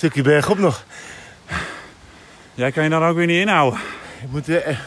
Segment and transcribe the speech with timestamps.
[0.00, 0.84] stukje bergop nog.
[2.54, 3.80] Jij kan je dan ook weer niet inhouden.
[4.22, 4.78] Ik moet, eh,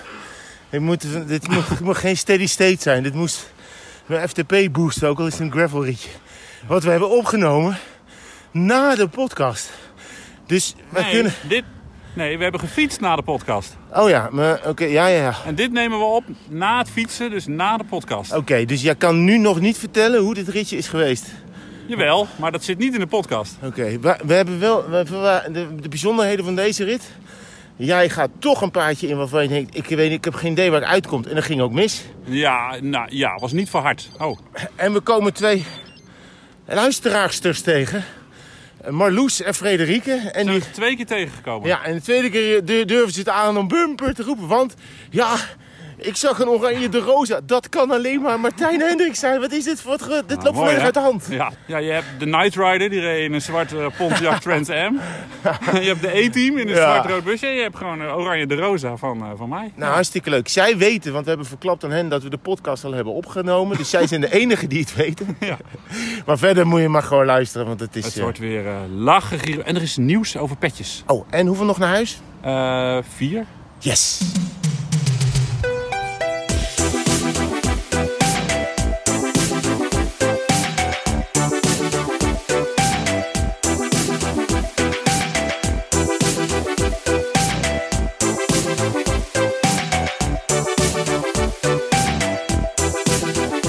[0.70, 3.04] ik moet, dit moet, moet geen steady state zijn.
[3.04, 3.54] Dit moest
[4.05, 6.10] mijn FTP boosten, ook al is het een gravelritje.
[6.68, 7.78] Wat we hebben opgenomen
[8.52, 9.70] na de podcast.
[10.46, 11.34] Dus we Nee, kunnen...
[11.48, 11.64] dit,
[12.14, 13.78] nee, we hebben gefietst na de podcast.
[13.92, 15.36] Oh ja, maar oké, ja, ja, ja.
[15.46, 18.34] En dit nemen we op na het fietsen, dus na de podcast.
[18.36, 21.26] Oké, dus jij kan nu nog niet vertellen hoe dit ritje is geweest.
[21.86, 23.55] Jawel, maar dat zit niet in de podcast.
[23.63, 27.12] Oké, we, we hebben wel we, we- de, de bijzonderheden van deze rit.
[27.76, 30.71] Jij gaat toch een paardje in waarvan je denkt, ik, weet, ik heb geen idee
[30.71, 31.27] waar het uitkomt.
[31.27, 32.04] En dat ging ook mis.
[32.23, 34.09] Ja, nou ja, was niet voor hard.
[34.20, 34.38] Oh,
[34.76, 35.66] En we komen twee
[36.67, 38.04] luisteraarsters tegen.
[38.90, 40.12] Marloes en Frederike.
[40.12, 41.68] En zijn die, we twee keer tegengekomen.
[41.68, 44.48] ja, en de tweede keer du- durven ze het aan om bumper te roepen.
[44.48, 44.73] Want
[45.09, 45.35] ja,
[46.07, 47.39] ik zag een oranje de rosa.
[47.45, 49.39] Dat kan alleen maar Martijn Hendricks zijn.
[49.39, 50.02] Wat is dit voor het...
[50.09, 51.27] Dit Nou, loopt volledig uit de hand.
[51.29, 51.52] Ja.
[51.67, 54.99] ja, je hebt de Night Rider, die reed in een zwart eh, Pontiac Trans Am.
[55.73, 56.93] je hebt de E-team in een Ja.
[56.93, 57.48] zwart-rood busje.
[57.48, 59.71] En je hebt gewoon eh, Oranje de Rosa van, eh, van mij.
[59.76, 60.48] Nou, hartstikke leuk.
[60.48, 63.77] Zij weten, want we hebben verklapt aan hen dat we de podcast al hebben opgenomen.
[63.77, 65.38] Dus zij zijn de enige die het weten.
[65.40, 65.58] Ja.
[66.26, 68.06] Maar verder moet je maar gewoon luisteren, want het is...
[68.06, 68.64] Het eh, wordt weer
[68.96, 69.66] lachen.
[69.66, 71.04] En er is nieuws over petjes.
[71.08, 72.22] Oh, en hoeveel nog naar huis?
[73.16, 73.46] Vier.
[73.80, 74.22] Yes!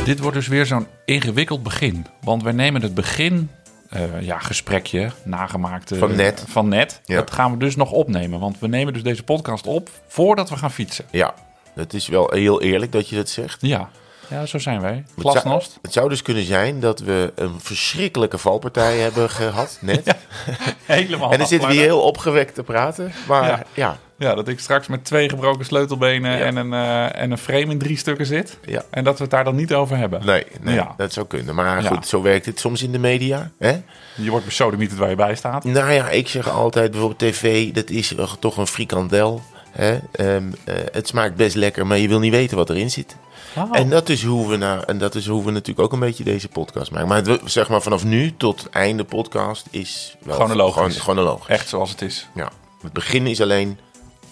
[0.05, 2.07] Dit wordt dus weer zo'n ingewikkeld begin.
[2.21, 3.51] Want wij nemen het begin,
[3.89, 5.97] eh, ja, gesprekje, nagemaakte...
[5.97, 6.45] Van net.
[6.49, 7.01] Van net.
[7.05, 7.17] Ja.
[7.17, 8.41] Dat gaan we dus nog opnemen.
[8.41, 11.05] Want we nemen dus deze podcast op voordat we gaan fietsen.
[11.11, 11.35] Ja,
[11.75, 13.61] het is wel heel eerlijk dat je dat zegt.
[13.61, 13.91] Ja,
[14.29, 14.93] ja zo zijn wij.
[14.95, 15.79] Het zou, Glasnost.
[15.83, 20.15] het zou dus kunnen zijn dat we een verschrikkelijke valpartij hebben gehad, net.
[20.87, 23.13] Helemaal En dan zitten we hier heel opgewekt te praten.
[23.29, 23.63] Maar Ja.
[23.75, 26.45] ja, Ja, dat ik straks met twee gebroken sleutelbenen Ja.
[26.45, 28.59] en, een, eh, en een frame in drie stukken zit.
[28.67, 28.83] ja.
[28.91, 30.27] En dat we het daar dan niet over hebben.
[30.27, 31.55] Nee, nee dat zou kunnen.
[31.55, 33.51] Maar goed, zo werkt het soms in de media.
[33.59, 33.81] Hè?
[34.15, 35.65] Je wordt besodemieterd waar je bij staat.
[35.65, 39.43] Nou ja, ik zeg altijd bijvoorbeeld tv, dat is toch een frikandel.
[39.75, 39.99] Hè?
[40.13, 43.17] Ehm, eh, het smaakt best lekker, maar je wil niet weten wat erin zit.
[43.57, 43.69] Oh.
[43.73, 46.49] En dat is hoe we, en dat is hoe we natuurlijk ook een beetje deze
[46.49, 47.09] podcast maken.
[47.09, 50.75] Maar het, zeg maar vanaf nu tot einde podcast is wel Chronologisch.
[50.75, 51.47] Gewoon, chronologisch.
[51.49, 52.29] Echt zoals het is.
[52.35, 52.51] Ja.
[52.83, 53.79] Het begin is alleen,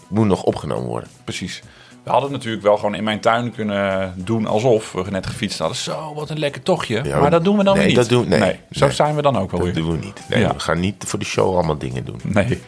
[0.09, 1.09] moet nog opgenomen worden.
[1.25, 1.63] Precies.
[2.03, 5.59] We hadden het natuurlijk wel gewoon in mijn tuin kunnen doen alsof we net gefietst
[5.59, 5.77] hadden.
[5.77, 7.01] Zo, wat een lekker tochtje.
[7.05, 7.97] Ja, maar dat doen we dan nee, niet.
[7.97, 8.95] dat doen- nee, zo nee.
[8.95, 9.83] zijn we dan ook wel Dat weer.
[9.85, 10.21] doen we niet.
[10.29, 10.53] Nee, Ja.
[10.53, 12.21] We gaan niet voor de show allemaal dingen doen.
[12.25, 12.61] Nee.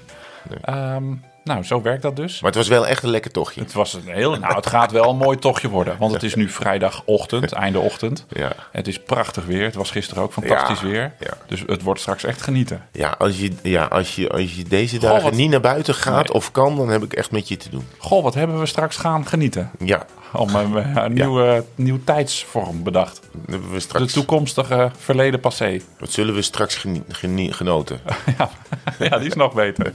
[0.61, 1.05] Ehm,
[1.45, 2.41] nou, zo werkt dat dus.
[2.41, 3.61] Maar het was wel echt een lekker tochtje.
[3.61, 5.97] Het, was een heel, nou, het gaat wel een mooi tochtje worden.
[5.99, 8.27] Want het is nu vrijdagochtend, einde ochtend.
[8.29, 8.53] Ja.
[8.73, 9.65] Het is prachtig weer.
[9.65, 11.13] Het was gisteren ook fantastisch Ja, weer.
[11.21, 11.31] ja.
[11.47, 12.83] Dus het wordt straks echt genieten.
[12.93, 16.27] Ja, als je, ja als, je, als je deze dagen wat- niet naar buiten gaat
[16.27, 16.33] Nee.
[16.33, 17.87] of kan, dan heb ik echt met je te doen.
[17.99, 19.71] Goh, wat hebben we straks gaan genieten?
[19.79, 23.21] Ja, Om een, eh, een nieuwe, nieuw tijdsvorm bedacht.
[23.47, 25.81] we De straks, toekomstige verleden passé.
[25.99, 28.01] wat zullen we straks geni- geni- genoten?
[28.39, 28.51] ja.
[28.99, 29.93] ja, die is nog beter.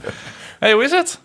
[0.60, 1.20] hey, hoe is het?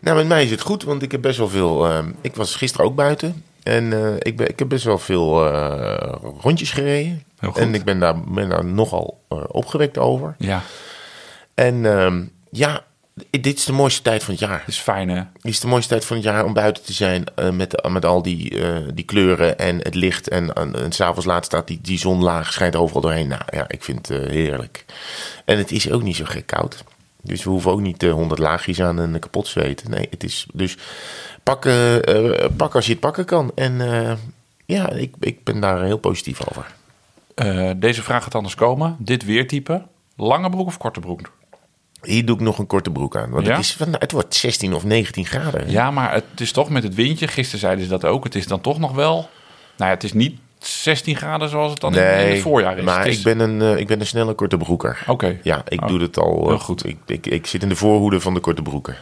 [0.00, 1.86] Nou, met mij is het goed, want ik heb best wel veel...
[1.86, 3.44] ehm, ik was gisteren ook buiten.
[3.62, 7.24] En eh, ik, ben, ik heb best wel veel eh, rondjes gereden.
[7.54, 10.34] En ik ben daar, ben daar nogal eh, opgewekt over.
[10.38, 10.62] Ja,
[11.54, 12.84] En ehm, ja,
[13.30, 14.58] dit is de mooiste tijd van het jaar.
[14.58, 15.22] het is fijn hè?
[15.32, 18.22] Dit is de mooiste tijd van het jaar om buiten te zijn met, met al
[18.22, 18.62] die,
[18.94, 20.28] die kleuren en het licht.
[20.28, 23.28] En, en, en s'avonds laat staat die, die zonlaag, schijnt overal doorheen.
[23.28, 24.84] Nou ja, ik vind het heerlijk.
[25.44, 26.84] En het is ook niet zo gek koud.
[27.22, 29.90] Dus we hoeven ook niet eh, 100 laagjes aan en kapot zweten.
[29.90, 30.76] Nee, het is dus
[31.42, 33.52] pak, eh, eh, pak als je het pakken kan.
[33.54, 34.12] En eh,
[34.66, 36.66] ja, ik, ik ben daar heel positief over.
[37.34, 38.96] Eh, deze vraag gaat anders komen.
[38.98, 39.82] Dit weertype.
[40.16, 41.32] Lange broek of korte broek?
[42.02, 43.30] Hier doe ik nog een korte broek aan.
[43.30, 43.52] Want Ja?
[43.56, 45.70] het, is, het wordt 16 of 19 graden.
[45.70, 47.28] Ja, maar het is toch met het windje.
[47.28, 48.24] Gisteren zeiden ze dat ook.
[48.24, 49.14] Het is dan toch nog wel...
[49.14, 52.84] Nou ja, het is niet 16 graden zoals het dan in- het voorjaar is.
[52.84, 55.04] maar is- ik, ben een, eh, ik ben een snelle korte broeker.
[55.06, 55.38] Oké.
[55.42, 56.40] Ja, ik Oh, doe het al.
[56.46, 56.86] heel eh, goed.
[56.88, 58.96] Ik, ik, ik zit in de voorhoede van de korte broeken.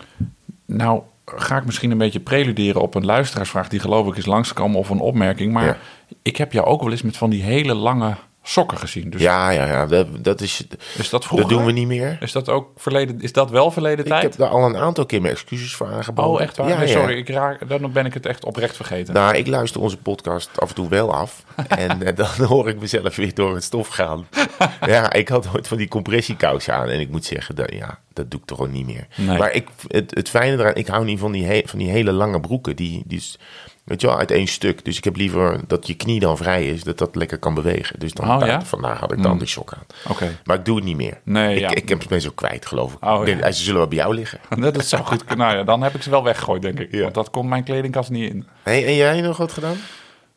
[0.67, 3.69] Nou, ga ik misschien een beetje preluderen op een luisteraarsvraag...
[3.69, 5.53] die geloof ik is langsgekomen of een opmerking.
[5.53, 5.77] Maar Ja.
[6.23, 8.15] ik heb jou ook wel eens met van die hele lange
[8.49, 9.11] sokken gezien.
[9.11, 9.87] Dus Ja, ja, ja.
[9.87, 10.67] Dat, dat is.
[10.99, 11.49] is dat vroeger?
[11.49, 12.17] Dat doen we niet meer.
[12.21, 13.21] Is dat ook verleden?
[13.21, 14.23] Is dat wel verleden Ik tijd?
[14.23, 16.31] heb daar al een aantal keer mijn excuses voor aangeboden.
[16.33, 16.69] Oh, echt waar?
[16.69, 16.93] Ja, nee, ja.
[16.99, 19.15] sorry, ik raak, dan ben ik het echt oprecht vergeten.
[19.15, 21.45] Nou, ik luister onze podcast af en toe wel af.
[21.69, 24.27] en eh, dan hoor ik mezelf weer door het stof gaan.
[24.87, 26.89] ja, ik had ooit van die compressiekousen aan.
[26.89, 29.07] En ik moet zeggen, dat, ja, dat doe ik toch ook niet meer.
[29.17, 29.39] Nee.
[29.39, 32.13] Maar ik, het, het fijne eraan, ik hou niet van die, he- van die hele
[32.13, 32.77] lange broeken.
[32.77, 33.23] Die, die
[33.89, 34.85] weet je wel, uit één stuk.
[34.85, 38.01] Dus ik heb liever dat je knie dan vrij is, dat dat lekker kan bewegen.
[38.01, 38.63] Dus dan, Oh, ja?
[38.63, 39.87] vandaar had ik dan die sok aan.
[40.11, 40.39] Oké.
[40.45, 41.21] Maar ik doe het niet meer.
[41.25, 41.71] Nee, ik, ja.
[41.75, 43.05] ik heb ben zo kwijt, geloof ik.
[43.05, 43.51] Oh, ja.
[43.51, 44.41] Ze zullen wel bij jou liggen.
[44.73, 45.47] Dat zou goed kunnen.
[45.47, 47.01] Nou ja, dan heb ik ze wel weggegooid, denk ik.
[47.01, 48.47] Want dat komt mijn kledingkast niet in.
[48.63, 49.77] Hey, en jij nog wat gedaan?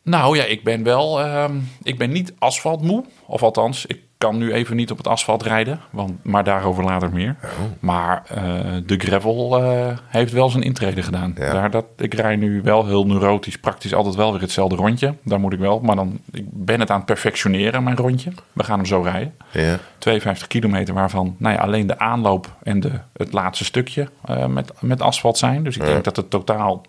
[0.02, 1.20] Nou ja, ik ben wel.
[1.20, 3.04] ehm, ik ben niet asfaltmoe.
[3.26, 5.80] Of althans, ik kan nu even niet op het asfalt rijden.
[5.90, 7.36] Want, maar daarover later meer.
[7.44, 7.50] Oh.
[7.80, 8.44] Maar eh,
[8.86, 11.34] de gravel eh, heeft wel zijn intrede gedaan.
[11.36, 11.52] Ja.
[11.52, 15.14] Daar, dat, ik rij nu wel heel neurotisch, praktisch altijd wel weer hetzelfde rondje.
[15.22, 15.80] Daar moet ik wel.
[15.80, 18.32] Maar dan, ik ben het aan het perfectioneren, mijn rondje.
[18.52, 19.34] We gaan hem zo rijden.
[19.50, 19.78] Ja.
[19.98, 24.72] 52 kilometer waarvan nou ja, alleen de aanloop en de, het laatste stukje eh, met,
[24.80, 25.64] met asfalt zijn.
[25.64, 26.82] Dus ik denk dat het totaal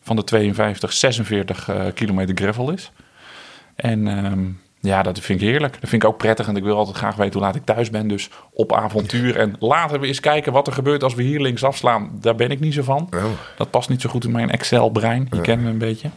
[0.00, 2.92] van de 52 46 eh, kilometer gravel is.
[3.74, 4.44] En ehm,
[4.80, 5.72] ja, dat vind ik heerlijk.
[5.80, 6.48] Dat vind ik ook prettig.
[6.48, 8.08] En ik wil altijd graag weten hoe laat ik thuis ben.
[8.08, 9.36] Dus op avontuur.
[9.36, 12.10] En laten we eens kijken wat er gebeurt als we hier links afslaan.
[12.20, 13.08] Daar ben ik niet zo van.
[13.14, 13.24] Oh.
[13.56, 15.28] Dat past niet zo goed in mijn Excel-brein.
[15.30, 16.10] Je kent me een beetje.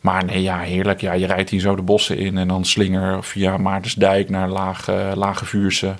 [0.00, 1.00] Maar nee, ja, heerlijk.
[1.00, 5.12] Ja, je rijdt hier zo de bossen in en dan slinger via Maartensdijk naar Lage,
[5.14, 5.94] Lage Vuurse.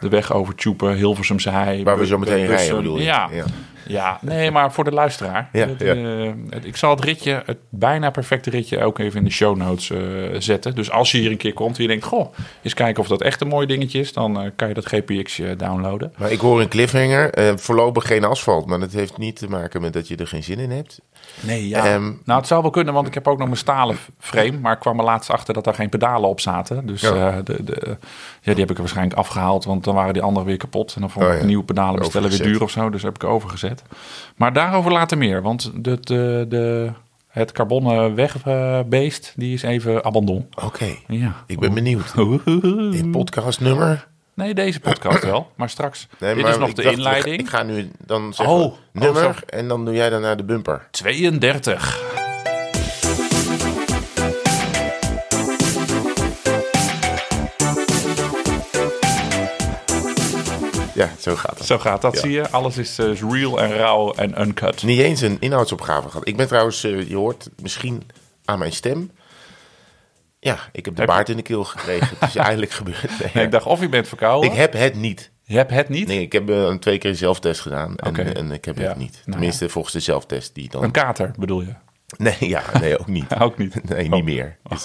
[0.00, 1.84] De weg over Tjoepen, Hilversumse Hei.
[1.84, 3.04] Waar we zo meteen rijden, bedoel je?
[3.04, 3.28] Ja.
[3.32, 3.44] Ja.
[3.86, 4.18] Ja.
[4.22, 5.48] nee, maar voor de luisteraar.
[5.52, 5.94] Ja, Het, ja.
[5.94, 9.56] eh, het- ik zal het ritje, het bijna perfecte ritje, ook even in de show
[9.56, 9.98] notes eh,
[10.38, 10.74] zetten.
[10.74, 13.22] Dus als je hier een keer komt en je denkt, goh, eens kijken of dat
[13.22, 16.12] echt een mooi dingetje is, dan eh, kan je dat GPX downloaden.
[16.18, 17.58] Maar ik hoor een cliffhanger.
[17.58, 18.66] voorlopig geen asfalt.
[18.66, 21.00] Maar dat heeft niet te maken met dat je er geen zin in hebt.
[21.40, 21.84] Nee, ja.
[21.86, 24.58] Ehm, nou, het zou wel kunnen, want ik heb ook nog mijn stalen frame.
[24.58, 26.86] Maar ik kwam er laatst achter dat daar geen pedalen op zaten.
[26.86, 27.42] Dus Ja.
[27.42, 27.96] de, de,
[28.42, 29.64] ja, die heb ik er waarschijnlijk afgehaald.
[29.64, 30.94] Want dan waren die andere weer kapot.
[30.94, 31.46] En dan vond Oh, ik ja.
[31.46, 32.90] nieuwe pedalen bestellen weer duur of zo.
[32.90, 33.69] Dus heb ik overgezet.
[34.36, 35.42] Maar daarover later meer.
[35.42, 36.90] Want de, de, de,
[37.28, 40.48] het carbonnen wegbeest, die is even abandon.
[40.64, 41.44] Oké, Ja.
[41.46, 42.12] ik ben benieuwd.
[42.94, 44.08] In podcastnummer?
[44.34, 45.52] Nee, deze podcast wel.
[45.56, 46.08] Maar straks.
[46.18, 47.38] Nee, dit maar is nog de dacht, inleiding.
[47.38, 50.86] Ik ga nu dan zeggen Oh, oh, nummer en dan doe jij daarna de bumper.
[50.90, 52.18] 32.
[61.00, 61.66] Ja, zo gaat het.
[61.66, 62.20] Zo gaat dat, Ja.
[62.20, 62.50] zie je.
[62.50, 64.82] Alles is eh, is real en rauw en uncut.
[64.82, 66.28] Niet eens een inhoudsopgave gehad.
[66.28, 68.02] Ik ben trouwens, eh, je hoort misschien
[68.44, 69.10] aan mijn stem.
[70.40, 72.16] Ja, ik heb de Heb baard in de keel gekregen.
[72.18, 73.34] Het is eindelijk gebeurd.
[73.34, 74.50] Nee, ik dacht of je bent verkouden.
[74.50, 75.30] ik heb het niet.
[75.44, 76.06] Je hebt het niet?
[76.06, 77.96] Nee, ik heb eh, een twee keer een zelftest gedaan.
[77.96, 78.88] En, en ik heb Ja.
[78.88, 79.12] het niet.
[79.12, 80.82] Nou Tenminste, volgens de zelftest die dan...
[80.82, 81.74] Een kater bedoel je?
[82.16, 83.34] Nee, ja, nee, ook niet.
[83.40, 83.88] Ook niet.
[83.88, 84.12] Nee, Oh.
[84.12, 84.56] niet meer.
[84.68, 84.84] Dus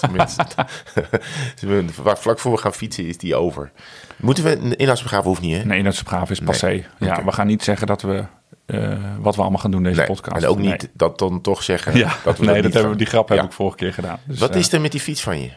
[2.02, 3.72] waar- vlak voor we gaan fietsen is die over.
[4.16, 5.64] Moeten we een inhoudsbegraven hoeft niet, hè?
[5.64, 6.84] Nee, inhoudsopgave is passé.
[6.98, 7.24] Ja, Oké.
[7.24, 8.24] we gaan niet zeggen dat we
[8.66, 10.42] eh, wat we allemaal gaan doen deze Nee, podcast.
[10.44, 10.66] En ook Nee.
[10.70, 13.38] niet dat dan toch zeggen Ja, dat we nee, dat hebben we, die grap heb
[13.38, 13.44] Ja.
[13.44, 14.18] ik vorige keer gedaan.
[14.24, 15.50] Dus, Wat eh, is er met die fiets van je?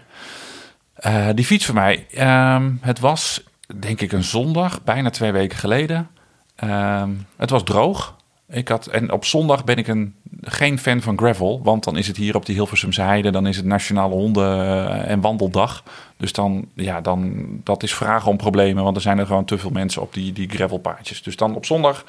[0.94, 2.06] eh, die fiets van mij.
[2.12, 3.44] ehm, het was
[3.80, 6.10] denk ik een zondag, bijna twee weken geleden.
[6.56, 8.15] Ehm, het was droog.
[8.50, 11.62] Ik had, en op zondag ben ik een, geen fan van gravel.
[11.63, 13.31] Want dan is het hier op die Hilversumse Heide.
[13.31, 15.84] Dan is het Nationale Honden- eh, en Wandeldag.
[16.18, 18.84] Dus dan, ja, dan, dat is vragen om problemen.
[18.84, 21.24] Want er zijn er gewoon te veel mensen op die, die gravelpaadjes.
[21.24, 22.06] Dus dan op zondag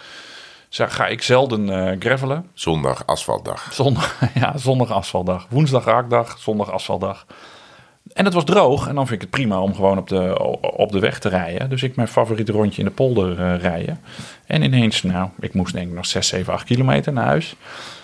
[0.71, 2.47] ga ik zelden eh gravelen.
[2.55, 3.73] Zondag, asfaltdag.
[3.73, 5.47] Zondag, ja, zondag asfaltdag.
[5.51, 7.27] Woensdag raakdag, zondag asfaltdag.
[8.13, 10.93] En het was droog en dan vind ik het prima om gewoon op de, op
[10.93, 11.71] de weg te rijden.
[11.71, 14.01] Dus ik mijn favoriete rondje in de polder eh, rijden.
[14.47, 17.57] En ineens, nou, ik moest denk ik nog 6, 7, 8 kilometer naar huis.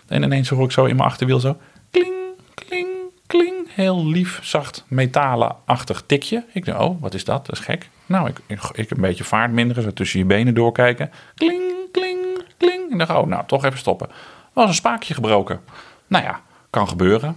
[0.07, 1.57] En ineens hoor ik zo in mijn achterwiel zo...
[1.91, 2.15] Kling,
[2.55, 2.89] kling,
[3.27, 3.55] kling.
[3.75, 6.45] Heel lief, zacht, metalen-achtig tikje.
[6.53, 7.47] Ik dacht, oh, wat is dat?
[7.47, 7.89] Dat is gek.
[8.07, 8.41] Nou, ik,
[8.73, 11.11] ik, een beetje vaart minderen, zo tussen je benen doorkijken.
[11.35, 12.19] Kling, kling,
[12.57, 12.93] kling.
[12.93, 14.09] Ik dacht, oh, nou, toch even stoppen.
[14.09, 14.15] Er
[14.53, 15.61] was een spaakje gebroken.
[16.07, 16.41] Nou ja,
[16.71, 17.37] kan gebeuren.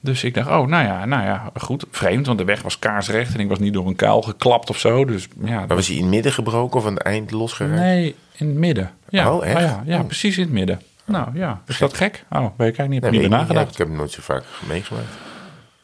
[0.00, 1.84] Dus ik dacht, oh, nou ja, nou ja, goed.
[1.90, 4.78] Vreemd, want de weg was kaarsrecht en ik was niet door een kuil geklapt of
[4.78, 5.04] zo.
[5.04, 7.80] Dus ja, Maar was hij in het midden gebroken of aan het eind losgeraakt?
[7.80, 8.90] Nee, in het midden.
[9.08, 9.60] Ja, Oh, echt?
[9.60, 10.80] ja, ja, precies in het midden.
[11.04, 12.24] Nou ja, is dat gek?
[12.30, 13.22] Oh, ben ik eigenlijk niet, Nee, niet.
[13.30, 13.72] Ja, nagedacht.
[13.72, 15.06] ik heb het nooit zo vaak meegemaakt.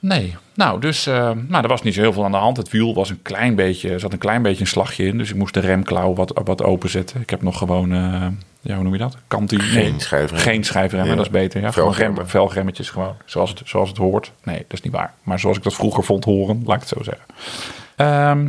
[0.02, 2.56] Nee, nou, dus eh, nou, er was niet zo heel veel aan de hand.
[2.56, 5.18] Het wiel was een klein beetje, er zat een klein beetje een slagje in.
[5.18, 7.20] Dus ik moest de remklauw wat, wat openzetten.
[7.20, 8.26] Ik heb nog gewoon, eh,
[8.60, 9.16] ja, hoe noem je dat?
[9.26, 9.60] Kantie.
[9.60, 10.40] Geen schijfrem.
[10.40, 11.16] Geen schijfremmen, Ja.
[11.16, 11.60] dat is beter.
[11.60, 14.32] Ja, gewoon rem, gewoon, zoals het, zoals het hoort.
[14.44, 15.14] Nee, dat is niet waar.
[15.22, 17.24] Maar zoals ik dat vroeger vond horen, laat ik het zo zeggen.
[17.96, 18.48] Ehm,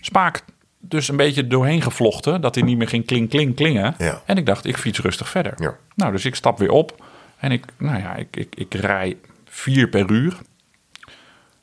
[0.00, 0.44] spaak
[0.80, 3.94] dus een beetje doorheen gevlochten, dat hij niet meer ging kling, kling, klingen.
[3.98, 4.22] Ja.
[4.26, 5.52] En ik dacht, ik fiets rustig verder.
[5.56, 5.76] Ja.
[5.94, 7.04] Nou, dus ik stap weer op
[7.38, 9.16] en ik, nou ja, ik, ik, ik rij
[9.62, 10.36] vier per uur.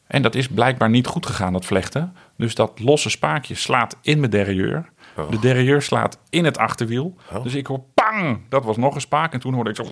[0.07, 2.13] En dat is blijkbaar niet goed gegaan, dat vlechten.
[2.37, 4.89] Dus dat losse spaakje slaat in mijn derailleur.
[5.17, 5.29] Oh.
[5.31, 7.15] De derailleur slaat in het achterwiel.
[7.33, 7.43] Oh.
[7.43, 8.39] Dus ik hoor pang!
[8.49, 9.33] Dat was nog een spaak.
[9.33, 9.83] En toen hoorde ik zo...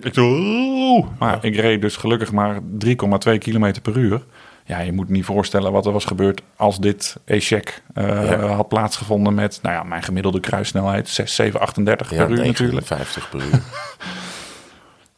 [0.00, 4.24] Ik zo maar ik reed dus gelukkig maar 3,2 kilometer per uur.
[4.64, 8.46] ja, je moet niet voorstellen wat er was gebeurd als dit echec eh, Ja.
[8.46, 12.86] had plaatsgevonden met, nou ja, mijn gemiddelde kruissnelheid, 6, 7, 38 Ja, per uur natuurlijk.
[12.86, 13.60] 50 per uur.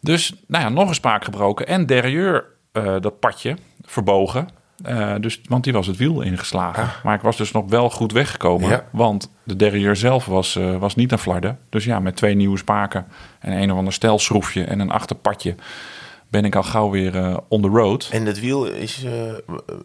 [0.04, 4.48] Dus, nou ja, nog een spaak gebroken en derrière eh, dat padje verbogen.
[4.82, 6.88] Eh, dus, want die was het wiel ingeslagen.
[7.02, 8.68] Maar ik was dus nog wel goed weggekomen.
[8.68, 8.84] Ja.
[8.92, 11.58] Want de derrière zelf was, eh, was niet aan flarden.
[11.68, 13.06] Dus ja, met twee nieuwe spaken
[13.40, 15.54] en een of ander stelschroefje en een achterpadje...
[16.28, 18.08] ben ik al gauw weer on the road.
[18.12, 19.04] en het wiel is,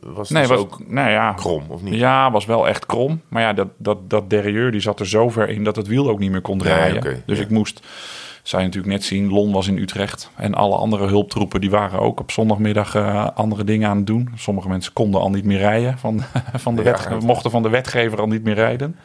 [0.02, 1.94] was Nee, dus was, ook nou ja, krom, of niet?
[1.94, 3.22] Ja, was wel echt krom.
[3.28, 6.10] Maar ja, dat, dat, dat derrière die zat er zo ver in dat het wiel
[6.10, 7.24] ook niet meer kon draaien.
[7.26, 7.44] dus ja.
[7.44, 7.82] ik moest,
[8.48, 10.30] zou je natuurlijk net zien, Lon was in Utrecht.
[10.36, 14.30] En alle andere hulptroepen die waren ook op zondagmiddag eh, andere dingen aan het doen.
[14.36, 15.98] Sommige mensen konden al niet meer rijden.
[15.98, 16.22] Van,
[16.54, 18.96] van de Ja, wet, mochten van de wetgever al niet meer rijden.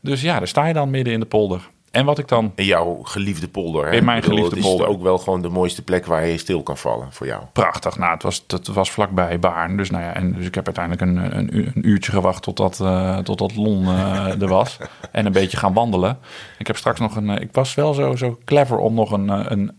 [0.00, 1.68] Dus ja, daar sta je dan midden in de polder.
[1.96, 3.86] En wat ik dan In jouw geliefde polder.
[3.86, 3.96] Hè?
[3.96, 4.88] In mijn bedoel, geliefde het is polder.
[4.88, 7.42] ook wel gewoon de mooiste plek waar je stil kan vallen voor jou.
[7.52, 7.98] Prachtig.
[7.98, 9.76] Nou, het was, het was vlakbij Baarn.
[9.76, 13.18] Dus, nou ja, en, dus ik heb uiteindelijk een, een, een uurtje gewacht totdat, eh
[13.18, 14.76] totdat Lon eh, er was.
[15.12, 16.18] En een beetje gaan wandelen.
[16.58, 17.30] Ik heb straks nog een...
[17.30, 19.72] eh, ik was wel zo, zo clever om nog een, een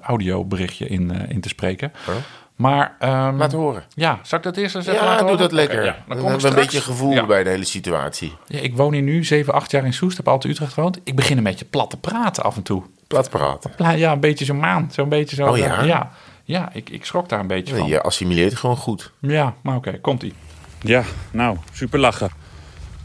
[0.00, 1.92] audioberichtje in, in te spreken.
[2.08, 2.14] Oh.
[2.56, 2.96] Maar...
[2.98, 3.84] ehm, Laat horen.
[3.94, 5.84] ja, zal ik dat eerst eens even Ja, laten doe dat lekker.
[5.84, 5.92] Ja.
[5.92, 7.26] Dan, kom ik hebben we een beetje gevoel Ja.
[7.26, 8.36] bij de hele situatie.
[8.46, 10.16] Ja, ik woon hier nu 7, 8 jaar in Soest.
[10.16, 11.00] Heb altijd in Utrecht gewoond.
[11.04, 12.82] Ik begin een beetje plat te praten af en toe.
[13.06, 13.96] Plat praten.
[13.98, 14.88] Ja, een beetje zo'n maan.
[14.92, 15.46] Zo'n beetje zo.
[15.46, 15.82] Oh ja?
[15.82, 16.10] Ja,
[16.44, 17.86] ja ik, ik schrok daar een beetje van.
[17.88, 19.12] Je assimileert gewoon goed.
[19.18, 20.34] Ja, maar oké, komt-ie.
[20.80, 22.30] Ja, nou, super lachen.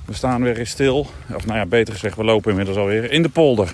[0.06, 1.08] We staan weer eens stil.
[1.36, 3.74] Of nou ja, beter gezegd, we lopen inmiddels alweer in de polder.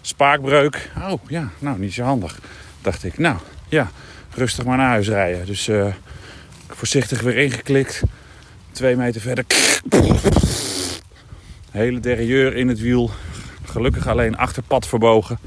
[0.00, 0.90] Spaakbreuk.
[1.10, 2.38] Oh ja, nou, niet zo handig.
[2.80, 3.36] Dacht ik, nou
[3.68, 3.90] ja,
[4.34, 5.46] rustig maar naar huis rijden.
[5.46, 5.86] Dus eh,
[6.68, 8.02] voorzichtig weer ingeklikt.
[8.72, 9.44] Twee meter verder.
[11.70, 13.10] Hele derrière in het wiel.
[13.64, 15.38] Gelukkig alleen achterpad verbogen.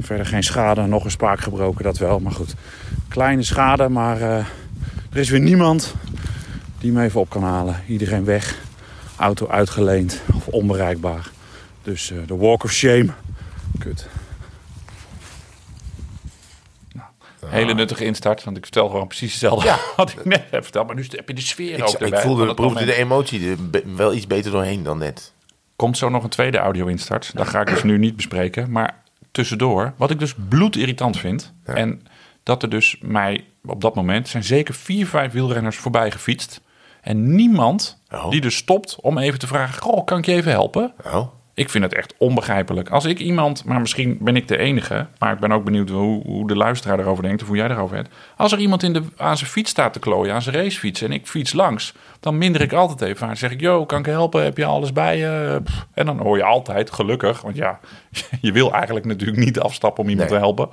[0.00, 2.18] Verder geen schade, nog een spaak gebroken, dat wel.
[2.18, 2.54] Maar goed,
[3.08, 4.36] kleine schade, maar eh,
[5.12, 5.94] er is weer niemand
[6.78, 7.82] die me even op kan halen.
[7.86, 8.58] Iedereen weg.
[9.16, 11.30] Auto uitgeleend of onbereikbaar.
[11.82, 13.08] Dus eh, de walk of shame.
[13.78, 14.08] Kut.
[17.48, 19.78] Hele nuttige instart, want ik vertel gewoon precies hetzelfde Ja.
[19.96, 20.86] wat ik net heb verteld.
[20.86, 22.18] Maar nu heb je de sfeer ook Ik, erbij.
[22.18, 23.56] ik voelde, proefde de emotie er
[23.96, 25.32] wel iets beter doorheen dan net.
[25.76, 27.30] Komt zo nog een tweede audio-instart.
[27.34, 28.70] Dat ga ik dus nu niet bespreken.
[28.70, 31.52] Maar tussendoor, wat ik dus bloedirritant vind...
[31.64, 32.06] en
[32.42, 34.28] dat er dus mij op dat moment...
[34.28, 36.60] zijn zeker vier, vijf wielrenners voorbij gefietst...
[37.00, 38.30] en niemand Oh.
[38.30, 39.82] die dus stopt om even te vragen...
[39.82, 40.92] Goh, kan ik je even helpen?
[41.04, 41.26] Oh,
[41.56, 42.90] Ik vind het echt onbegrijpelijk.
[42.90, 46.22] Als ik iemand, maar misschien ben ik de enige, maar ik ben ook benieuwd hoe,
[46.22, 48.14] hoe de luisteraar erover denkt of hoe jij erover hebt.
[48.36, 51.12] Als er iemand in de, aan zijn fiets staat te klooien, aan zijn racefiets en
[51.12, 53.36] ik fiets langs, dan minder ik altijd even aan.
[53.36, 54.42] Zeg ik, yo, kan ik helpen?
[54.44, 55.60] Heb je alles bij je?
[55.64, 55.86] Pff.
[55.94, 57.80] En dan hoor je altijd, gelukkig, want ja,
[58.40, 60.38] je wil eigenlijk natuurlijk niet afstappen om iemand Nee.
[60.38, 60.68] te helpen.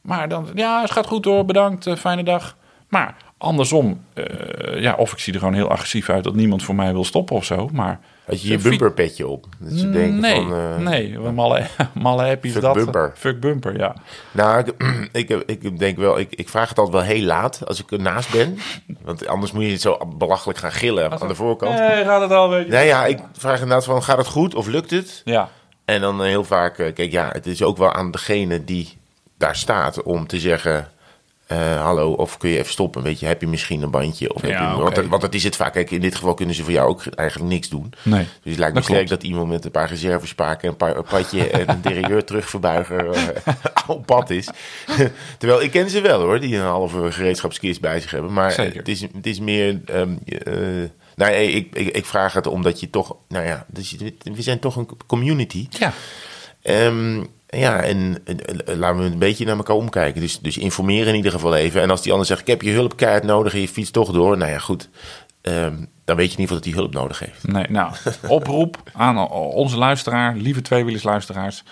[0.00, 2.56] Maar dan, ja, het gaat goed hoor, bedankt, eh, fijne dag.
[2.88, 6.74] Maar andersom, eh, ja, of ik zie er gewoon heel agressief uit dat niemand voor
[6.74, 7.68] mij wil stoppen of zo.
[7.72, 8.00] Maar
[8.30, 9.46] had je je bumperpetje op?
[9.58, 12.74] Dat ze denken nee, van, eh, nee, malle, malle happy is dat.
[12.74, 13.12] bumper.
[13.16, 13.96] Fuck bumper, ja.
[14.32, 14.72] Nou,
[15.12, 17.92] ik, ik, ik denk wel, ik, ik vraag het altijd wel heel laat als ik
[17.92, 18.58] ernaast ben.
[19.02, 21.78] Want anders moet je zo belachelijk gaan gillen aan de voorkant.
[21.78, 22.72] Nee, gaat het al, weet je.
[22.72, 25.22] Nou ja, ik vraag inderdaad van, gaat het goed of lukt het?
[25.24, 25.48] Ja,
[25.84, 28.98] En dan heel vaak, eh, kijk ja, het is ook wel aan degene die
[29.38, 30.88] daar staat om te zeggen...
[31.50, 33.02] eh, hallo, of kun je even stoppen?
[33.02, 34.34] Weet je, heb je misschien een bandje?
[34.34, 35.72] Of heb je, want, dat- want dat is het vaak.
[35.72, 37.92] Kijk, in dit geval kunnen ze voor jou ook eigenlijk niks doen.
[38.02, 38.24] nee.
[38.42, 41.50] Dus het lijkt me sterk dat iemand met een paar reservespaken, een, paar, een padje
[41.50, 43.54] en een derailleur terugverbuiger eh,
[43.86, 44.48] op pad is.
[45.38, 48.32] Terwijl ik ken ze wel hoor, die een halve gereedschapskist bij zich hebben.
[48.32, 48.76] Maar Zeker.
[48.78, 49.80] het is, het is meer.
[49.84, 50.52] ehm, eh,
[51.16, 53.16] nou, nee, ik, ik, ik vraag het omdat je toch.
[53.28, 55.66] Nou ja, dus we zijn toch een community.
[55.70, 55.92] Ja,
[56.62, 60.20] Ehm, ja, en eh, laten we een beetje naar elkaar omkijken.
[60.20, 61.82] Dus, dus informeren in ieder geval even.
[61.82, 64.36] En als die ander zegt: Ik heb je hulpkaart nodig en je fietst toch door.
[64.36, 64.88] Nou ja, goed.
[65.40, 67.46] Ehm, dan weet je in ieder geval dat hij hulp nodig heeft.
[67.46, 67.92] nee, nou,
[68.28, 71.62] oproep aan onze luisteraar, lieve tweewielersluisteraars.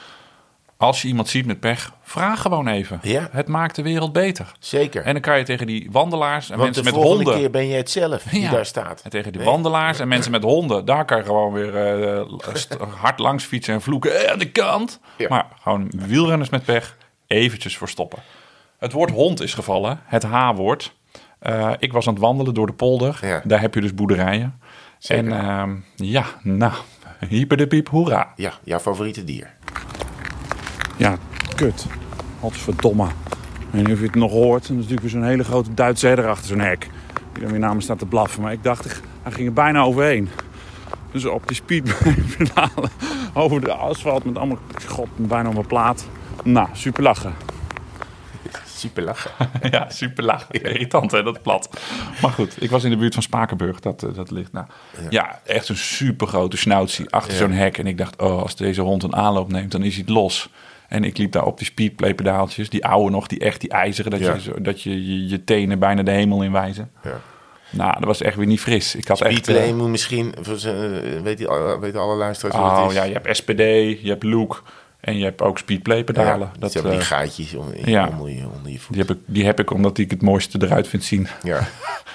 [0.80, 2.98] Als je iemand ziet met pech, vraag gewoon even.
[3.02, 3.28] Ja.
[3.32, 4.52] Het maakt de wereld beter.
[4.58, 5.02] Zeker.
[5.04, 7.40] En dan kan je tegen die wandelaars en Want mensen de met volgende honden...
[7.42, 8.50] keer ben je het zelf die Ja.
[8.50, 9.00] daar staat.
[9.02, 9.50] En tegen die Nee.
[9.50, 13.80] wandelaars en mensen met honden, daar kan je gewoon weer eh, hard langs fietsen en
[13.82, 14.20] vloeken.
[14.24, 15.00] Eh, aan de kant.
[15.16, 15.28] Ja.
[15.28, 18.18] Maar gewoon wielrenners met pech, eventjes voor stoppen.
[18.78, 20.94] Het woord hond is gevallen, het H-woord.
[21.38, 23.18] Eh, ik was aan het wandelen door de polder.
[23.22, 23.40] Ja.
[23.44, 24.60] Daar heb je dus boerderijen.
[24.98, 25.32] Zeker.
[25.32, 26.72] En ehm, ja, nou,
[27.28, 28.32] hyper de piep, hoera.
[28.36, 29.56] Ja, jouw favoriete dier.
[30.98, 31.16] Ja,
[31.54, 31.86] kut.
[32.40, 33.04] Godverdomme.
[33.04, 34.64] Ik weet niet of je het nog hoort.
[34.64, 36.88] Er is natuurlijk weer zo'n hele grote Duitse herder achter zo'n hek.
[37.32, 38.42] Die dan weer me staat te blaffen.
[38.42, 40.28] Maar ik dacht, hij ging er bijna overheen.
[41.12, 42.90] Dus op die speedpedalen
[43.34, 44.58] over de asfalt met allemaal...
[44.86, 46.06] God, bijna op mijn plaat.
[46.44, 47.34] Nou, super lachen.
[48.66, 49.30] Super lachen.
[49.70, 50.50] ja, super laag.
[50.50, 51.80] Irritant hè, dat plat.
[52.22, 54.66] Maar goed, ik was in de buurt van Spakenburg, dat, eh, dat ligt nou.
[55.10, 57.78] Ja, echt een super grote snautie achter zo'n hek.
[57.78, 60.50] En ik dacht, oh, als deze hond een aanloop neemt, dan is hij het los.
[60.88, 64.10] En ik liep daar op die speedplay pedaaltjes, die oude nog, die echt die ijzeren,
[64.10, 64.34] dat, Ja.
[64.42, 66.90] je, dat je, je je tenen bijna de hemel in wijzen.
[67.04, 67.20] Ja.
[67.70, 68.94] Nou, dat was echt weer niet fris.
[68.94, 69.32] Ik had echt...
[69.44, 72.96] Speedplay eh, moet misschien, eh, weet die, alle- weten alle luisteraars wat oh het is?
[72.96, 73.58] ja, je hebt SPD,
[74.02, 74.62] je hebt Look
[75.00, 76.50] en je hebt ook speedplay pedalen.
[76.52, 78.08] Ja, dat, die hebben die eh, gaatjes onder, ja.
[78.08, 78.96] onder, je, onder je voet.
[78.96, 81.28] die, heb ik, die heb ik omdat ik het mooiste eruit vind zien.
[81.42, 81.60] Ja.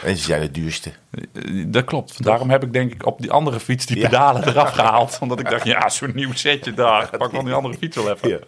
[0.03, 0.91] En ze zijn het duurste.
[1.11, 2.23] Eh, Dat klopt.
[2.23, 4.03] Daarom heb ik denk ik op die andere fiets die Ja.
[4.09, 5.17] pedalen eraf gehaald.
[5.21, 7.09] Omdat ik dacht, ja, zo'n nieuw setje daar.
[7.17, 8.39] Pak wel die andere fiets wel even.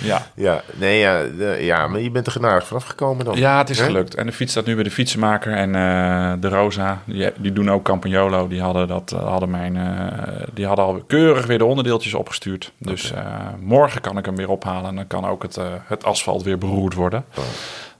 [0.00, 0.26] Ja.
[0.34, 0.62] Ja.
[0.74, 1.22] Nee, ja,
[1.58, 3.36] ja, maar je bent er genadig vanaf gekomen dan.
[3.36, 4.14] Ja, het is gelukt.
[4.14, 5.52] En de fiets staat nu bij de fietsenmaker.
[5.52, 8.48] En eh, de Rosa, die, die doen ook Campagnolo.
[8.48, 12.72] Die hadden, dat, eh, hadden, mijn, eh, die hadden al keurig weer de onderdeeltjes opgestuurd.
[12.78, 13.24] Dus eh,
[13.66, 14.88] morgen kan ik hem weer ophalen.
[14.90, 17.24] En dan kan ook het, eh, het asfalt weer beroerd worden.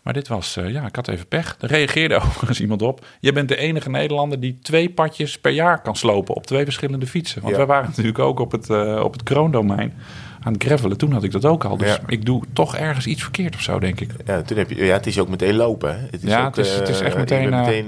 [0.02, 1.56] Maar dit was, eh, ja, ik had even pech.
[1.60, 3.04] Er reageerde overigens iemand op.
[3.20, 7.06] Je bent de enige Nederlander die twee padjes per jaar kan slopen op twee verschillende
[7.06, 7.40] fietsen.
[7.40, 7.58] Want Ja.
[7.58, 9.94] wij waren natuurlijk ook op het, eh, op het kroondomein
[10.42, 10.96] aan het gravelen.
[10.96, 11.76] Toen had ik dat ook al.
[11.76, 11.98] Dus Ja.
[12.06, 14.10] ik doe toch ergens iets verkeerd of zo, denk ik.
[14.26, 15.94] Ja, toen heb je, ja, het is ook meteen lopen.
[15.94, 16.06] Hè?
[16.10, 17.86] Het is Ja, ook, het is- het is echt meteen, meteen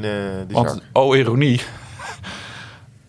[0.48, 1.60] Want, oh ironie.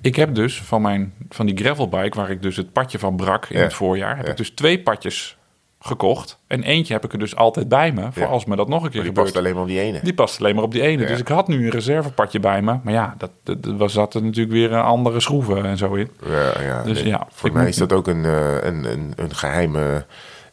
[0.02, 3.46] Ik heb dus van, mijn, van die gravelbike, waar ik dus het padje van brak
[3.46, 3.64] in Ja.
[3.64, 4.32] het voorjaar, heb Ja.
[4.32, 5.38] ik dus twee padjes
[5.82, 6.40] gekocht.
[6.48, 8.28] En eentje heb ik er dus altijd bij me, voor Ja.
[8.30, 9.26] als me dat nog een keer die gebeurt.
[9.26, 10.00] past alleen maar op die ene.
[10.04, 11.06] Die past alleen maar op die ene.
[11.06, 12.78] Dus ik had nu een reservepadje bij me.
[12.84, 15.94] Maar ja, dat, dat, dat was zat er natuurlijk weer een andere schroeven en zo
[15.94, 16.10] in.
[16.28, 17.08] Ja, ja, Dus nee.
[17.08, 20.06] ja, Voor mij is dat ook een, eh, een, een, een geheime,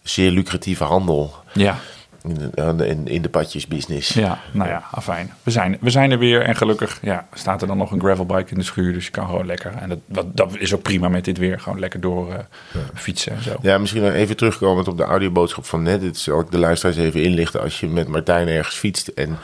[0.02, 1.78] zeer lucratieve handel Ja,
[2.28, 4.14] in de, in, in de padjesbusiness.
[4.14, 5.32] ja nou ja, afijn.
[5.42, 8.50] We zijn, we zijn er weer en gelukkig ja, staat er dan nog een gravelbike
[8.50, 8.92] in de schuur.
[8.92, 9.74] Dus je kan gewoon lekker.
[9.74, 11.60] En dat, dat, dat is ook prima met dit weer.
[11.60, 12.38] Gewoon lekker door eh,
[12.94, 13.56] fietsen en zo.
[13.62, 16.00] Ja, misschien nog even terugkomend op de audioboodschap van net.
[16.00, 19.08] Dit zal ik de luisteraars even inlichten als je met Martijn ergens fietst.
[19.08, 19.38] En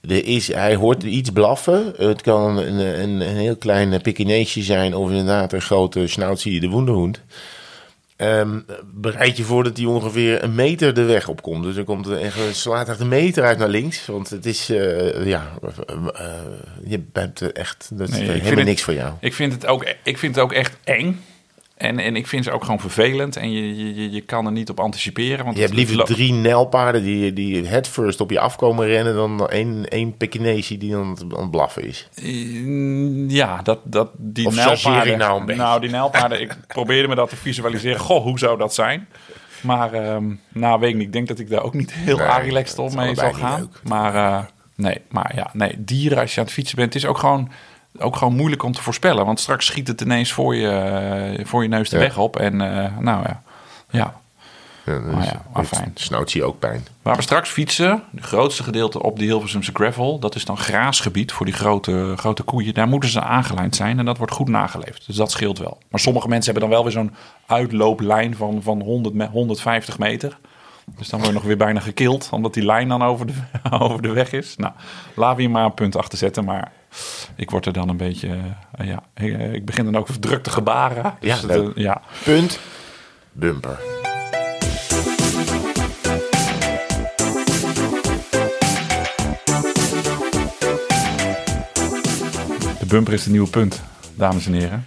[0.00, 1.92] er is, hij hoort iets blaffen.
[1.96, 6.68] Het kan een, een, een heel klein Pekineesje zijn of inderdaad een grote Schnauzie de
[6.68, 7.20] Woenderhoend.
[8.16, 8.60] Ehm,
[8.94, 11.62] bereid je voor dat hij ongeveer een meter de weg opkomt.
[11.64, 14.06] Dus dan komt er echt, slaat echt een meter uit naar links.
[14.06, 16.34] Want het is, eh, ja, eh, eh,
[16.84, 19.12] je bent echt, dat is Nee, helemaal het- niks voor jou.
[19.20, 21.20] Ik vind het ook, ik vind het ook echt eng.
[21.76, 23.36] En, en ik vind ze ook gewoon vervelend.
[23.36, 25.44] En je, je, je- kan er niet op anticiperen.
[25.44, 29.14] Want Je hebt liever drie nijlpaarden die, die head first op je afkomen rennen...
[29.14, 32.08] dan één, één Pekinese die dan aan het- aan het blaffen is.
[32.22, 34.70] Mm, Ja, dat, dat, die Of nou
[35.50, 38.00] een nou, die nijlpaarden, ik probeerde me dat te visualiseren.
[38.00, 39.08] Goh, hoe zou dat zijn?
[39.60, 41.06] Maar, ehm nou, weet ik niet.
[41.06, 43.72] Ik denk dat ik daar ook niet heel Nee, relaxed op mee zal gaan.
[43.82, 44.44] Maar, eh,
[44.76, 47.50] nee, maar ja, nee, dieren als je aan het fietsen bent, het is ook gewoon,
[47.98, 49.26] ook gewoon moeilijk om te voorspellen.
[49.26, 52.02] Want straks schiet het ineens voor je, voor je neus de Ja.
[52.02, 52.36] weg op.
[52.36, 53.42] En eh, nou ja,
[53.90, 54.14] ja.
[54.84, 55.90] Ja, Maar ja, maar heeft fijn.
[55.94, 56.86] Snauzie ook pijn.
[57.02, 61.32] Waar we straks fietsen, het grootste gedeelte op die Hilversumse gravel, dat is dan graasgebied
[61.32, 62.74] voor die grote, grote koeien.
[62.74, 65.06] Daar moeten ze aangelijnd zijn en dat wordt goed nageleefd.
[65.06, 65.78] Dus dat scheelt wel.
[65.90, 67.14] Maar sommige mensen hebben dan wel weer zo'n
[67.46, 70.38] uitlooplijn van, van 100, me- 150 meter.
[70.98, 73.32] Dus dan word je nog weer bijna gekild, omdat die lijn dan over de,
[73.80, 74.56] over de weg is.
[74.56, 74.72] Nou,
[75.16, 76.44] laten we hier maar een punt achter zetten.
[76.44, 76.72] Maar
[77.36, 78.38] ik word er dan een beetje,
[78.74, 81.14] eh, ja, ik, ik begin dan ook druk te gebaren.
[81.20, 81.76] Ja, Dus, leuk.
[81.76, 82.00] eh, ja.
[82.24, 82.58] Punt.
[83.32, 83.78] Bumper.
[92.78, 93.82] De bumper is de nieuwe punt,
[94.14, 94.84] dames en heren.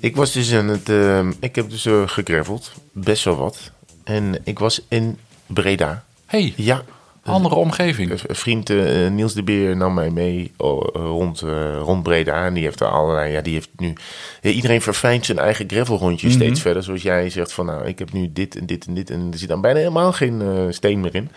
[0.00, 0.88] Ik was dus aan het...
[0.88, 2.72] eh, ik heb dus eh gegraveld.
[2.92, 3.72] Best wel wat.
[4.10, 6.04] En ik was in Breda.
[6.26, 6.82] hey, Ja.
[7.24, 8.10] andere omgeving.
[8.10, 12.44] Een vriend eh, Niels de Beer nam mij mee oh, eh, rond, eh, rond Breda.
[12.46, 13.32] En die heeft er allerlei.
[13.32, 13.92] Ja, die heeft nu.
[14.40, 16.36] ja, iedereen verfijnt zijn eigen gravelrondje Mhm.
[16.36, 16.82] steeds verder.
[16.82, 19.10] Zoals jij zegt van nou, ik heb nu dit en dit en dit.
[19.10, 21.30] En er zit dan bijna helemaal geen eh, steen meer in.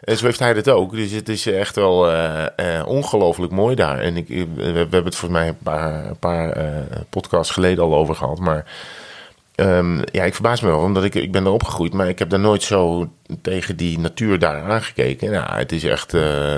[0.00, 0.92] En zo heeft hij dat ook.
[0.92, 3.98] Dus het is echt wel eh, eh, ongelooflijk mooi daar.
[3.98, 6.66] En ik, we, we hebben het volgens mij een paar, een paar eh,
[7.10, 8.38] podcasts geleden al over gehad.
[8.38, 8.64] Maar
[9.54, 12.30] Ehm, ja, ik verbaas me wel, omdat ik, ik ben er opgegroeid, maar ik heb
[12.30, 13.10] daar nooit zo
[13.42, 15.30] tegen die natuur daar aangekeken.
[15.30, 16.54] Ja, het is echt eh,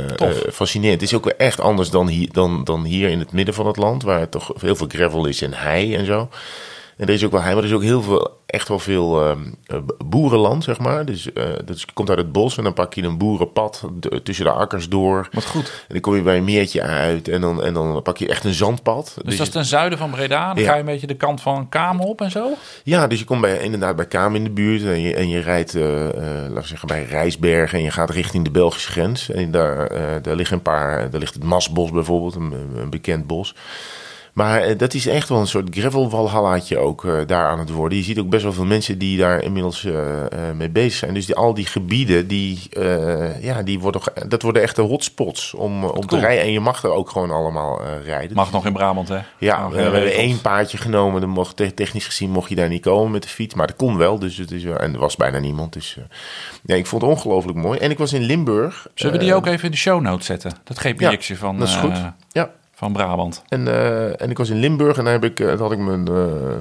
[0.52, 1.00] fascinerend.
[1.00, 3.76] Het is ook echt anders dan hier, dan, dan hier in het midden van het
[3.76, 6.28] land, waar het toch heel veel gravel is en hei en zo.
[7.03, 9.23] En er is ook wel hei, maar er is ook heel veel, echt wel veel
[9.23, 11.05] ehm, eh, boerenland, zeg maar.
[11.05, 13.83] Dus eh, dat is- komt uit het bos en dan pak je een boerenpad
[14.23, 15.29] tussen de akkers door.
[15.33, 15.65] Wat goed.
[15.65, 18.45] En dan kom je bij een meertje uit en dan, en dan pak je echt
[18.45, 19.17] een zandpad.
[19.25, 20.55] Dus dat is ten zuiden van Breda.
[20.55, 20.69] Dan Ja.
[20.69, 22.49] ga je een beetje de kant van Kamer op en zo.
[22.85, 25.38] Ja, dus je komt bij, inderdaad bij Kamer in de buurt en je, en je
[25.41, 29.31] rijdt, eh, eh, laten we zeggen, bij Rijsbergen en je gaat richting de Belgische grens.
[29.31, 29.88] En daar,
[30.23, 33.55] daar, liggen een paar, daar ligt het Masbos bijvoorbeeld, een, een bekend bos.
[34.33, 37.99] Maar eh, dat is echt wel een soort gravel-walhallaatje ook eh, daar aan het worden.
[37.99, 39.95] Je ziet ook best wel veel mensen die daar inmiddels eh,
[40.57, 41.14] mee bezig zijn.
[41.14, 42.59] Dus die, al die gebieden, die,
[43.40, 46.45] ja, die worden, dat worden echte hotspots om, om te rijden.
[46.45, 48.37] En je mag er ook gewoon allemaal rijden.
[48.37, 49.18] Mag nog in Brabant, hè?
[49.38, 51.21] Ja, we hebben één paardje genomen.
[51.21, 53.55] Dan mocht, te- technisch gezien mocht je daar niet komen met de fiets.
[53.55, 54.18] Maar dat kon wel.
[54.18, 55.73] Dus het is, en er was bijna niemand.
[55.73, 55.99] Dus
[56.64, 57.79] ja, ik vond het ongelooflijk mooi.
[57.79, 58.87] En ik was in Limburg.
[58.95, 60.53] Zullen we die ook even in de show notes zetten?
[60.64, 61.97] Dat GPX'je van, dat is goed.
[62.33, 62.51] Ja.
[62.83, 63.42] Van Brabant.
[63.49, 66.09] En, eh, en ik was in Limburg en daar heb ik, eh, had ik mijn,
[66.09, 66.14] eh,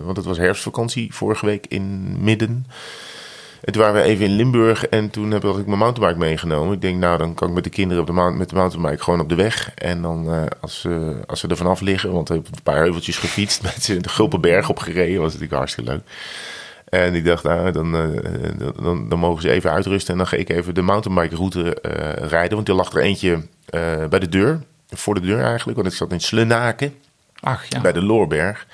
[0.03, 2.65] want het was herfstvakantie vorige week in midden.
[3.63, 6.73] En toen waren we even in Limburg en toen heb, ik mijn mountainbike meegenomen.
[6.73, 9.19] Ik denk, nou dan kan ik met de kinderen op de met de mountainbike gewoon
[9.19, 9.71] op de weg.
[9.75, 13.17] En dan als, ze als ze er vanaf liggen, want ik heb een paar heuveltjes
[13.17, 16.01] gefietst, met ze de Gulpenberg opgereden, was natuurlijk hartstikke leuk.
[16.89, 17.91] En ik dacht, nou, dan,
[18.81, 20.11] dan, dan, mogen ze even uitrusten.
[20.11, 21.77] En dan ga ik even de mountainbike route
[22.27, 22.55] rijden.
[22.55, 23.41] Want er lag er eentje
[24.09, 24.61] bij de deur.
[24.91, 25.77] Voor de deur eigenlijk.
[25.77, 26.93] Want ik zat in Slenaken
[27.39, 28.65] Ach ja, bij de Loorberg.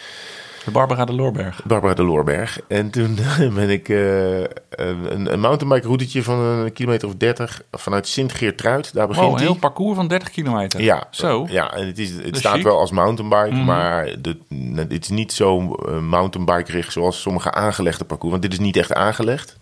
[0.65, 1.62] de Barbara de Loorberg.
[1.65, 2.60] Barbara de Loorberg.
[2.67, 3.17] En toen
[3.56, 8.93] ben ik eh, een, een mountainbike routetje van een kilometer of 30 vanuit Sint-Geertruid.
[8.93, 9.47] Daar begint Wow, een hij.
[9.51, 10.82] heel parcours van 30 kilometer.
[10.82, 11.45] Ja, Zo.
[11.49, 12.62] ja, en het, is, het staat chic.
[12.62, 12.69] Mhm.
[12.71, 14.38] wel als mountainbike, maar de,
[14.75, 18.32] het is niet zo eh, mountainbike-gericht zoals sommige aangelegde parcours.
[18.32, 19.58] Want dit is niet echt aangelegd.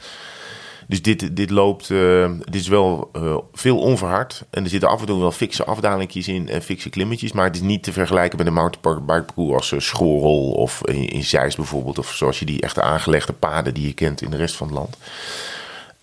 [0.87, 4.43] Dus dit, dit loopt, eh, dit is wel eh, veel onverhard.
[4.49, 7.31] En er zitten af en toe wel fikse afdalingjes in en fikse klimmetjes.
[7.31, 11.07] Maar het is niet te vergelijken met een mountainbike parcours als uh, Schorrel of in,
[11.07, 11.97] in Zeist bijvoorbeeld.
[11.97, 14.75] Of zoals je die echte aangelegde paden die je kent in de rest van het
[14.75, 14.97] land.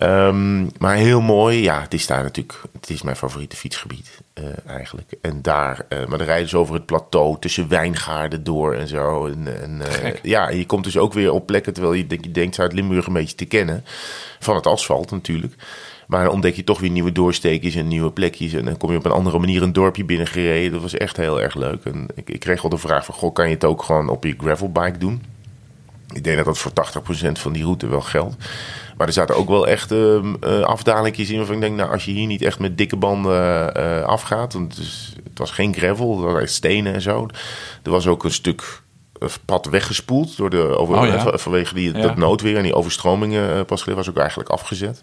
[0.02, 1.62] Ehm, maar heel mooi.
[1.62, 2.60] Ja, het is daar natuurlijk.
[2.72, 5.12] Het is mijn favoriete fietsgebied eh, eigenlijk.
[5.20, 9.26] En daar, eh, maar dan rijden ze over het plateau tussen wijngaarden door en zo.
[9.26, 12.24] En, en, eh, ja, en je komt dus ook weer op plekken terwijl je, denk-
[12.24, 13.84] je denkt Zuid-Limburg een beetje te kennen.
[14.38, 15.54] Van het asfalt natuurlijk.
[16.06, 18.52] Maar dan ontdek je toch weer nieuwe doorsteekjes en nieuwe plekjes.
[18.52, 20.72] En dan kom je op een andere manier een dorpje binnengereden.
[20.72, 21.84] Dat was echt heel erg leuk.
[21.84, 24.24] En ik, ik kreeg wel de vraag van, goh, kan je het ook gewoon op
[24.24, 25.22] je gravelbike doen?
[26.12, 28.36] Ik denk dat dat voor 80% van die route wel geldt.
[29.02, 32.04] Maar er zaten ook wel echt ehm, eh, afdalingjes in waarvan ik denk, nou, als
[32.04, 35.74] je hier niet echt met dikke banden eh, afgaat, want het, is- het was geen
[35.74, 37.26] gravel, het was echt stenen en zo.
[37.82, 38.82] Er was ook een stuk
[39.20, 41.38] eh, pad weggespoeld door de, over, Oh ja.
[41.38, 42.00] vanwege die, Ja.
[42.02, 45.02] dat noodweer en die overstromingen pas geleden was ook eigenlijk afgezet.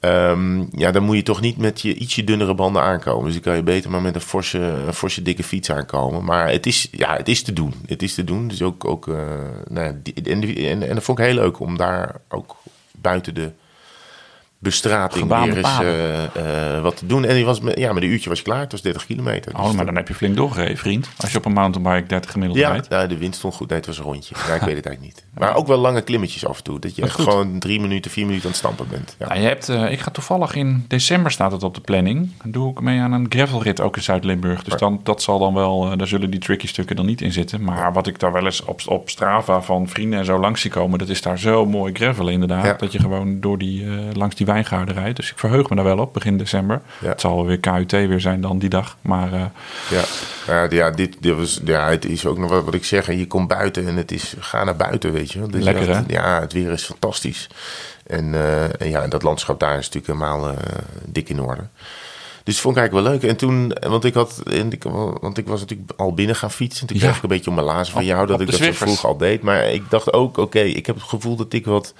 [0.00, 3.24] Ehm, ja, dan moet je toch niet met je ietsje dunnere banden aankomen.
[3.24, 6.24] Dus dan kan je beter maar met een forse, een forse dikke fiets aankomen.
[6.24, 7.74] Maar het is, ja, het is te doen.
[7.86, 8.48] Het is te doen.
[8.48, 9.06] Dus ook, ook
[9.68, 12.56] nou ja, die- en, en, en dat vond ik heel leuk om daar ook
[13.02, 13.52] buiten de
[14.58, 15.78] bestrating weer eens
[16.34, 17.24] eh, wat te doen.
[17.24, 18.60] En die was ja, met een uurtje was klaar.
[18.60, 19.52] Het was 30 kilometer.
[19.52, 21.08] Dus Oh, maar dat- dan heb je flink doorgereden, vriend.
[21.16, 22.88] Als je op een mountainbike 30 gemiddeld ja, rijdt.
[22.88, 23.68] nou, de wind stond goed.
[23.68, 24.34] Nee, het was een rondje.
[24.48, 25.24] Ja, ik weet het eigenlijk niet.
[25.38, 26.78] Maar ook wel lange klimmetjes af en toe.
[26.78, 27.24] Dat je echt goed.
[27.24, 29.16] gewoon drie minuten, vier minuten aan het stampen bent.
[29.18, 29.26] Ja.
[29.28, 32.30] Nou, je hebt, eh, ik ga toevallig in december staat het op de planning.
[32.42, 34.62] Dan doe ik mee aan een gravelrit ook in Zuid-Limburg.
[34.64, 37.62] Dus dan, dat zal dan wel, daar zullen die tricky stukken dan niet in zitten.
[37.64, 40.70] Maar wat ik daar wel eens op, op Strava van vrienden en zo langs zie
[40.70, 42.64] komen, dat is daar zo mooi gravel inderdaad.
[42.64, 42.72] Ja.
[42.72, 45.16] Dat je gewoon door die, langs die wijngaarden rijdt.
[45.16, 46.80] Dus ik verheug me daar wel op, begin december.
[47.00, 47.08] Ja.
[47.08, 48.96] Het zal weer KUT weer zijn dan die dag.
[49.00, 49.44] Maar eh,
[49.90, 50.02] Ja,
[50.46, 53.06] ja, ja, dit, dit was, ja, het is ook nog wat, wat ik zeg.
[53.06, 55.46] Je komt buiten en het is, ga naar buiten, weet je.
[55.46, 55.96] Dus Lekker, ja, hè?
[55.96, 57.48] het- Ja, het weer is fantastisch.
[58.06, 60.56] En, eh, en ja, dat landschap daar is natuurlijk helemaal eh,
[61.06, 61.62] dik in orde.
[62.44, 63.30] Dus dat vond ik eigenlijk wel leuk.
[63.30, 64.82] En toen, want ik, had, en ik,
[65.20, 66.86] want ik was natuurlijk al binnen gaan fietsen.
[66.86, 67.02] Toen Ja.
[67.02, 69.16] kreeg ik een beetje om mijn lazen van jou dat ik dat zo vroeg al
[69.16, 69.42] deed.
[69.42, 71.94] Maar ik dacht ook, oké, ik heb het gevoel dat ik wat...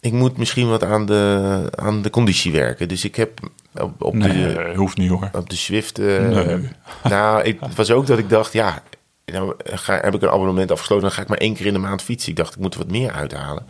[0.00, 2.88] Ik moet misschien wat aan de, aan de conditie werken.
[2.88, 3.40] Dus ik heb
[3.80, 5.28] op, op nee, de, eh, hoeft niet hoor.
[5.32, 5.98] op de Swift.
[5.98, 6.68] Nee.
[7.04, 8.82] Nou, ik, het was ook dat ik dacht, ja,
[9.24, 11.78] nou ga, heb ik een abonnement afgesloten, dan ga ik maar één keer in de
[11.78, 12.30] maand fietsen.
[12.30, 13.66] Ik dacht, ik moet er wat meer uithalen.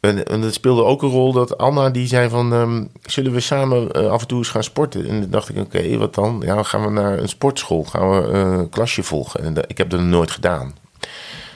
[0.00, 3.40] En, en dat speelde ook een rol dat Anna die zei van, ehm, zullen we
[3.40, 5.08] samen eh, af en toe eens gaan sporten?
[5.08, 6.42] En dan dacht ik, oké, wat dan?
[6.44, 9.40] Ja, dan gaan we naar een sportschool, gaan we een klasje volgen.
[9.44, 10.74] En dat- ik heb dat nooit gedaan.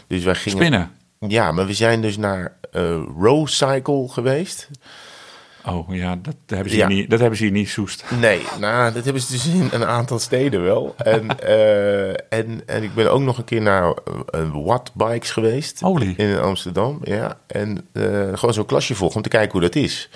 [0.07, 0.59] Dus wij gingen...
[0.59, 0.91] Spinnen.
[1.29, 4.69] Ja, maar we zijn dus naar eh Row Cycle geweest.
[5.69, 6.89] Oh ja, dat hebben ze, Ja.
[6.89, 8.05] Niet, dat hebben ze hier niet soest.
[8.21, 10.95] Nee, nou, dat hebben ze dus in een aantal steden wel.
[10.97, 13.95] En, eh, en, en ik ben ook nog een keer naar
[14.27, 15.81] een Watt Bikes geweest.
[15.81, 16.15] Holy.
[16.17, 17.39] In Amsterdam, ja.
[17.47, 18.03] En eh,
[18.35, 20.09] gewoon zo'n klasje volgen om te kijken hoe dat is.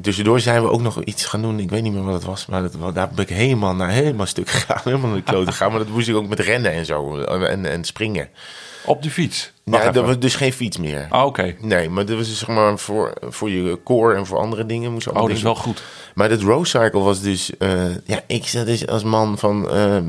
[0.00, 1.58] Tussendoor zijn we ook nog iets gaan doen.
[1.58, 4.26] Ik weet niet meer wat het was, maar dat, daar ben ik helemaal naar helemaal
[4.26, 4.80] stuk gegaan.
[4.84, 5.70] Helemaal naar de klote gegaan.
[5.70, 7.18] Maar dat moest ik ook met rennen en zo.
[7.20, 8.28] En, en springen.
[8.84, 9.52] Op de fiets.
[9.64, 11.06] Wacht Nee, dat was dus geen fiets meer.
[11.10, 11.54] Ah, Oké.
[11.60, 14.92] Nee, maar dat was dus zeg maar voor, voor je core en voor andere dingen.
[14.92, 15.82] Moest Oh, dat is wel goed.
[16.14, 17.56] Maar dat road cycle was dus...
[17.56, 20.02] eh, ja, ik zat dus als man van eh, eh,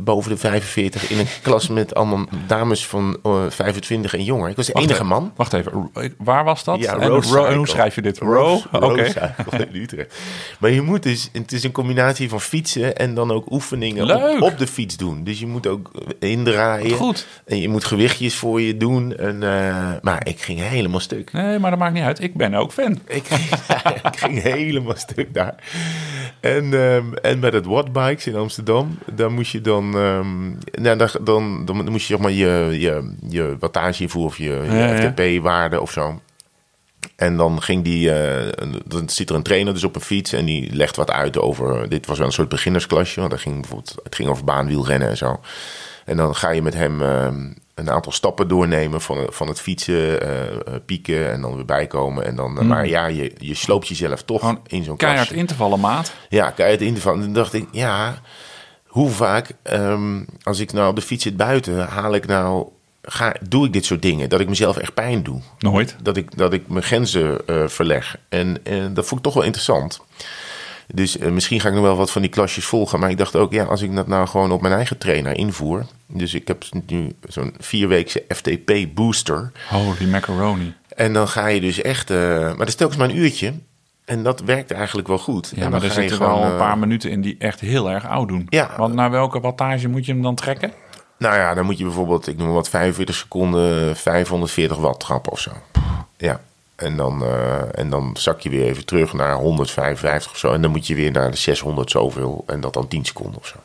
[0.00, 4.48] boven de 45 in een klas met allemaal dames van eh, 25 en jonger.
[4.50, 5.12] Ik was de Wacht enige even.
[5.14, 5.32] man.
[5.36, 5.90] Wacht even.
[6.18, 6.78] Waar was dat?
[6.78, 8.18] Ja, en, road en hoe schrijf je dit?
[8.18, 8.60] Row?
[8.72, 9.34] Oké.
[9.72, 10.18] Utrecht.
[10.58, 11.28] Maar je moet dus...
[11.32, 15.24] Het is een combinatie van fietsen en dan ook oefeningen op, op de fiets doen.
[15.24, 16.90] Dus je moet ook indraaien.
[16.96, 17.26] Goed.
[17.46, 18.88] En je moet gewichtjes voor je doen.
[18.98, 21.32] Eh, maar ik ging helemaal stuk.
[21.32, 22.22] Nee, maar dat maakt niet uit.
[22.22, 22.98] Ik ben ook fan.
[23.06, 23.40] Ik ging,
[24.12, 25.54] ik ging helemaal stuk daar.
[26.40, 30.48] En, ehm, en bij dat Wattbikes in Amsterdam, daar moest je dan, ehm,
[30.82, 34.44] nou, daar- dan, dan, moest je zeg maar je, je, je wattage invoeren of je,
[34.44, 34.96] je Ja, ja.
[35.12, 36.20] FTP-waarde of zo.
[37.16, 38.52] En dan ging die, eh,
[38.86, 41.88] dan zit er een trainer dus op een fiets en die legt wat uit over,
[41.88, 45.16] dit was wel een soort beginnersklasje, want dat ging bijvoorbeeld, het ging over baanwielrennen en
[45.16, 45.40] zo.
[46.04, 50.22] En dan ga je met hem ehm, een aantal stappen doornemen van, van het fietsen,
[50.22, 52.24] eh, eh, pieken en dan weer bijkomen.
[52.24, 55.40] En dan, eh, Maar ja, je, je sloopt jezelf toch Gewoon in zo'n Keihard klasje.
[55.42, 56.12] in te vallen, maat.
[56.28, 57.18] Ja, keihard in te vallen.
[57.18, 58.20] En dan dacht ik, ja,
[58.86, 62.68] hoe vaak ehm, als ik nou op de fiets zit buiten, haal ik nou,
[63.02, 64.28] ga, doe ik dit soort dingen?
[64.28, 65.40] Dat ik mezelf echt pijn doe.
[65.58, 65.96] Nooit.
[66.02, 67.40] Dat ik, dat ik mijn grenzen
[67.70, 68.16] verleg.
[68.28, 70.00] En, en dat vond ik toch wel interessant.
[70.94, 73.00] Dus eh, misschien ga ik nog wel wat van die klasjes volgen.
[73.00, 75.86] Maar ik dacht ook, ja, als ik dat nou gewoon op mijn eigen trainer invoer.
[76.06, 79.52] Dus ik heb nu zo'n vierweekse FTP booster.
[79.68, 80.74] Holy macaroni.
[80.96, 82.10] En dan ga je dus echt.
[82.10, 83.52] eh, maar dat is telkens maar een uurtje.
[84.04, 85.52] En dat werkt eigenlijk wel goed.
[85.54, 87.60] Ja, en maar dan er zitten wel gewoon, een paar eh, minuten in die echt
[87.60, 88.46] heel erg oud doen.
[88.48, 88.70] Ja.
[88.76, 90.72] Want naar welke wattage moet je hem dan trekken?
[91.18, 95.32] Nou ja, dan moet je bijvoorbeeld, ik noem maar wat, 45 seconden, 540 watt trappen
[95.32, 95.50] of zo.
[96.16, 96.40] Ja.
[96.80, 100.52] En dan, eh, en dan zak je weer even terug naar 155 of zo.
[100.52, 102.44] En dan moet je weer naar de 600 zoveel.
[102.46, 103.56] En dat dan 10 seconden of zo.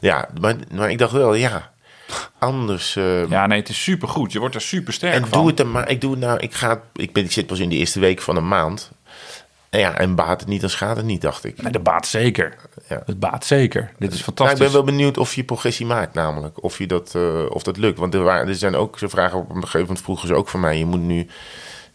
[0.00, 1.70] Ja, maar, maar ik dacht wel, ja,
[2.38, 2.96] anders.
[2.96, 4.32] eh, Ja, nee, het is supergoed.
[4.32, 5.38] Je wordt er super sterk en van.
[5.38, 5.88] doe het dan maar.
[5.90, 8.20] Ik doe het nou, ik, ga, ik, ben, ik zit pas in de eerste week
[8.22, 8.90] van een maand.
[9.70, 11.62] En ja, en baat het niet, dan schaadt het niet, dacht ik.
[11.62, 12.54] Nee, dat baat zeker.
[12.88, 13.02] Ja.
[13.06, 13.90] Het baat zeker.
[13.98, 14.58] Dit is Nou, fantastisch.
[14.58, 16.62] ik ben wel benieuwd of je progressie maakt, namelijk.
[16.62, 17.98] Of, je dat, eh, of dat lukt.
[17.98, 20.48] Want er, waren, er zijn ook, ze vragen op een gegeven moment vroegen ze ook
[20.48, 21.26] van mij: je moet nu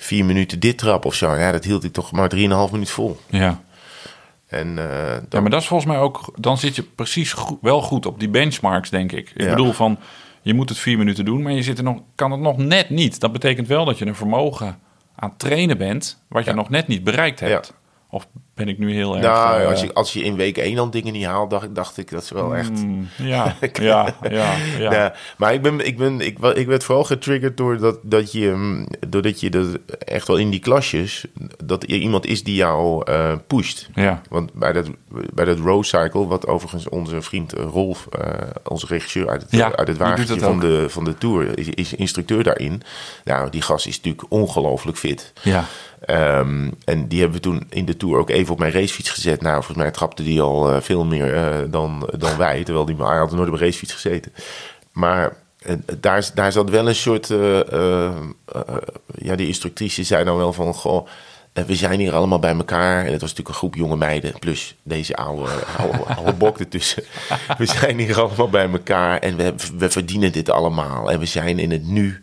[0.04, 1.36] vier minuten dit trap of zo.
[1.36, 3.20] Ja, dat hield ik toch maar drieënhalf minuut vol.
[3.30, 3.62] Ja.
[4.48, 6.34] En eh, dan, ja, maar dat is volgens mij ook...
[6.36, 9.30] Dan zit je precies goed, wel goed op die benchmarks, denk ik.
[9.36, 9.50] Ik Ja.
[9.50, 9.98] bedoel van...
[10.42, 12.90] Je moet het vier minuten doen, maar je zit er nog, kan het nog net
[12.90, 13.20] niet.
[13.20, 14.80] Dat betekent wel dat je een vermogen
[15.16, 16.24] aan het trainen bent...
[16.30, 16.56] wat je Ja.
[16.56, 17.74] nog net niet bereikt hebt.
[18.14, 19.24] Of ben ik nu heel erg...
[19.24, 21.98] nou, eh, als, je, als je in week één al dingen niet haalt, dacht, dacht
[21.98, 22.70] ik dat is wel echt.
[22.70, 24.94] mm, ja, ja, ja, ja.
[24.94, 28.88] Ja, maar ik, ben, ik, ben, ik, ik werd vooral getriggerd doordat dat je, mm,
[29.08, 29.68] doordat je dat
[30.06, 31.26] echt wel in die klasjes,
[31.64, 33.90] dat er iemand is die jou eh, pusht.
[33.96, 34.22] Ja.
[34.30, 34.90] Want bij dat,
[35.34, 38.08] bij dat road cycle, wat overigens onze vriend eh, Rolf,
[38.68, 40.62] onze regisseur uit het, Ja, uit het wagentje dat van ook.
[40.62, 42.82] de, van de tour, is, is instructeur daarin.
[43.24, 45.34] Nou, die gast is natuurlijk ongelooflijk fit.
[45.42, 45.66] Ja.
[46.02, 49.42] Ehm, en die hebben we toen in de Tour ook even op mijn racefiets gezet.
[49.42, 52.64] Nou, volgens mij trapte die al eh, veel meer eh, dan, dan wij.
[52.64, 54.34] Terwijl die, hij had nooit op een racefiets gezeten.
[54.92, 57.28] Maar eh, daar, daar zat wel een soort...
[59.16, 60.74] ja, die instructrice zei dan wel van...
[60.74, 61.08] Goh,
[61.54, 63.06] we zijn hier allemaal bij elkaar.
[63.06, 64.40] En het was natuurlijk een groep jonge meiden.
[64.40, 67.04] Plus deze oude, oude, oude bok ertussen.
[67.58, 69.20] We zijn hier allemaal bij elkaar.
[69.20, 71.12] En we, we verdienen dit allemaal.
[71.12, 72.22] En we zijn in het nu.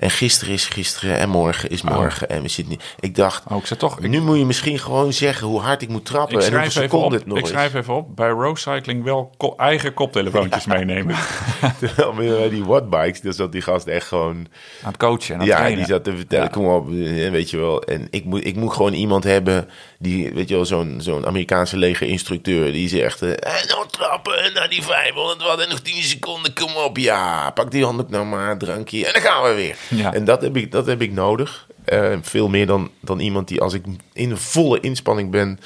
[0.00, 1.16] En gisteren is gisteren.
[1.18, 2.28] En morgen is morgen.
[2.28, 2.84] En we zitten niet...
[3.00, 3.42] Ik dacht...
[3.48, 3.98] Oh, ik zei toch...
[4.00, 6.36] Ik, Nu moet je misschien gewoon zeggen hoe hard ik moet trappen.
[6.38, 8.16] ik en hoeveel even seconden op, het nog ik schrijf even op.
[8.16, 11.16] Bij roadcycling wel ko- eigen koptelefoontjes meenemen.
[11.80, 14.36] Terwijl bij die wattbikes, dan zat die gast echt gewoon...
[14.82, 15.78] Aan het coachen en aan het Ja, trainen.
[15.78, 16.50] die zat te vertellen, Ja.
[16.50, 17.82] kom op, eh, weet je wel.
[17.82, 21.76] En ik moet, ik moet gewoon iemand hebben die, weet je wel, zo'n zo'n Amerikaanse
[21.76, 22.72] legerinstructeur.
[22.72, 26.54] Die zegt, eh, en nog trappen en naar die 500 watt en nog 10 seconden,
[26.54, 26.96] kom op.
[26.96, 29.76] Ja, pak die handdoek nou maar, drankje en dan gaan we weer.
[29.90, 30.12] Ja.
[30.14, 31.66] En dat heb ik, dat heb ik nodig.
[31.84, 35.58] Eh, veel meer dan, dan iemand die als ik in volle inspanning ben...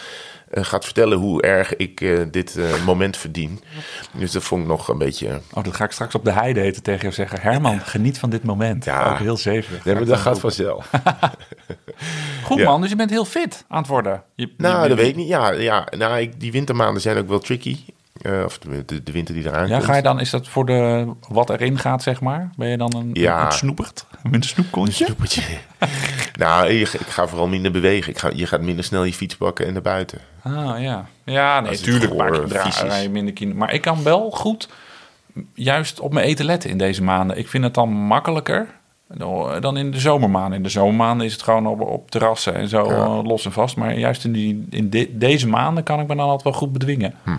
[0.50, 3.60] eh, gaat vertellen hoe erg ik eh, dit moment verdien.
[4.12, 5.40] Dus dat vond ik nog een beetje...
[5.52, 7.40] Oh, dat ga ik straks op de heide eten tegen jou zeggen.
[7.40, 8.84] Herman, geniet van dit moment.
[8.84, 9.10] Ja.
[9.12, 10.06] Ook heel zeven.
[10.06, 10.90] Dat gaat vanzelf.
[12.44, 12.64] Goed Ja.
[12.64, 14.22] man, dus je bent heel fit aan het worden.
[14.34, 15.28] Je, Nou, je- dat weet ik niet.
[15.28, 17.78] Ja, ja nou, ik, die wintermaanden zijn ook wel tricky.
[18.44, 19.84] Of de, de, de winter die eraan Ja, komt.
[19.88, 22.50] ga je dan, is dat voor de, wat erin gaat, zeg maar?
[22.56, 23.46] Ben je dan een, Ja.
[23.46, 24.06] een snoepert?
[24.30, 25.04] Met een snoepkontje?
[25.04, 25.42] Snoepertje.
[26.38, 28.10] nou, ik, ik ga vooral minder bewegen.
[28.12, 30.18] Ik ga, je gaat minder snel je fiets pakken en naar buiten.
[30.42, 31.06] Ah, ja.
[31.24, 32.88] Ja, nee, Als het tuurlijk goor, maak je, dra- vies is.
[32.90, 33.54] rij je minder kilo.
[33.54, 34.68] Maar ik kan wel goed
[35.54, 37.38] juist op mijn eten letten in deze maanden.
[37.38, 38.66] Ik vind het dan makkelijker
[39.60, 40.56] dan in de zomermaanden.
[40.56, 42.94] In de zomermaanden is het gewoon op, op terrassen en zo Ja.
[43.04, 43.76] eh, los en vast.
[43.76, 46.72] Maar juist in, die, in de- deze maanden kan ik me dan altijd wel goed
[46.72, 47.14] bedwingen.
[47.22, 47.30] Hm.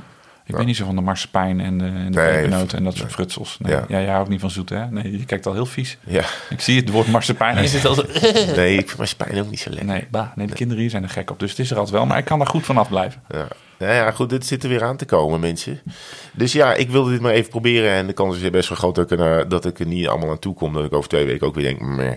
[0.48, 3.12] Ik ben niet zo van de marsepein en de, en de Nee, en dat soort
[3.12, 3.58] frutsels.
[3.60, 3.86] Nee, Ja.
[3.88, 4.02] ja.
[4.02, 4.92] jij houdt niet van zoet, hè?
[4.92, 5.98] Nee, je kijkt al heel vies.
[6.04, 6.24] Ja.
[6.50, 8.04] Ik zie het woord marsepein je zit al zo...
[8.56, 9.88] Nee, ik vind spijn ook niet zo lekker.
[9.88, 11.40] Nee, bah, nee, de kinderen hier zijn er gek op.
[11.40, 12.06] Dus het is er altijd wel.
[12.06, 13.22] Maar ik kan er goed vanaf blijven.
[13.30, 13.48] Ja.
[13.80, 15.82] Nou ja, goed, dit zit er weer aan te komen, mensen.
[16.34, 17.92] Dus ja, ik wilde dit maar even proberen.
[17.92, 20.30] En de kans is best wel groot dat ik, er, dat ik er niet allemaal
[20.30, 20.74] aan toe kom.
[20.74, 22.14] Dat ik over twee weken ook weer denk, meh.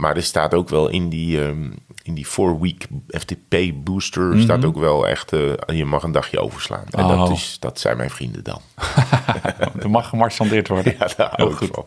[0.00, 1.70] Maar er staat ook wel in die, ehm,
[2.02, 4.40] in die four-week FTP booster...
[4.40, 6.84] staat ook wel echt, eh, je mag een dagje overslaan.
[6.90, 7.32] En dat, Oh.
[7.32, 8.60] is, dat zijn mijn vrienden dan.
[9.82, 10.94] Er mag gemarchandeerd worden.
[10.98, 11.68] Ja, daar Heel goed.
[11.72, 11.84] van.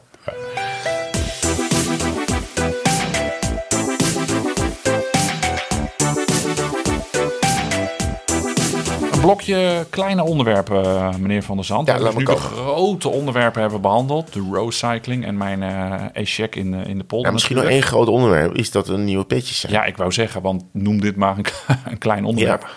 [9.25, 11.87] Blokje kleine onderwerpen, eh, meneer Van der Zand.
[11.87, 14.33] Ja, we hebben nu de grote onderwerpen hebben behandeld.
[14.33, 17.27] De road cycling en mijn eh e-check in, de- in de polder.
[17.27, 19.71] Ja, misschien nog één groot onderwerp is dat er nieuwe petjes zijn.
[19.73, 21.45] Ja, ik wou zeggen, want noem dit maar een,
[21.91, 22.61] een klein onderwerp.
[22.61, 22.67] Ja.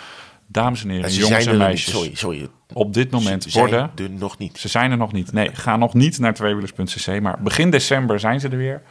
[0.47, 1.93] Dames en heren, En ze jongens en meisjes.
[1.95, 2.49] Sorry, sorry.
[2.73, 3.91] Op dit moment Ze worden...
[3.97, 4.59] er nog niet.
[4.59, 5.33] Ze zijn er nog niet.
[5.33, 7.21] Nee, ga nog niet naar tweewielers.cc.
[7.21, 8.83] Maar begin december zijn ze er weer.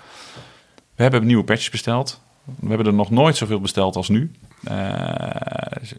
[0.95, 2.21] We hebben nieuwe patches besteld.
[2.59, 4.31] We hebben er nog nooit zoveel besteld als nu.
[4.65, 4.75] Eh,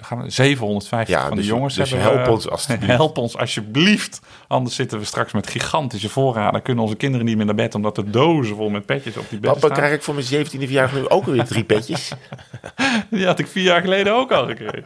[0.00, 2.92] gaan we 750 Ja, van de dus- jongens dus hebben we- help ons alstublieft.
[3.02, 4.20] Help ons alsjeblieft.
[4.48, 6.62] Anders zitten we straks met gigantische voorraden.
[6.62, 9.38] Kunnen onze kinderen niet meer naar bed omdat er dozen vol met petjes op die
[9.38, 9.78] bedden Papa, staan.
[9.78, 12.12] krijg ik voor mijn 17e verjaardag nu ook weer drie petjes?
[13.10, 14.84] Die had ik vier jaar geleden ook al gekregen.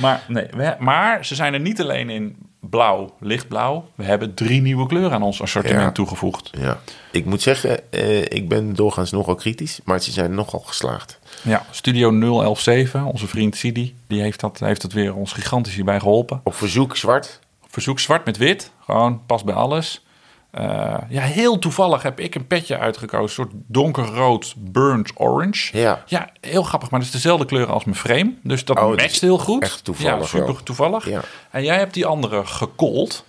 [0.00, 3.88] Maar, nee, we, maar ze zijn er niet alleen in blauw, lichtblauw.
[3.94, 5.92] We hebben drie nieuwe kleuren aan ons assortiment Ja.
[5.92, 6.50] toegevoegd.
[6.58, 6.78] Ja.
[7.10, 11.17] Ik moet zeggen, eh, ik ben doorgaans nogal kritisch, maar ze zijn nogal geslaagd.
[11.42, 15.98] Ja, Studio 0117, onze vriend Sidi, die heeft dat, heeft dat weer ons gigantisch hierbij
[16.00, 16.40] geholpen.
[16.44, 17.38] Op verzoek zwart.
[17.70, 20.02] Verzoek zwart met wit, gewoon past bij alles.
[20.50, 25.78] Eh, ja, heel toevallig heb ik een petje uitgekozen, een soort donkerrood burnt orange.
[25.78, 26.02] Ja.
[26.06, 28.34] Ja, heel grappig, maar het is dezelfde kleur als mijn frame.
[28.42, 29.62] Dus dat Oh, matcht heel goed.
[29.62, 30.62] echt toevallig Ja, super wel.
[30.62, 31.08] toevallig.
[31.08, 31.20] Ja.
[31.50, 33.24] En jij hebt die andere gekold.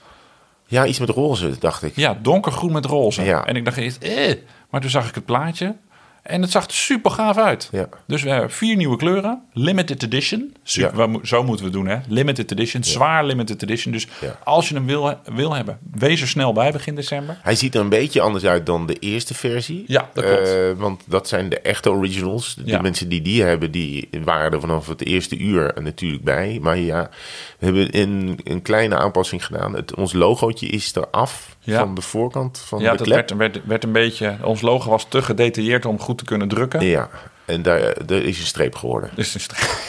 [0.65, 1.95] Ja, iets met roze, dacht ik.
[1.95, 3.23] Ja, donkergroen met roze.
[3.23, 3.45] Ja.
[3.45, 4.35] En ik dacht eerst, eh.
[4.69, 5.75] Maar toen zag ik het plaatje.
[6.29, 7.69] En het zag er super gaaf uit.
[7.71, 7.89] Ja.
[8.07, 9.41] Dus we hebben vier nieuwe kleuren.
[9.53, 10.55] Limited edition.
[10.63, 11.19] Super, Ja.
[11.23, 11.97] Zo moeten we het doen, hè?
[12.07, 12.83] Limited edition.
[12.83, 13.93] Zwaar limited edition.
[13.93, 14.07] Dus
[14.43, 17.39] als je hem wil, wil hebben, wees er snel bij begin december.
[17.41, 19.83] Hij ziet er een beetje anders uit dan de eerste versie.
[19.87, 20.47] Ja, dat klopt.
[20.47, 22.55] Eh, want dat zijn de echte originals.
[22.65, 26.59] De mensen die die hebben, die waren er vanaf het eerste uur natuurlijk bij.
[26.61, 27.09] Maar ja,
[27.59, 29.75] we hebben een, een kleine aanpassing gedaan.
[29.75, 31.79] Het, ons logootje is eraf Ja.
[31.79, 33.29] van de voorkant van Ja, de dat klep.
[33.29, 34.37] werd, werd, werd een beetje...
[34.43, 36.85] Ons logo was te gedetailleerd om goed te kunnen drukken.
[36.85, 37.09] Ja,
[37.49, 39.09] en daar, er is een streep geworden.
[39.15, 39.69] Dus een streep.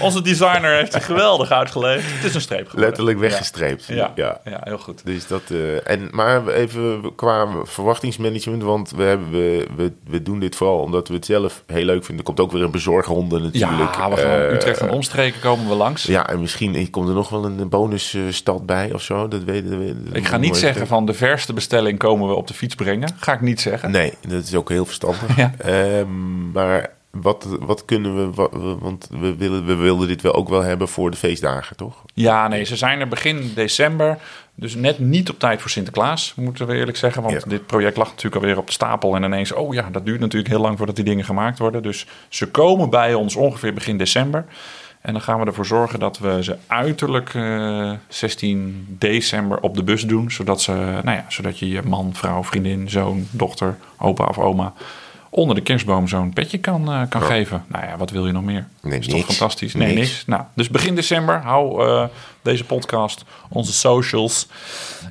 [0.00, 2.12] Onze designer heeft zich geweldig uitgelegd.
[2.12, 2.88] Het is een streep geworden.
[2.88, 3.84] Letterlijk weggestreept.
[3.86, 4.40] Ja, ja.
[4.44, 4.60] ja.
[4.64, 5.00] heel goed.
[5.04, 10.38] Dus dat, eh, en, maar even qua verwachtingsmanagement, want we, hebben, we, we, we doen
[10.38, 12.16] dit vooral omdat we het zelf heel leuk vinden.
[12.16, 13.94] Er komt ook weer een bezorgronde natuurlijk.
[13.94, 16.02] Ja, we gaan Eh, Utrecht en omstreken komen we langs.
[16.02, 19.28] Ja, en misschien komt er nog wel een bonusstad bij of zo.
[19.28, 19.94] Dat weten we.
[20.12, 23.16] Ik ga niet zeggen van de verste bestelling komen we op de fiets brengen.
[23.18, 23.90] Ga ik niet zeggen.
[23.90, 25.25] Nee, dat is ook heel verstandig.
[25.36, 25.52] Ja.
[25.58, 30.48] Ehm, maar wat, wat kunnen we, wat- want we, willen, we wilden dit wel ook
[30.48, 32.02] wel hebben voor de feestdagen, toch?
[32.14, 34.18] Ja, nee, ze zijn er begin december.
[34.54, 37.22] Dus net niet op tijd voor Sinterklaas, moeten we eerlijk zeggen.
[37.22, 37.40] Want Ja.
[37.48, 39.14] dit project lag natuurlijk alweer op de stapel.
[39.16, 41.82] En ineens, oh ja, dat duurt natuurlijk heel lang voordat die dingen gemaakt worden.
[41.82, 44.44] Dus ze komen bij ons ongeveer begin december.
[45.00, 49.82] En dan gaan we ervoor zorgen dat we ze uiterlijk eh, 16 december op de
[49.82, 50.30] bus doen.
[50.30, 54.72] Zodat, ze, nou ja, zodat je je man, vrouw, vriendin, zoon, dochter, opa of oma...
[55.36, 57.64] onder de kerstboom zo'n petje kan, eh, kan geven.
[57.68, 58.66] Nou ja, wat wil je nog meer?
[58.82, 59.74] Nee, is toch fantastisch?
[59.74, 60.08] Nee, Niks.
[60.08, 60.24] niks.
[60.26, 62.04] Nou, dus begin december hou eh,
[62.42, 64.46] deze podcast, onze socials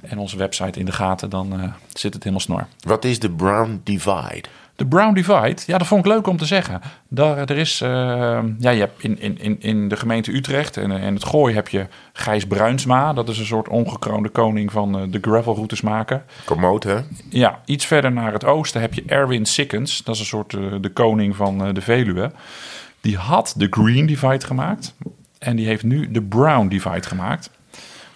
[0.01, 1.29] en onze website in de gaten.
[1.29, 2.67] Dan eh, zit het helemaal snor.
[2.79, 4.43] Wat is de Brown Divide?
[4.75, 6.81] De Brown Divide, ja, dat vond ik leuk om te zeggen.
[7.07, 7.89] Daar, er is, eh,
[8.59, 11.67] ja, je hebt in, in, in, in de gemeente Utrecht en, en het Gooi heb
[11.67, 13.13] je Gijs Bruinsma.
[13.13, 16.23] Dat is een soort ongekroonde koning van eh, de gravelroutes maken.
[16.45, 16.97] Komoot, hè?
[17.29, 20.03] Ja, iets verder naar het oosten heb je Erwin Sikkens.
[20.03, 22.31] Dat is een soort eh, de koning van eh, de Veluwe.
[23.01, 24.95] Die had de Green Divide gemaakt.
[25.39, 27.49] En die heeft nu de Brown Divide gemaakt.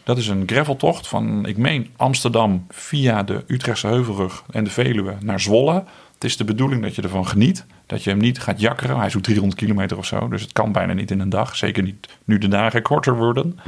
[0.04, 5.16] Dat is een graveltocht van, ik meen, Amsterdam via de Utrechtse Heuvelrug en de Veluwe
[5.20, 5.84] naar Zwolle.
[6.20, 7.66] Het is de bedoeling dat je ervan geniet.
[7.86, 8.98] Dat je hem niet gaat jakkeren.
[8.98, 10.28] Hij is ook 300 kilometer of zo.
[10.28, 11.56] Dus het kan bijna niet in een dag.
[11.56, 13.60] Zeker niet nu de dagen korter worden.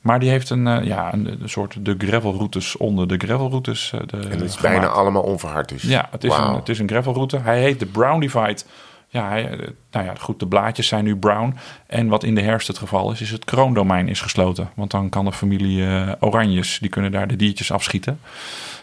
[0.00, 3.92] Maar die heeft een, eh, ja, een, een soort de gravelroutes onder de gravelroutes.
[3.92, 4.60] eh, de, En het is gemaakt.
[4.78, 5.82] bijna allemaal onverhard dus.
[5.82, 7.38] Ja, het is, een, het is een gravelroute.
[7.38, 8.62] Hij heet de Brown Divide.
[9.08, 11.56] Ja, hij, eh, nou ja, goed, de blaadjes zijn nu brown.
[11.86, 14.70] En wat in de herfst het geval is, is het kroondomein is gesloten.
[14.74, 15.84] Want dan kan de familie
[16.20, 18.20] Oranjes, die kunnen daar de diertjes afschieten.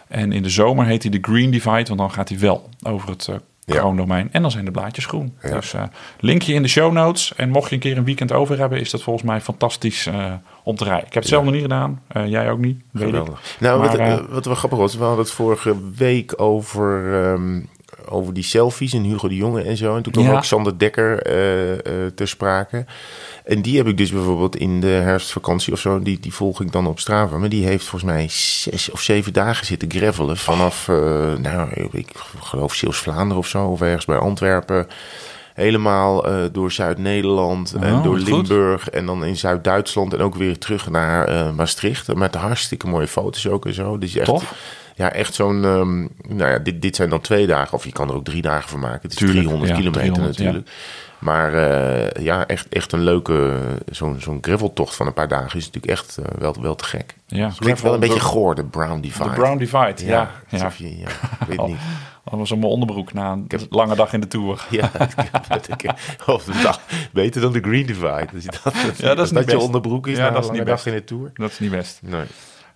[0.10, 3.10] En in de zomer heet hij de Green Divide, want dan gaat hij wel over
[3.10, 4.30] het eh, kroondomein.
[4.32, 5.34] En dan zijn de blaadjes groen.
[5.41, 5.50] Ja.
[5.50, 5.84] Dus eh,
[6.19, 7.34] linkje in de show notes.
[7.36, 10.34] En mocht je een keer een weekend over hebben, is dat volgens mij fantastisch eh,
[10.63, 11.08] om te rijden.
[11.08, 12.02] Ik heb het zelf nog niet gedaan.
[12.26, 13.10] Jij ook niet, weet ik.
[13.10, 13.56] Geweldig.
[13.60, 17.62] Nou, wat, Maar, wat wel grappig was, we hadden het vorige week over, ehm,
[18.09, 19.95] over die selfies en Hugo de Jonge en zo.
[19.95, 20.35] En toen kwam Ja.
[20.35, 22.85] ook Sander Dekker eh, eh, ter sprake.
[23.45, 26.71] En die heb ik dus bijvoorbeeld in de herfstvakantie of zo, die, die volg ik
[26.71, 27.38] dan op Strava.
[27.38, 30.95] Maar die heeft volgens mij zes of zeven dagen zitten gravelen vanaf, eh,
[31.41, 32.07] nou, ik
[32.39, 34.88] geloof Zeeuws-Vlaanderen of zo, of ergens bij Antwerpen.
[35.53, 38.28] Helemaal door Zuid-Nederland en Oh, door goed.
[38.28, 42.15] Limburg en dan in Zuid-Duitsland en ook weer terug naar eh, Maastricht.
[42.15, 43.97] Met hartstikke mooie foto's ook en zo.
[43.97, 44.53] Dus echt, Tof.
[45.00, 46.00] Ja, echt zo'n, ehm,
[46.38, 48.70] nou ja, dit, dit zijn dan twee dagen of je kan er ook drie dagen
[48.70, 49.00] van maken.
[49.02, 50.43] Het is Tuurlijk, 300 ja, kilometer 300, ja.
[50.43, 50.72] natuurlijk.
[51.20, 53.58] Maar eh, ja, echt, echt een leuke,
[53.91, 57.16] zo'n zo'n graveltocht van een paar dagen is natuurlijk echt eh, wel, wel te gek.
[57.28, 59.30] Ja, Het klinkt wel een beetje goor, de Brown Divide.
[59.30, 60.06] de Brown Divide.
[60.06, 60.72] Ja, ja.
[60.78, 61.04] je-
[61.47, 61.78] weet niet.
[62.24, 64.66] Dat was op mijn onderbroek na een lange dag in de Tour.
[64.70, 64.91] Ja,
[65.82, 65.91] ik
[66.26, 66.82] of de dag,
[67.12, 68.28] beter dan de Green Divide.
[68.32, 69.66] Dus dat, Ja, dat is niet je best.
[69.66, 70.86] onderbroek is Ja, na dat een is lange niet dag best.
[70.88, 71.32] in de Tour.
[71.34, 72.00] Dat is niet best.
[72.04, 72.24] Nee.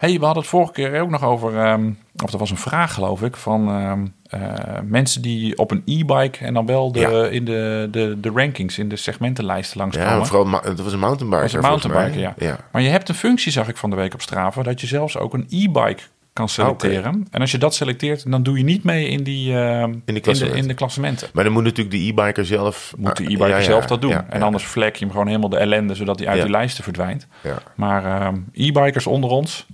[0.10, 1.92] Hey, we hadden het vorige keer ook nog over, ehm,
[2.24, 4.06] of er was een vraag geloof ik, van ehm,
[4.42, 7.26] eh, mensen die op een e-bike en dan wel de, Ja.
[7.28, 10.12] in de, de, de rankings, in de segmentenlijsten langskomen.
[10.12, 11.52] Ja, vooral, het was een mountainbiker.
[11.52, 12.34] Dat was een mountainbiker, ja.
[12.38, 12.58] ja.
[12.72, 15.18] Maar je hebt een functie, zag ik van de week op Strava, dat je zelfs
[15.18, 16.02] ook een e-bike
[16.34, 17.28] kan selecteren.
[17.32, 20.20] En als je dat selecteert, dan doe je niet mee in, die, ehm, in, de,
[20.20, 20.62] klassementen.
[20.62, 21.30] in de klassementen.
[21.34, 22.94] Maar dan moet natuurlijk de e-biker zelf...
[22.98, 24.10] Moet de Ah, e-biker ja, ja, zelf dat doen.
[24.10, 26.84] ja, en anders vlek je hem gewoon helemaal de ellende, zodat hij uit die lijsten
[26.84, 27.28] verdwijnt.
[27.44, 27.58] Ja.
[27.76, 29.66] Maar e-bikers onder ons,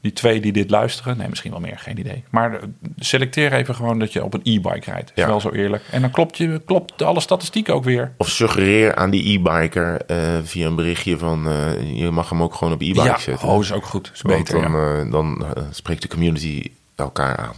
[0.00, 2.24] die twee die dit luisteren, nee, misschien wel meer, geen idee.
[2.30, 2.62] Maar eh,
[2.98, 5.10] selecteer even gewoon dat je op een e-bike rijdt.
[5.14, 5.26] Is Ja.
[5.26, 5.82] wel zo eerlijk.
[5.90, 8.12] En dan klopt, je, klopt alle statistieken ook weer.
[8.16, 11.48] Of suggereer aan die e-biker eh, via een berichtje van...
[11.48, 13.48] eh, je mag hem ook gewoon op e-bike ja, zetten.
[13.48, 14.10] oh, is ook goed.
[14.14, 14.98] Is Want beter, dan, ja.
[15.00, 16.62] eh, dan eh, spreekt de community
[16.94, 17.54] elkaar aan.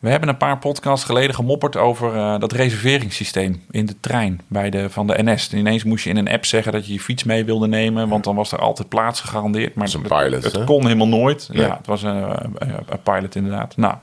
[0.00, 4.70] We hebben een paar podcasts geleden gemopperd over eh, dat reserveringssysteem in de trein bij
[4.70, 5.52] de, van de NS.
[5.52, 8.08] En ineens moest je in een app zeggen dat je je fiets mee wilde nemen,
[8.08, 9.74] want dan was er altijd plaats gegarandeerd.
[9.74, 10.64] Maar is een het, pilot, het hè?
[10.64, 11.48] kon helemaal nooit.
[11.52, 11.62] Nee.
[11.62, 12.24] Ja, het was een,
[12.88, 13.76] een pilot inderdaad.
[13.76, 13.94] Nou,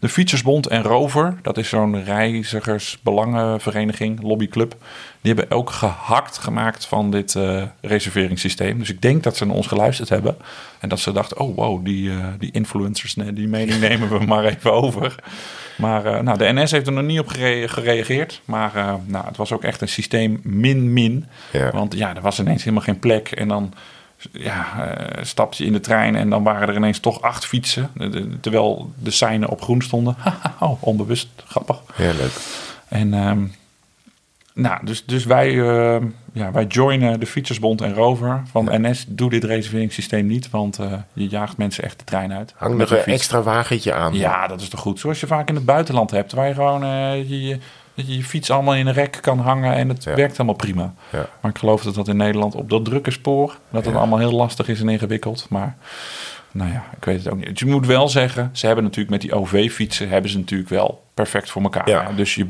[0.00, 4.76] de Fietsersbond en Rover, dat is zo'n reizigersbelangenvereniging, lobbyclub,
[5.20, 8.78] die hebben ook gehakt gemaakt van dit eh, reserveringssysteem.
[8.78, 10.36] Dus ik denk dat ze naar ons geluisterd hebben
[10.80, 14.44] en dat ze dachten, oh wow, die, eh, die influencers, die mening nemen we maar
[14.44, 15.14] even over.
[15.76, 18.40] Maar eh, nou, de NS heeft er nog niet op gere- gereageerd.
[18.44, 18.72] Maar
[19.06, 21.26] nou, het was ook echt een systeem min-min.
[21.52, 21.70] Ja.
[21.70, 23.30] Want ja, er was ineens helemaal geen plek.
[23.30, 23.72] En dan
[24.32, 27.90] ja, eh, stapte je in de trein en dan waren er ineens toch acht fietsen.
[28.40, 30.16] Terwijl de seinen op groen stonden.
[30.60, 31.82] oh, onbewust, grappig.
[31.96, 32.32] Ja, leuk.
[32.88, 33.44] En ehm,
[34.56, 36.02] nou, dus, dus wij, eh,
[36.32, 39.04] ja, wij joinen de Fietsersbond en Rover van NS.
[39.08, 42.54] Doe dit reserveringssysteem niet, want eh, je jaagt mensen echt de trein uit.
[42.56, 43.16] Hang nog een fiets.
[43.16, 44.14] extra wagentje aan.
[44.14, 45.00] Ja, dat is toch goed.
[45.00, 47.58] Zoals je vaak in het buitenland hebt, waar je gewoon eh, je,
[47.96, 50.14] je, je fiets allemaal in een rek kan hangen en het Ja.
[50.14, 50.94] werkt helemaal prima.
[51.12, 51.26] Ja.
[51.40, 53.98] Maar ik geloof dat dat in Nederland op dat drukke spoor, dat het Ja.
[54.00, 55.46] allemaal heel lastig is en ingewikkeld.
[55.48, 55.76] Maar
[56.52, 57.46] nou ja, ik weet het ook niet.
[57.48, 61.02] Dus je moet wel zeggen, ze hebben natuurlijk met die OV-fietsen, hebben ze natuurlijk wel
[61.14, 61.88] perfect voor elkaar.
[61.88, 62.12] Ja.
[62.16, 62.48] Dus je,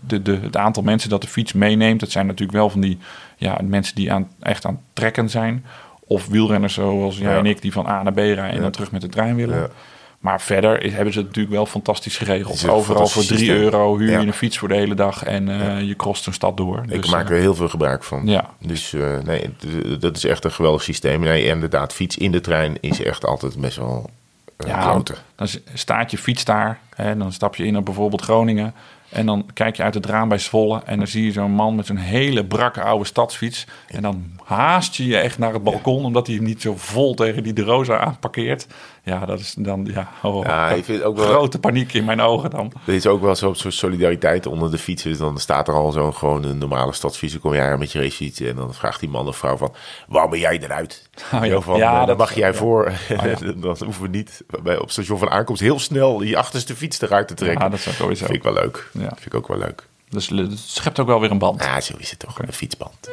[0.00, 2.98] de, de, het aantal mensen dat de fiets meeneemt, dat zijn natuurlijk wel van die
[3.36, 5.64] ja, mensen die aan, echt aan het trekken zijn.
[6.06, 7.38] Of wielrenners zoals jij Ja.
[7.38, 9.70] en ik, die van A naar B rijden en dan terug met de trein willen.
[10.20, 12.54] Maar verder is- hebben ze het natuurlijk wel fantastisch geregeld.
[12.68, 13.56] Overal voor fantastisch 3 systeem.
[13.62, 14.20] euro huur Ja.
[14.20, 16.82] je een fiets voor de hele dag en eh, je crost een stad door.
[16.88, 18.26] Ik Dus, maak eh, er heel veel gebruik van.
[18.26, 18.50] Ja.
[18.58, 19.50] Dus eh, nee,
[19.98, 21.20] dat is echt een geweldig systeem.
[21.20, 24.10] Nee, inderdaad, fiets in de trein is echt altijd best wel
[24.58, 25.16] uh, Ja, kloten.
[25.36, 26.78] dan staat je fiets daar.
[26.94, 28.74] Hè, dan stap je in op bijvoorbeeld Groningen.
[29.08, 30.82] En dan kijk je uit het raam bij Zwolle.
[30.84, 33.66] En dan zie je zo'n man met zo'n hele brakke oude stadsfiets.
[33.88, 36.04] En dan haast je je echt naar het balkon.
[36.04, 38.66] Omdat hij hem niet zo vol tegen die De Rosa aanparkeert.
[39.04, 42.20] Ja, dat is dan ja, oh, Ja, ik vind ook wel- grote paniek in mijn
[42.20, 42.72] ogen dan.
[42.86, 45.18] Er is ook wel zo'n soort solidariteit onder de fietsers.
[45.18, 47.32] Dan staat er al zo'n gewoon een normale stadsfiets.
[47.32, 49.74] Dan kom jij met je racefiets en dan vraagt die man of vrouw van...
[50.08, 51.08] Waarom ben jij eruit?
[51.34, 51.60] Oh ja.
[51.60, 52.54] Van, Ja, eh, dat dan mag jij ja.
[52.54, 52.86] voor.
[53.10, 53.34] Oh ja.
[53.56, 57.28] dan hoeven we niet bij, op station van aankomst heel snel je achterste fiets eruit
[57.28, 57.64] te trekken.
[57.64, 58.24] Ja, dat sowieso.
[58.24, 58.90] vind ik wel leuk.
[58.92, 59.08] Ja.
[59.08, 59.88] Vind ik ook wel leuk.
[60.08, 61.62] Dus het schept ook wel weer een band.
[61.62, 62.38] Ja, zo is het toch.
[62.38, 63.08] Een fietsband.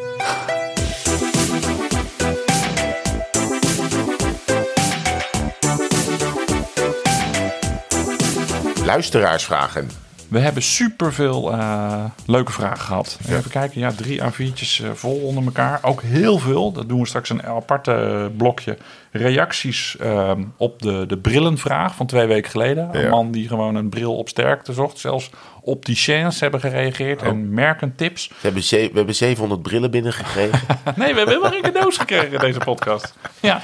[8.88, 9.90] Luisteraarsvragen.
[10.28, 13.20] We hebben superveel eh leuke vragen gehad.
[13.30, 15.80] Even kijken, ja, drie A4'tjes eh, vol onder elkaar.
[15.82, 16.72] Ook heel veel.
[16.72, 18.78] Dat doen we straks een aparte eh, blokje
[19.12, 23.04] reacties ehm, op de, de brillenvraag van twee weken geleden.
[23.04, 24.98] Een man die gewoon een bril op sterkte zocht.
[24.98, 25.30] Zelfs
[25.68, 27.28] opticiens hebben gereageerd Oh.
[27.28, 28.28] en merkentips.
[28.28, 30.60] We hebben, ze- we hebben 700 brillen binnengekregen.
[30.96, 33.14] Nee, we hebben helemaal geen cadeaus gekregen in deze podcast.
[33.40, 33.62] Ja,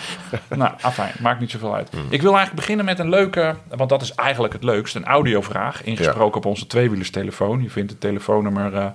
[0.50, 1.90] nou, afijn, maakt niet zoveel uit.
[2.10, 5.84] Ik wil eigenlijk beginnen met een leuke, want dat is eigenlijk het leukste, een audiovraag
[5.84, 7.62] ingesproken op onze tweewielerstelefoon.
[7.64, 8.86] Je vindt het telefoonnummer eh,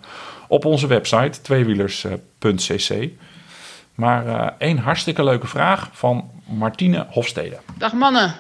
[0.48, 3.09] op onze website, tweewielers.cc.
[3.94, 7.59] Maar eh één hartstikke leuke vraag van Martine Hofstede.
[7.78, 8.34] Dag mannen,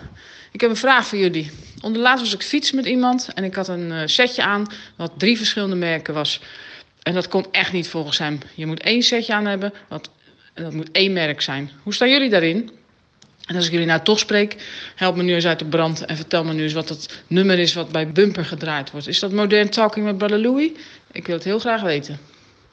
[0.52, 1.50] ik heb een vraag voor jullie.
[1.80, 4.66] Onderlaatst was ik fietsen met iemand en ik had een eh, setje aan
[4.96, 6.40] wat drie verschillende merken was.
[7.02, 8.38] En dat kon echt niet volgens hem.
[8.54, 10.10] Je moet één setje aan hebben, wat,
[10.54, 11.70] en dat moet één merk zijn.
[11.82, 12.70] Hoe staan jullie daarin?
[13.46, 14.56] En als ik jullie nou toch spreek,
[14.94, 17.58] help me nu eens uit de brand en vertel me nu eens wat het nummer
[17.58, 19.06] is wat bij Bumper gedraaid wordt.
[19.06, 20.76] Is dat Modern Talking met Brother Louie?
[21.12, 22.18] Ik wil het heel graag weten.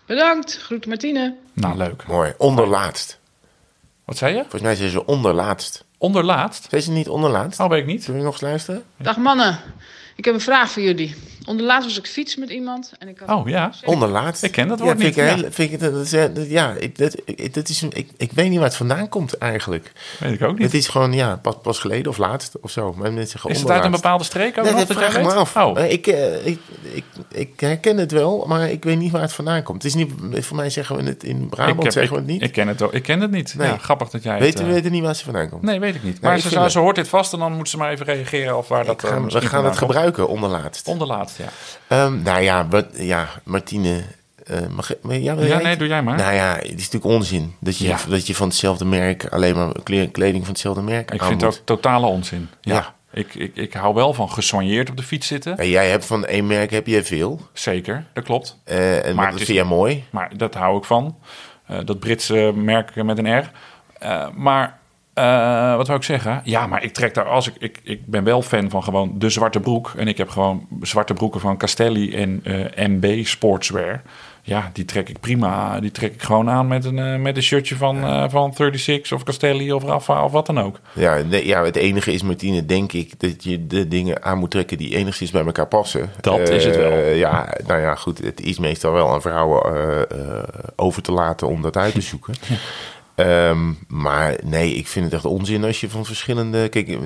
[0.05, 1.35] Bedankt, groet Martine.
[1.53, 2.07] Nou, leuk.
[2.07, 2.33] Mooi.
[2.37, 3.19] Onderlaatst.
[4.05, 4.39] Wat zei je?
[4.41, 5.84] Volgens mij zijn ze onderlaatst.
[6.05, 6.67] Onderlaatst?
[6.69, 7.59] Zijn ze niet onderlaatst?
[7.59, 8.03] Oh, weet ik niet.
[8.03, 8.83] Zullen we nog eens luisteren?
[8.97, 9.59] Dag mannen,
[10.15, 11.15] ik heb een vraag voor jullie.
[11.45, 13.71] Onderlaatst was ik fietsen met iemand en ik had Oh ja.
[13.85, 14.43] Onderlaatst.
[14.43, 15.35] Ik ken dat ja, woord vind niet, Ik ja.
[15.35, 18.49] heel- vind ik, het- dat ja, ik, dat, ik, dat is, een- ik, ik weet
[18.49, 19.91] niet waar het vandaan komt eigenlijk.
[20.19, 20.73] Weet ik ook Het niet.
[20.73, 22.93] is gewoon, ja, pas, pas geleden of laatst of zo.
[22.97, 25.23] Maar mensen zeggen Is het uit een bepaalde streek ook Nee, nog dat vraag ik
[25.23, 25.55] me af.
[25.55, 26.59] Oh, Eh, Ik, eh, ik,
[26.91, 29.83] ik, ik herken het wel, maar ik weet niet waar het vandaan komt.
[29.83, 30.11] Het is niet,
[30.45, 32.41] voor mij zeggen we het in Brabant, heb- zeggen we het niet.
[32.41, 33.53] Ik ken het, ook- ik ken het niet.
[33.57, 33.67] Nee.
[33.67, 34.67] Ja, grappig dat jij weet, het...
[34.67, 35.61] we weten niet waar ze vandaan komt.
[35.61, 36.21] Nee, weet ik niet.
[36.21, 37.91] Maar ik ze, vind zou- het- ze hoort dit vast en dan moet ze maar
[37.91, 40.87] even reageren of waar dat ga- we gaan het gebruiken, onderlaatst.
[40.87, 41.49] Onderlaatst, ja.
[41.87, 44.03] Ehm, nou ja, wat, ja Martine.
[44.45, 46.17] eh, mag, maar ja, Ja, nee, doe jij maar.
[46.17, 47.97] Nou ja, het is natuurlijk onzin dat je, Ja.
[48.09, 51.41] dat je van hetzelfde merk alleen maar kle- kleding van hetzelfde merk ik aan vind
[51.41, 52.49] het ook totale onzin.
[52.61, 52.93] Ja.
[53.13, 55.57] Ik, ik, ik hou wel van gesoigneerd op de fiets zitten.
[55.57, 57.41] En jij hebt van één merk heb je veel.
[57.53, 58.57] Zeker, dat klopt.
[58.63, 60.03] eh, en Maar dat het is- vind jij mooi.
[60.09, 61.17] Maar dat hou ik van.
[61.67, 63.51] Eh, dat Britse merk met een R.
[64.35, 64.79] Maar
[65.15, 66.41] eh, wat wou ik zeggen?
[66.43, 67.79] Ja, maar ik trek daar als ik, ik.
[67.83, 69.93] Ik ben wel fan van gewoon de zwarte broek.
[69.97, 74.01] En ik heb gewoon zwarte broeken van Castelli en eh, MB Sportswear.
[74.41, 75.79] Ja, die trek ik prima.
[75.79, 79.23] Die trek ik gewoon aan met een, eh, met een shirtje van, van 36 of
[79.23, 80.79] Castelli of Rafa of wat dan ook.
[80.93, 84.51] Ja, nee, ja, het enige is, Martine, denk ik dat je de dingen aan moet
[84.51, 86.11] trekken die enigszins bij elkaar passen.
[86.21, 86.97] Dat is het wel.
[86.97, 88.17] Ja, nou ja, goed.
[88.17, 90.07] Het is meestal wel aan vrouwen
[90.75, 92.33] over te laten om dat uit te zoeken.
[93.15, 96.69] Ehm, maar nee, ik vind het echt onzin als je van verschillende.
[96.69, 96.97] Kijk,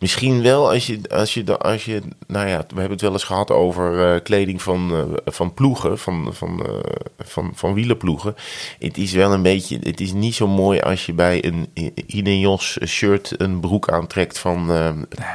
[0.00, 2.00] misschien wel als je, als je, als je.
[2.26, 4.90] Nou ja, we hebben het wel eens gehad over eh, kleding van,
[5.24, 6.72] eh, van ploegen, van, van, eh,
[7.18, 8.34] van, van wielerploegen.
[8.78, 9.78] Het is wel een beetje.
[9.82, 11.68] Het is niet zo mooi als je bij een
[12.06, 14.70] Ineos shirt een broek aantrekt van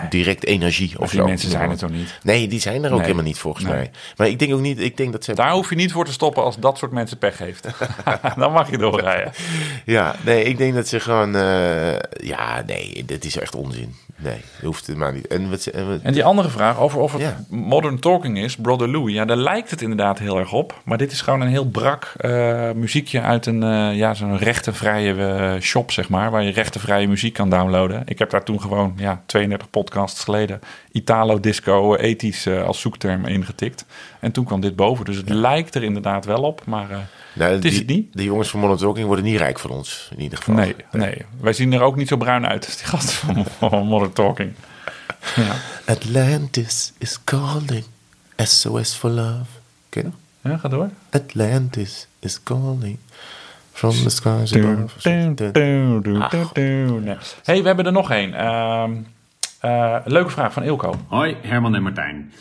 [0.10, 1.26] direct energie of Of die zo.
[1.26, 2.20] mensen zijn het toch niet.
[2.24, 3.02] Nee, die zijn er ook Nee.
[3.02, 3.74] helemaal niet volgens Nee.
[3.74, 3.92] mij.
[4.18, 4.80] Maar ik denk ook niet.
[4.80, 5.34] Ik denk dat ze.
[5.34, 7.68] Daar hoef je niet voor te stoppen als dat soort mensen pech heeft.
[8.38, 9.32] dan mag je doorrijden.
[9.86, 11.36] Ja, nee, ik denk dat ze gewoon.
[11.36, 13.96] eh, ja, nee, dit is echt onzin.
[14.16, 15.28] Nee, dat hoeft het maar niet.
[15.28, 17.44] En wat, en wat- En die andere vraag over of het Ja.
[17.50, 19.16] modern talking is, Brother Louie.
[19.16, 20.82] Ja, daar lijkt het inderdaad heel erg op.
[20.86, 25.58] Maar dit is gewoon een heel brak eh, muziekje uit een eh, ja, zo'n rechtenvrije
[25.62, 26.32] shop, zeg maar.
[26.32, 28.02] Waar je rechtenvrije muziek kan downloaden.
[28.06, 30.60] Ik heb daar toen gewoon ja, 32 podcasts geleden
[30.92, 33.86] Italo disco ethisch als zoekterm ingetikt.
[34.20, 35.06] En toen kwam dit boven.
[35.06, 36.62] Dus het lijkt er inderdaad wel op.
[36.66, 36.88] Maar
[37.34, 38.08] nou, het is die, het niet.
[38.12, 40.56] De jongens van Modern Talking worden niet rijk van ons, in ieder geval.
[40.56, 43.88] nee, nee, wij zien er ook niet zo bruin uit als die gasten van, van
[43.88, 44.54] Modern Talking.
[45.36, 45.56] Ja,
[45.86, 47.86] Atlantis is calling.
[48.38, 49.46] SOS for love.
[49.90, 50.06] Je?
[50.42, 50.90] ja ga door.
[51.10, 52.98] Atlantis is calling.
[53.72, 54.90] From the skies above.
[57.44, 58.34] hey, we hebben er nog één.
[58.34, 58.92] Ehm,
[59.60, 60.96] eh, leuke vraag van Ilko.
[61.08, 62.34] Hoi, Herman en Martijn.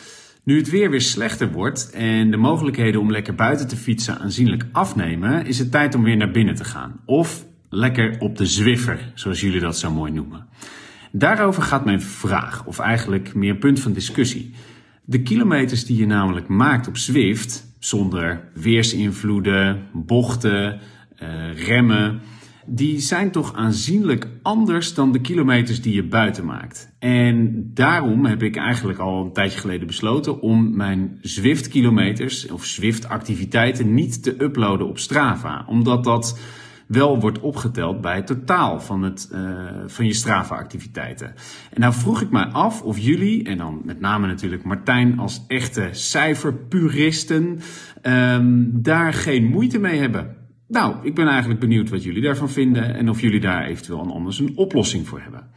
[0.44, 4.64] Nu het weer weer slechter wordt en de mogelijkheden om lekker buiten te fietsen aanzienlijk
[4.72, 7.00] afnemen, is het tijd om weer naar binnen te gaan.
[7.04, 10.46] Of lekker op de Zwiffer, zoals jullie dat zo mooi noemen.
[11.12, 14.54] Daarover gaat mijn vraag, of eigenlijk meer punt van discussie.
[15.04, 20.80] De kilometers die je namelijk maakt op Zwift, zonder weersinvloeden, bochten,
[21.16, 22.20] eh, remmen,
[22.66, 26.92] die zijn toch aanzienlijk anders dan de kilometers die je buiten maakt.
[26.98, 33.94] En daarom heb ik eigenlijk al een tijdje geleden besloten om mijn Zwift-kilometers of Zwift-activiteiten
[33.94, 35.64] niet te uploaden op Strava.
[35.68, 36.38] Omdat dat
[36.86, 39.40] wel wordt opgeteld bij het totaal van, het, eh,
[39.86, 41.34] van je Strava-activiteiten.
[41.70, 45.44] En nou vroeg ik mij af of jullie, en dan met name natuurlijk Martijn als
[45.46, 47.60] echte cijferpuristen,
[48.02, 50.36] ehm, daar geen moeite mee hebben.
[50.72, 54.10] Nou, ik ben eigenlijk benieuwd wat jullie daarvan vinden en of jullie daar eventueel een
[54.10, 55.50] anders een oplossing voor hebben.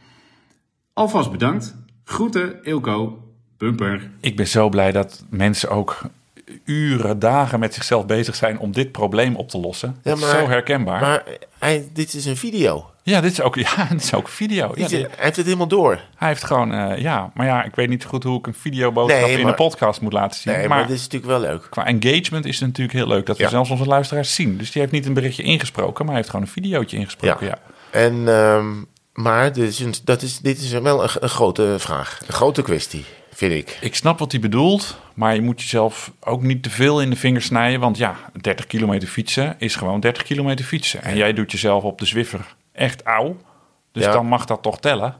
[0.92, 1.76] Alvast bedankt.
[2.04, 3.24] Groeten, Ilko.
[3.56, 4.10] Bumper.
[4.20, 6.00] Ik ben zo blij dat mensen ook
[6.64, 9.96] uren, dagen met zichzelf bezig zijn om dit probleem op te lossen.
[10.02, 11.00] Ja, is zo herkenbaar.
[11.00, 11.24] Maar
[11.58, 12.90] hij, dit is een video.
[13.06, 14.72] Ja, dit is ook, ja, dit is ook video.
[14.74, 16.00] Ja, Hij dit- heeft het helemaal door.
[16.16, 19.20] hij heeft gewoon, eh, ja, maar ja, ik weet niet goed hoe ik een videoboodschap
[19.26, 20.52] Nee, in een podcast moet laten zien.
[20.52, 21.66] Nee, maar maar dit is natuurlijk wel leuk.
[21.70, 23.48] qua engagement is het natuurlijk heel leuk dat we Ja.
[23.48, 24.56] zelfs onze luisteraars zien.
[24.56, 27.46] Dus die heeft niet een berichtje ingesproken, maar hij heeft gewoon een videootje ingesproken.
[27.46, 27.58] Ja.
[27.90, 28.66] En, ehm,
[29.12, 32.20] maar dit is, een, dat is, dit is wel een, een grote vraag.
[32.26, 33.78] Een grote kwestie, vind ik.
[33.80, 37.16] Ik snap wat hij bedoelt, maar je moet jezelf ook niet te veel in de
[37.16, 37.80] vingers snijden.
[37.80, 41.02] Want ja, 30 kilometer fietsen is gewoon 30 kilometer fietsen.
[41.02, 43.36] En jij doet jezelf op de Zwiffer echt auw.
[43.92, 44.12] Dus Ja.
[44.12, 45.14] dan mag dat toch tellen.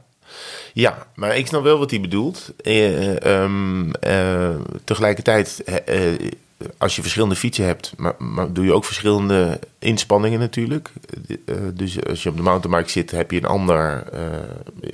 [0.73, 2.51] Ja, maar ik snap wel wat hij bedoelt.
[2.63, 6.19] Eh, ehm, eh, tegelijkertijd, eh, eh,
[6.77, 10.89] als je verschillende fietsen hebt, maar, maar doe je ook verschillende inspanningen natuurlijk.
[11.73, 14.03] Dus als je op de mountainbike zit, heb je een ander,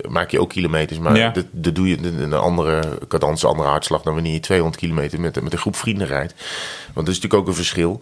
[0.10, 1.30] maak je ook kilometers, maar Ja.
[1.30, 4.82] dat, dat doe je een een andere cadans, een andere hartslag dan wanneer je 200
[4.82, 6.34] kilometer met, met een groep vrienden rijdt.
[6.94, 8.02] Want dat is natuurlijk ook een verschil.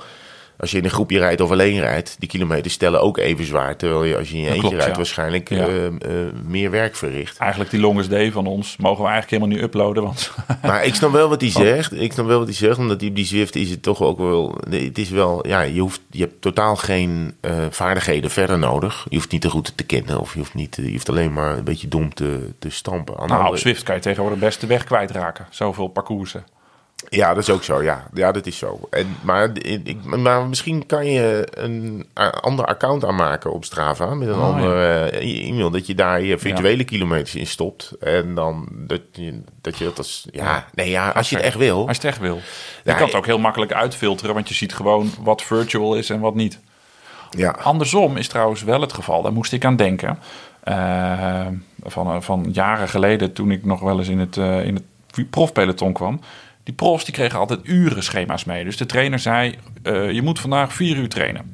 [0.62, 3.76] Als je in een groepje rijdt of alleen rijdt, die kilometers stellen ook even zwaar.
[3.76, 5.02] Terwijl je als je in je Dat eentje klopt, rijdt ja.
[5.04, 5.68] waarschijnlijk Ja.
[5.68, 5.94] eh, eh,
[6.46, 7.38] meer werk verricht.
[7.38, 10.04] Eigenlijk die longest day van ons mogen we eigenlijk helemaal niet uploaden.
[10.04, 10.32] Want
[10.62, 11.56] Maar ik snap wel wat hij Oh.
[11.56, 11.94] zegt.
[12.02, 14.56] Ik snap wel wat hij zegt, omdat die, die Zwift is het toch ook wel.
[14.70, 19.06] Het is wel, ja, je, hoeft, je hebt totaal geen eh, vaardigheden verder nodig.
[19.10, 21.58] Je hoeft niet de route te kennen, of je hoeft, niet, je hoeft alleen maar
[21.58, 23.18] een beetje dom te, te stampen.
[23.18, 25.46] Aan nou, op Zwift kan je tegenwoordig best de weg kwijtraken.
[25.50, 26.44] Zoveel parcoursen.
[27.10, 27.84] Ja, dat is ook zo.
[27.84, 28.80] Ja, ja dat is zo.
[28.90, 32.08] En, maar, ik, maar misschien kan je een
[32.42, 35.70] ander account aanmaken op Strava met een Oh, andere eh, e-mail.
[35.70, 37.92] Dat je daar je virtuele kilometers in stopt.
[38.00, 40.28] En dan dat je dat, je dat als.
[40.32, 41.88] Ja, nee, ja, als je het echt wil.
[41.88, 42.40] Als je het echt wil.
[42.84, 46.20] Je kan het ook heel makkelijk uitfilteren, want je ziet gewoon wat virtual is en
[46.20, 46.60] wat niet.
[47.30, 50.20] Ja, Andersom is trouwens wel het geval, daar moest ik aan denken.
[50.64, 51.48] Eh,
[51.84, 55.94] van, van jaren geleden, toen ik nog wel eens in het, eh, in het profpeloton
[55.94, 56.22] kwam.
[56.64, 58.64] Die profs die kregen altijd uren schema's mee.
[58.64, 61.54] Dus de trainer zei, eh, je moet vandaag vier uur trainen.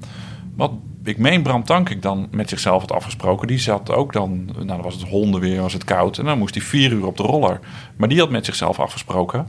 [0.55, 0.72] Wat
[1.03, 3.47] ik meen Bram Tankink dan met zichzelf had afgesproken.
[3.47, 6.18] Die zat ook dan, nou dan was het honden weer, was het koud.
[6.18, 7.60] En dan moest hij vier uur op de roller.
[7.95, 9.47] Maar die had met zichzelf afgesproken.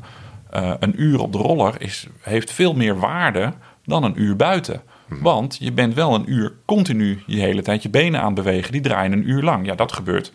[0.50, 3.52] eh, een uur op de roller is, heeft veel meer waarde
[3.84, 4.82] dan een uur buiten.
[5.09, 8.72] Want je bent wel een uur continu je hele tijd je benen aan het bewegen.
[8.72, 9.66] Die draaien een uur lang.
[9.66, 10.32] Ja, dat gebeurt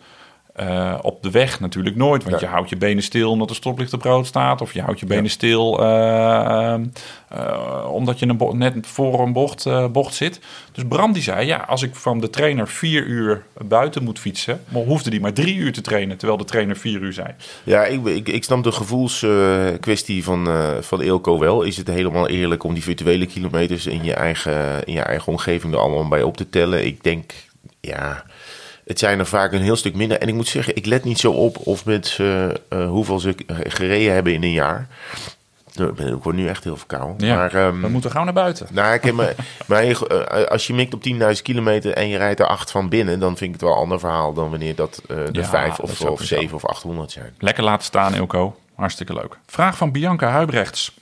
[0.54, 2.24] eh, op de weg natuurlijk nooit.
[2.24, 4.60] Want je houdt je benen stil omdat er stoplicht op rood staat.
[4.60, 6.80] Of je houdt je benen stil eh, eh,
[7.28, 10.40] eh, omdat je een net voor een bocht, bocht zit.
[10.72, 14.60] Dus Bram die zei, ja, als ik van de trainer vier uur buiten moet fietsen...
[14.68, 17.28] maar hoefde die maar drie uur te trainen, terwijl de trainer vier uur zei.
[17.64, 20.48] Ja, ik, ik, ik snap de gevoelskwestie van,
[20.80, 21.62] van Eelco wel.
[21.62, 25.72] Is het helemaal eerlijk om die virtuele kilometers in je eigen, in je eigen omgeving
[25.72, 26.86] er allemaal bij op te tellen?
[26.86, 27.32] Ik denk,
[27.80, 28.24] ja,
[28.86, 30.18] het zijn er vaak een heel stuk minder.
[30.18, 34.14] En ik moet zeggen, ik let niet zo op of mensen eh, hoeveel ze gereden
[34.14, 34.88] hebben in een jaar.
[35.74, 37.26] Ik ben- ik word nu echt heel verkouden.
[37.26, 38.66] Ja, maar, ehm, we moeten gauw naar buiten.
[38.72, 39.34] nou, ik heb me,
[39.66, 43.20] maar eh, als je mikt op 10.000 kilometer en je rijdt er 8 van binnen,
[43.20, 45.68] dan vind ik het wel een ander verhaal dan wanneer dat eh de Ja, 5
[45.70, 46.34] dat of, of weer zo.
[46.34, 47.34] 7 of 800 zijn.
[47.38, 48.56] Lekker laten staan, Ilko.
[48.74, 49.36] Hartstikke leuk.
[49.46, 50.92] Vraag van Bianca Huibrechts.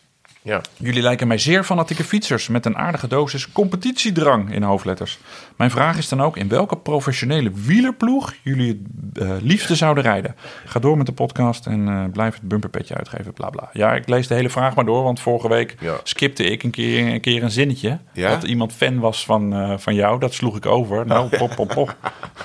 [0.45, 0.61] Ja.
[0.77, 5.19] Jullie lijken mij zeer fanatieke fietsers met een aardige dosis competitiedrang in hoofdletters.
[5.57, 8.83] Mijn vraag is dan ook in welke professionele wielerploeg jullie
[9.15, 10.35] het eh, liefste zouden rijden.
[10.65, 13.69] Ga door met de podcast en eh, blijf het bumperpetje uitgeven, bla bla.
[13.73, 15.95] Ja, ik lees de hele vraag maar door, want vorige week Ja.
[16.03, 17.99] skipte ik een keer een, keer een zinnetje.
[18.13, 18.29] Ja?
[18.29, 21.07] Dat iemand fan was van, eh, van jou, dat sloeg ik over.
[21.07, 21.97] Nou, pop, pop, pop.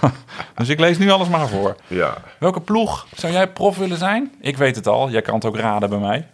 [0.56, 1.76] dus ik lees nu alles maar voor.
[1.88, 2.18] Ja.
[2.40, 4.32] Welke ploeg zou jij prof willen zijn?
[4.42, 6.28] Ik weet het al, jij kan het ook raden bij mij.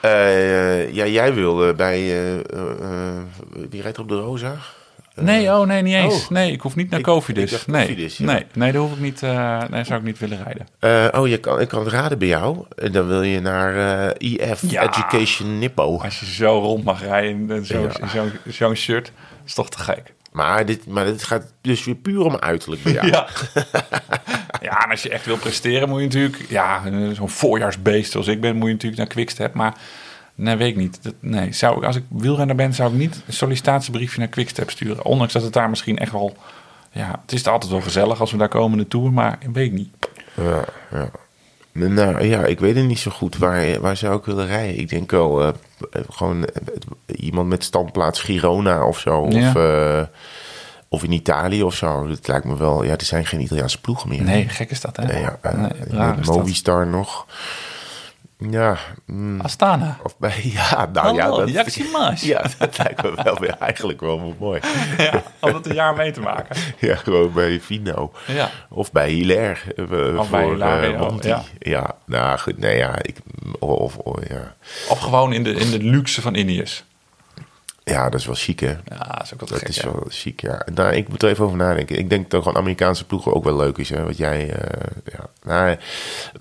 [0.00, 1.96] Eh, ja, jij wilde bij.
[1.98, 2.40] eh, eh,
[2.80, 3.16] eh,
[3.70, 4.56] wie rijdt op de Rosa?
[5.14, 6.22] Nee, oh nee, niet eens.
[6.24, 6.30] oh.
[6.30, 7.44] Nee, ik hoef niet naar Ik- Cofidis.
[7.44, 8.00] ik dacht nee.
[8.08, 8.24] Ja.
[8.24, 9.20] nee, nee, daar hoef ik niet.
[9.70, 11.20] nee, zou ik niet willen rijden.
[11.20, 12.64] Oh, je kan, ik kan het raden bij jou.
[12.76, 13.74] En dan wil je naar
[14.18, 14.82] IF Ja.
[14.82, 15.98] Education Nippo.
[15.98, 18.08] Als je zo rond mag rijden in zo'n Ja.
[18.08, 19.12] zo, zo'n shirt,
[19.46, 20.14] is toch te gek.
[20.30, 23.06] Maar dit, maar dit gaat dus weer puur om uiterlijk bij jou.
[23.10, 23.26] Ja.
[24.60, 26.46] ja, en als je echt wil presteren, moet je natuurlijk.
[26.48, 26.82] Ja,
[27.14, 29.54] zo'n voorjaarsbeest zoals ik ben, moet je natuurlijk naar Quickstep.
[29.54, 29.74] Maar
[30.34, 31.02] nee, weet ik niet.
[31.02, 34.70] Dat, nee, zou ik, als ik wielrenner ben, zou ik niet een sollicitatiebriefje naar Quickstep
[34.70, 35.04] sturen.
[35.04, 36.36] Ondanks dat het daar misschien echt wel.
[36.92, 39.88] Ja, het is altijd wel gezellig als we daar komen tour, maar ik weet niet.
[40.34, 41.10] Ja, ja.
[41.72, 43.38] Nou ja, ik weet het niet zo goed.
[43.38, 44.78] Waar, waar zou ik willen rijden?
[44.78, 45.52] Ik denk wel eh,
[46.10, 46.62] gewoon eh,
[47.06, 49.26] iemand met standplaats Girona of zo.
[49.28, 49.48] Ja.
[49.48, 50.02] Of, eh,
[50.88, 52.06] of in Italië of zo.
[52.06, 52.84] Dat lijkt me wel.
[52.84, 54.22] Ja, er zijn geen Italiaanse ploegen meer.
[54.22, 55.20] Nee, gek is dat, hè?
[55.20, 56.14] Ja, eh, Nee.
[56.24, 57.26] Movistar nog.
[58.50, 58.76] Ja,
[59.06, 59.96] mm, Astana.
[60.02, 61.48] of bij, ja, nou ja, dat,
[62.20, 64.60] ja, dat lijkt me wel weer eigenlijk wel mooi.
[64.98, 66.56] Ja, om het een jaar mee te maken.
[66.78, 68.12] Ja, gewoon bij Fino.
[68.26, 68.50] Ja.
[68.68, 69.74] Of bij Hilaire.
[69.76, 71.94] eh, Of voor bij Hilaire, eh, ja, ja.
[72.06, 73.02] Nou goed, nee, ja.
[73.02, 73.16] Ik,
[73.58, 74.54] of, of, ja.
[74.88, 76.84] Of gewoon in de, in de luxe van Ineos.
[77.90, 78.68] Ja, dat is wel chic, hè?
[78.70, 79.68] Ja, dat is ook wat Dat gek.
[79.68, 80.66] is wel chic, ja.
[80.74, 81.98] Nou, ik moet er even over nadenken.
[81.98, 84.04] Ik denk dat gewoon Amerikaanse ploegen ook wel leuk is, hè?
[84.04, 85.26] Wat jij, eh, ja.
[85.42, 85.76] Nou,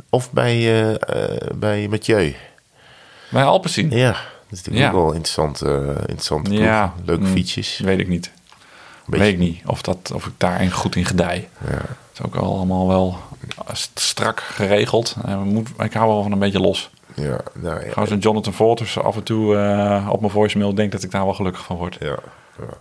[0.10, 2.36] of bij, eh, bij Mathieu.
[3.30, 3.90] Bij Alpecin?
[3.92, 4.18] Ja, dat
[4.50, 4.88] is natuurlijk Ja.
[5.00, 6.64] ook wel interessant, eh interessante ploeg.
[6.64, 6.94] Ja.
[7.06, 7.32] Leuke Mm.
[7.32, 7.78] fietsjes.
[7.80, 8.32] Weet ik niet.
[9.06, 11.50] Beetje- Weet ik niet of, dat, of ik daarin goed in gedij.
[11.68, 11.72] Ja.
[11.76, 13.18] Het is ook allemaal wel
[13.72, 15.16] st- strak geregeld.
[15.26, 16.90] We moet, ik hou wel van een beetje los.
[17.20, 17.92] Ja, nou ja.
[17.92, 21.26] Gewoon zo'n Jonathan Volters af en toe eh, op mijn voicemail denkt dat ik daar
[21.26, 21.98] wel gelukkig van word.
[22.00, 22.06] ja.
[22.08, 22.16] ja.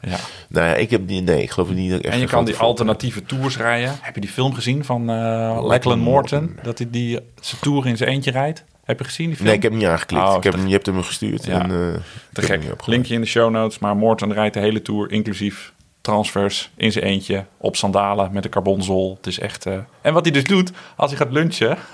[0.01, 0.17] Ja.
[0.49, 2.45] Nou ja, ik heb niet, nee, ik geloof niet dat ik echt En je kan
[2.45, 3.99] die alternatieve tours rijden.
[4.01, 6.59] Heb je die film gezien van eh Lachlan Morton?
[6.63, 8.65] Dat hij die zijn tour in zijn eentje rijdt?
[8.85, 9.49] Heb je gezien die film?
[9.49, 10.29] Nee, ik heb hem niet aangeklikt.
[10.29, 11.45] Oh, ik heb hem, je hebt hem gestuurd.
[11.45, 11.63] Ja.
[11.63, 12.01] En, eh,
[12.33, 12.87] Te gek.
[12.87, 13.79] Linkje in de show notes.
[13.79, 18.51] Maar Morton rijdt de hele tour inclusief transfers in zijn eentje op sandalen met een
[18.51, 19.15] carbonzol.
[19.17, 19.67] Het is echt...
[20.09, 21.77] En wat hij dus doet als hij gaat lunchen...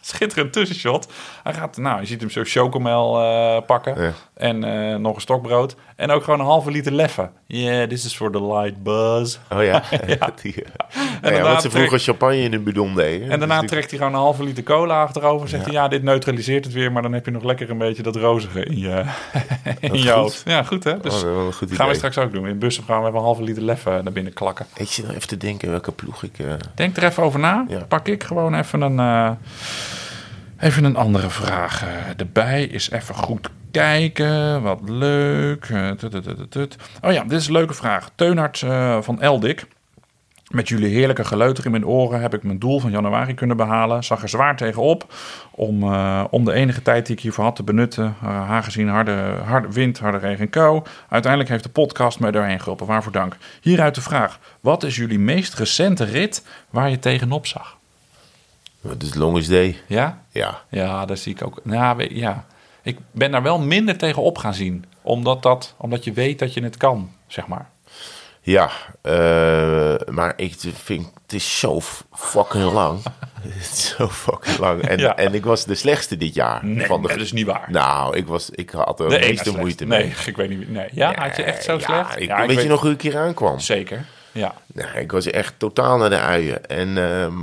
[0.00, 1.08] schitterend tussenshot.
[1.42, 4.02] Hij gaat, nou, je ziet hem zo chocomel eh, pakken.
[4.02, 4.12] Ja.
[4.34, 5.76] En eh, nog een stokbrood.
[5.96, 7.30] En ook gewoon een halve liter leffen.
[7.46, 9.38] Yeah, this is for the light buzz.
[9.52, 9.82] Oh ja.
[10.20, 10.30] ja.
[10.42, 10.86] Die, ja.
[11.22, 13.30] Ja, daarna wat ze vroeger trekt- champagne in een bidon deden.
[13.30, 15.48] En daarna is trekt hij gewoon een halve liter cola achterover.
[15.48, 16.92] Zegt hij, ja, dit neutraliseert het weer.
[16.92, 19.04] Maar dan heb je nog lekker een beetje dat rozige in je,
[19.80, 20.42] in je hoofd.
[20.46, 20.98] Ja, goed hè?
[21.00, 22.46] Dus Oh, goed gaan we straks ook doen.
[22.46, 24.66] In bussen gaan we even een halve liter leffen naar binnen klakken.
[24.74, 26.38] Ik zit nog even te denken welke ploeg ik...
[26.38, 27.47] eh, Denk er even over na.
[27.68, 27.84] Ja.
[27.88, 29.30] Pak ik gewoon even een, eh,
[30.58, 32.64] even een andere vraag eh, erbij.
[32.64, 34.62] Is even goed kijken.
[34.62, 35.64] Wat leuk.
[35.64, 36.76] Eh, tut, tut, tut, tut.
[37.02, 38.10] Oh ja, dit is een leuke vraag.
[38.14, 39.66] Teunhard eh, van Eldik.
[40.48, 44.04] Met jullie heerlijke geleuter in mijn oren heb ik mijn doel van januari kunnen behalen.
[44.04, 45.14] Zag er zwaar tegenop
[45.50, 48.16] om, eh, om de enige tijd die ik hiervoor had te benutten.
[48.22, 50.82] Uh, aangezien harde, harde wind, harde regen en kou.
[51.08, 52.86] Uiteindelijk heeft de podcast mij doorheen geholpen.
[52.86, 53.36] Waarvoor dank.
[53.60, 54.38] Hieruit de vraag.
[54.60, 57.76] Wat is jullie meest recente rit waar je tegenop zag?
[58.80, 59.76] Wat is Longest Day?
[59.86, 60.22] Ja?
[60.30, 60.60] Ja.
[60.68, 61.60] Ja, daar zie ik ook.
[61.64, 62.44] Nou, ja.
[62.82, 64.84] Ik ben daar wel minder tegenop gaan zien.
[65.02, 67.68] Omdat, dat, omdat je weet dat je het kan, zeg maar.
[68.50, 68.70] Ja,
[69.02, 71.80] eh, maar ik vind het is zo
[72.12, 73.02] fucking lang.
[73.42, 74.82] het is zo fucking lang.
[74.82, 75.16] En, Ja.
[75.16, 76.64] en ik was de slechtste dit jaar.
[76.64, 77.66] Nee, van de, dat is niet waar.
[77.70, 80.12] Nou, ik, was, ik had er De meeste moeite Nee, mee.
[80.26, 80.70] ik weet niet.
[80.70, 80.88] Nee.
[80.92, 82.20] Ja, had je echt zo Ja, slecht?
[82.20, 83.60] Ik, Ja, ik weet je nog hoe ik hier aankwam?
[83.60, 84.04] Zeker.
[84.32, 84.54] Ja.
[84.74, 86.66] Nou, ik was echt totaal naar de uien.
[86.66, 87.34] En ehm,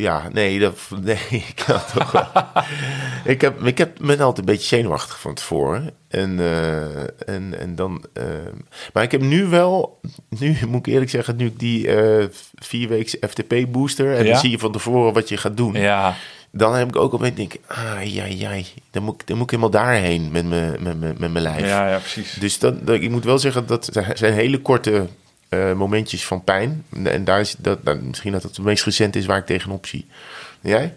[0.00, 1.18] ja, nee, dat, nee
[1.56, 2.26] ik had toch wel...
[3.34, 5.90] ik, heb, ik heb, ben altijd een beetje zenuwachtig van tevoren.
[6.08, 7.00] En, eh,
[7.34, 8.04] en, en dan...
[8.12, 8.26] ehm,
[8.92, 10.00] maar ik heb nu wel...
[10.28, 14.14] Nu moet ik eerlijk zeggen, nu ik die eh vierweekse FTP-booster...
[14.16, 14.30] en Ja?
[14.30, 15.72] dan zie je van tevoren wat je gaat doen...
[15.74, 16.14] Ja.
[16.52, 17.60] dan heb ik ook opeens denk ik...
[17.66, 18.50] Ah, ja, ja,
[18.90, 21.66] dan moet, ik- dan moet ik helemaal daarheen met mijn met, mijn- met mijn lijf.
[21.66, 22.32] Ja, ja, precies.
[22.32, 25.06] Dus dat, dat, ik moet wel zeggen dat zijn hele korte
[25.50, 26.84] eh, momentjes van pijn.
[27.04, 29.86] En daar is dat, nou, misschien dat het het meest recent is waar ik tegenop
[29.86, 30.06] zie.
[30.60, 30.94] Jij?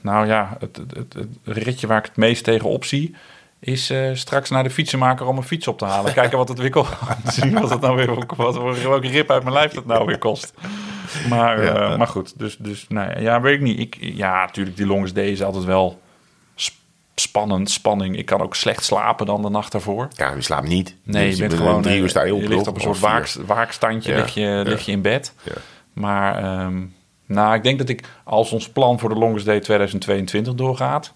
[0.00, 3.14] Nou ja, het, het, het, ritje waar ik het meest tegenop zie...
[3.60, 6.12] is eh, straks naar de fietsenmaker om een fiets op te halen.
[6.22, 6.92] Kijken wat het weer kost.
[7.26, 8.26] Zien wat het nou weer...
[8.36, 10.54] Wat, welke rip uit mijn lijf dat nou weer kost.
[11.28, 11.74] Maar, Ja.
[11.74, 13.78] eh, maar goed, dus, dus nou, ja, weet ik niet.
[13.78, 16.00] Ik, ja, natuurlijk, die longest day is altijd wel
[17.14, 18.16] spannend, spanning.
[18.18, 20.08] Ik kan ook slecht slapen dan de nacht daarvoor.
[20.16, 20.96] Ja, je slaapt niet.
[21.02, 21.82] Nee, Dus je bent gewoon...
[21.82, 22.40] Drie eh, uur sta je op.
[22.40, 24.62] je ligt op een soort waaks, waakstandje, Ja, lig, je, ja.
[24.62, 25.34] lig je in bed.
[25.42, 25.52] Ja.
[25.92, 26.82] Maar ehm,
[27.26, 31.12] nou, ik denk dat ik, als ons plan voor de Longest Day 2022 doorgaat,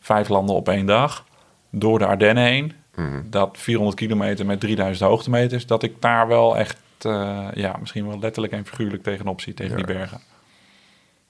[0.00, 1.24] vijf landen op één dag,
[1.70, 3.20] door de Ardennen heen, Mhm.
[3.24, 8.18] dat 400 kilometer met 3000 hoogtemeters, dat ik daar wel echt, eh, ja, misschien wel
[8.18, 10.20] letterlijk en figuurlijk tegenop zie, tegen die bergen.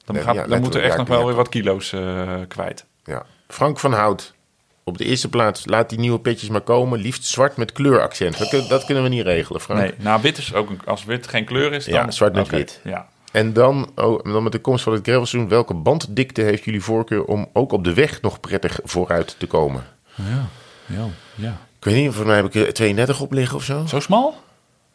[0.04, 2.84] Dan, gaat, dan moeten echt nog wel weer wat kilo's eh, kwijt.
[3.04, 3.24] Ja.
[3.48, 4.34] Frank van Hout.
[4.84, 6.98] Op de eerste plaats, laat die nieuwe petjes maar komen.
[7.00, 8.38] Liefst zwart met kleuraccent.
[8.38, 9.80] Dat, kun- dat kunnen we niet regelen, Frank.
[9.80, 11.94] Nee, nou wit is ook, een, als wit geen kleur is, dan...
[11.94, 12.80] Ja, zwart met wit.
[12.84, 13.08] Ja.
[13.32, 15.50] En dan, oh, dan met de komst van het gravelseizoen.
[15.50, 19.84] Welke banddikte heeft jullie voorkeur om ook op de weg nog prettig vooruit te komen?
[20.14, 20.46] Ja,
[20.86, 21.56] ja, ja.
[21.78, 23.86] Ik weet niet, volgens mij heb ik er 32 op liggen of zo.
[23.86, 24.34] Zo smal?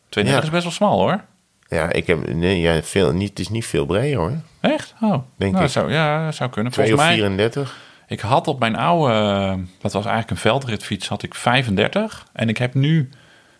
[0.09, 0.41] 32 Ja.
[0.41, 1.21] is best wel smal hoor.
[1.67, 4.31] Ja, ik heb, nee, ja, veel, niet, het is niet veel breder hoor.
[4.59, 4.93] Echt?
[5.01, 5.71] Oh, Denk nou, ik.
[5.71, 6.71] Zou, ja, zou kunnen.
[6.71, 7.77] 2 Volgens of mij, 34.
[8.07, 9.13] Ik had op mijn oude,
[9.81, 12.27] dat was eigenlijk een veldritfiets, had ik 35.
[12.33, 13.09] En ik heb nu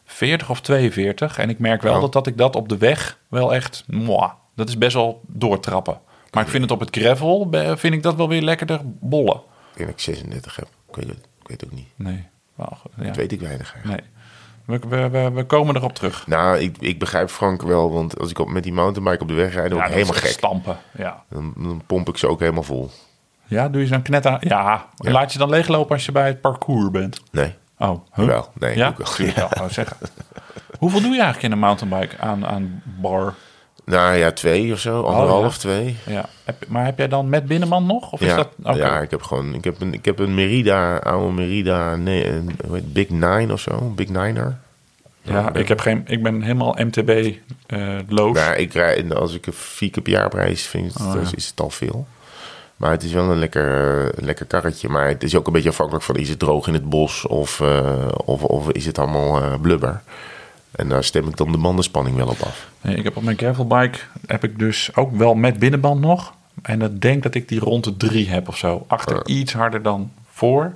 [0.05, 1.37] 40 of 42.
[1.37, 2.01] En ik merk wel Oh.
[2.01, 5.99] dat, dat ik dat op de weg wel echt, mwah, dat is best wel doortrappen.
[6.31, 9.35] Maar ik vind het op het gravel, vind ik dat wel weer lekkerder bollen.
[9.35, 10.67] Ik denk dat ik 36 heb.
[10.89, 11.87] Ik weet het, ik weet het ook niet.
[11.95, 13.03] Nee, wel, ja.
[13.03, 14.01] Dat weet ik weinig eigenlijk.
[14.01, 14.11] nee.
[14.65, 16.27] We, we, we, we komen erop terug.
[16.27, 19.33] Nou, ik, ik begrijp Frank wel, want als ik op, met die mountainbike op de
[19.33, 20.29] weg rijd, dan word ik helemaal gek.
[20.29, 21.23] Stampen, ja.
[21.29, 22.91] Dan, dan pomp ik ze ook helemaal vol.
[23.45, 24.37] Ja, doe je zo'n knetter.
[24.39, 25.11] Ja, Ja.
[25.11, 27.21] laat je dan leeglopen als je bij het parcours bent.
[27.31, 28.25] Nee, Oh, huh?
[28.25, 28.49] wel.
[28.59, 29.07] Nee, ja, wel.
[29.07, 29.49] tuurlijk wel.
[29.57, 29.97] wou zeggen.
[30.79, 33.33] Hoeveel doe je eigenlijk in een mountainbike aan, aan bar?
[33.85, 35.01] Nou ja, twee of zo.
[35.01, 35.59] Anderhalf, ja.
[35.59, 35.97] twee.
[36.05, 36.25] Ja.
[36.43, 38.11] Heb, maar heb jij dan met binnenman nog?
[38.11, 38.49] Of is Ja, dat...
[38.63, 38.77] oké.
[38.77, 39.53] ja, ik heb gewoon...
[39.53, 43.53] Ik heb een, ik heb een Merida, oude Merida, nee, een, hoe heet, Big Nine
[43.53, 43.79] of zo.
[43.95, 44.57] Big Niner.
[45.21, 48.33] Ja, ik, heb geen, ik ben helemaal MTB-loos.
[48.35, 51.47] Maar ik rijd, als ik een vier keer per jaar prijs vind, Oh, dus is
[51.47, 52.07] het al veel.
[52.83, 54.89] Maar het is wel een lekker, lekker karretje.
[54.89, 57.59] Maar het is ook een beetje afhankelijk van is het droog in het bos of,
[57.59, 60.01] eh, of, of is het allemaal eh, blubber.
[60.71, 62.69] En daar stem ik dan de bandenspanning wel op af.
[62.81, 66.33] Nee, ik heb op mijn gravelbike heb ik dus ook wel met binnenband nog.
[66.61, 68.85] En ik denk dat ik die rond de drie heb of zo.
[68.87, 70.73] Achter iets harder dan voor.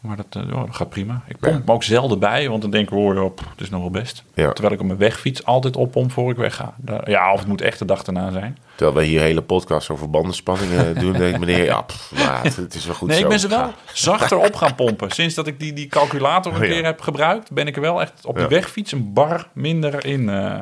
[0.00, 1.22] Maar dat, eh, oh, dat gaat prima.
[1.26, 1.58] Ik pomp Ja.
[1.60, 3.90] hem ook zelden bij, want dan denk ik, oh, ja, pff, het is nog wel
[3.90, 4.24] best.
[4.34, 4.52] Ja.
[4.52, 6.74] Terwijl ik op mijn wegfiets altijd oppomp voor ik wegga.
[7.04, 8.58] Ja, of het moet echt de dag erna zijn.
[8.74, 12.56] Terwijl wij hier hele podcasts over bandenspanningen doen, denk ik meneer, ja, pff, ja, het,
[12.56, 13.22] het is wel goed Nee, zo.
[13.22, 15.10] ik ben ze wel zachter op gaan pompen.
[15.10, 16.72] Sinds dat ik die, die calculator een Oh, ja.
[16.72, 18.48] keer heb gebruikt, ben ik er wel echt op de Ja.
[18.48, 20.58] wegfiets een bar minder in, eh,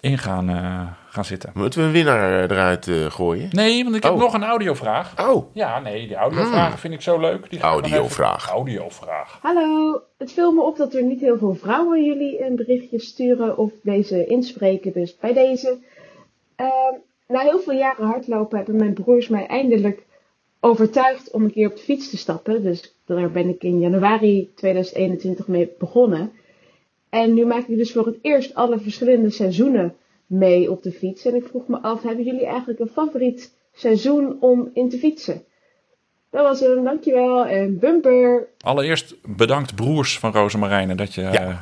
[0.00, 0.80] in gaan, eh,
[1.16, 1.50] gaan zitten.
[1.54, 3.48] Moeten we een winnaar eh, eruit eh, gooien?
[3.52, 4.18] Nee, want ik heb Oh.
[4.18, 5.28] nog een audiovraag.
[5.28, 7.50] Oh, Ja, nee, die audiovragen vind ik zo leuk.
[7.50, 8.42] Die Audiovraag.
[8.44, 9.38] even- Audiovraag.
[9.42, 13.58] Hallo, het viel me op dat er niet heel veel vrouwen jullie een berichtje sturen
[13.58, 14.92] of deze inspreken.
[14.92, 15.78] Dus bij deze.
[16.56, 16.94] Ehm,
[17.28, 20.02] na heel veel jaren hardlopen hebben mijn broers mij eindelijk
[20.60, 22.62] overtuigd om een keer op de fiets te stappen.
[22.62, 26.32] Dus daar ben ik in januari 2021 mee begonnen.
[27.10, 29.94] En nu maak ik dus voor het eerst alle verschillende seizoenen
[30.26, 31.24] mee op de fiets.
[31.24, 35.42] En ik vroeg me af, hebben jullie eigenlijk een favoriet seizoen om in te fietsen?
[36.30, 38.48] Dat was hem, dankjewel en bumper!
[38.60, 41.58] Allereerst bedankt broers van Rosemarijne dat je eh,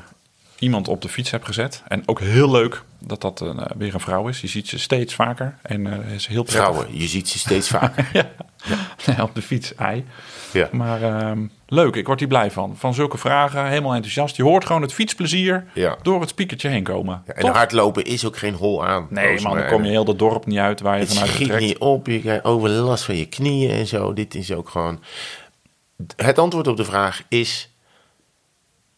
[0.58, 1.82] iemand op de fiets hebt gezet.
[1.88, 4.40] En ook heel leuk dat dat een, eh, weer een vrouw is.
[4.40, 6.64] Je ziet ze steeds vaker en eh is heel prettig.
[6.64, 8.10] vrouwen, je ziet ze steeds vaker.
[9.22, 10.04] Op de fiets, ei.
[10.52, 10.68] Ja.
[10.72, 12.76] Maar ehm, leuk, ik word hier blij van.
[12.76, 14.36] Van zulke vragen, helemaal enthousiast.
[14.36, 15.96] Je hoort gewoon het fietsplezier Ja.
[16.02, 17.22] door het spiekertje heen komen.
[17.26, 17.56] Ja, en Toch?
[17.56, 19.06] hardlopen is ook geen hol aan.
[19.10, 21.58] Nee, man, dan kom je heel dat dorp niet uit waar je Het vanuit schiet
[21.58, 24.12] niet op, je krijgt overlast van je knieën en zo.
[24.12, 25.00] Dit is ook gewoon...
[26.16, 27.70] Het antwoord op de vraag is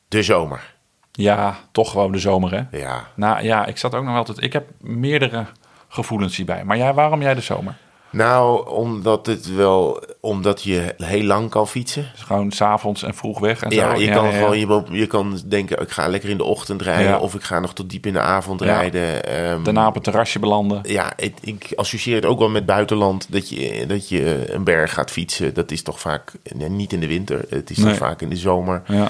[0.09, 0.75] de zomer.
[1.13, 2.79] Ja, toch gewoon de zomer, hè?
[2.79, 3.09] Ja.
[3.15, 4.43] Nou ja, ik zat ook nog altijd...
[4.43, 5.47] Ik heb meerdere
[5.89, 6.65] gevoelens hierbij.
[6.65, 7.77] Maar ja, waarom jij de zomer?
[8.17, 10.03] Nou, omdat het wel...
[10.21, 12.09] Omdat je heel lang kan fietsen.
[12.13, 14.01] Dus gewoon s'avonds en vroeg weg en Ja, zo.
[14.03, 14.59] je kan ja, gewoon...
[14.59, 17.21] Je, je kan denken, ik ga lekker in de ochtend rijden.
[17.21, 19.25] Of ik ga nog tot diep in de avond rijden.
[19.25, 20.81] Ehm, Daarna op het terrasje belanden.
[20.83, 23.27] ja, het- ik associeer het ook wel met buitenland.
[23.33, 25.55] Dat je, dat je een berg gaat fietsen.
[25.55, 26.33] Dat is toch vaak
[26.69, 27.45] niet in de winter.
[27.49, 27.87] Het is Nee.
[27.89, 28.83] toch vaak in de zomer.
[28.87, 29.09] Ja.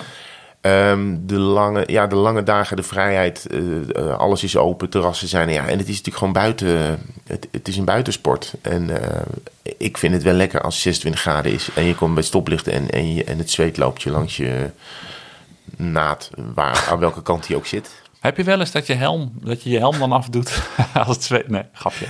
[0.67, 3.61] Ehm, de, lange, ja, de lange dagen, de vrijheid, eh,
[3.97, 5.49] eh, alles is open, terrassen zijn.
[5.49, 7.01] Ja, en het is natuurlijk gewoon buiten.
[7.27, 8.55] Het, het is een buitensport.
[8.63, 9.21] En eh,
[9.77, 11.69] ik vind het wel lekker als het 26 graden is.
[11.75, 14.71] En je komt bij stoplichten en, en, je, en het zweet loopt je langs je
[15.77, 17.91] naad, waar, aan welke kant die ook zit.
[18.27, 20.63] Heb je wel eens dat je, helm, dat je je helm dan afdoet
[20.95, 21.49] als het zweet?
[21.49, 22.07] Nee, grapje.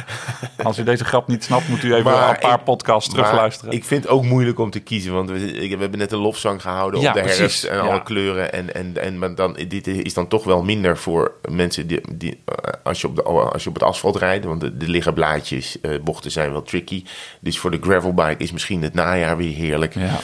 [0.62, 3.72] Als u deze grap niet snapt, moet u even Maar een paar ik- podcasts terugluisteren.
[3.74, 5.12] Ik vind het ook moeilijk om te kiezen.
[5.12, 7.38] Want we, we hebben net een lofzang gehouden Ja, op de precies.
[7.38, 7.82] herfst en Ja.
[7.82, 8.52] alle kleuren.
[8.52, 12.40] En, en, en maar dan, dit is dan toch wel minder voor mensen die, die,
[12.44, 14.44] eh, als, je op de, als je op het asfalt rijdt.
[14.44, 17.04] Want er er liggen blaadjes, eh, bochten zijn wel tricky.
[17.40, 19.94] Dus voor de gravelbike is misschien het najaar weer heerlijk.
[19.94, 20.18] Ja.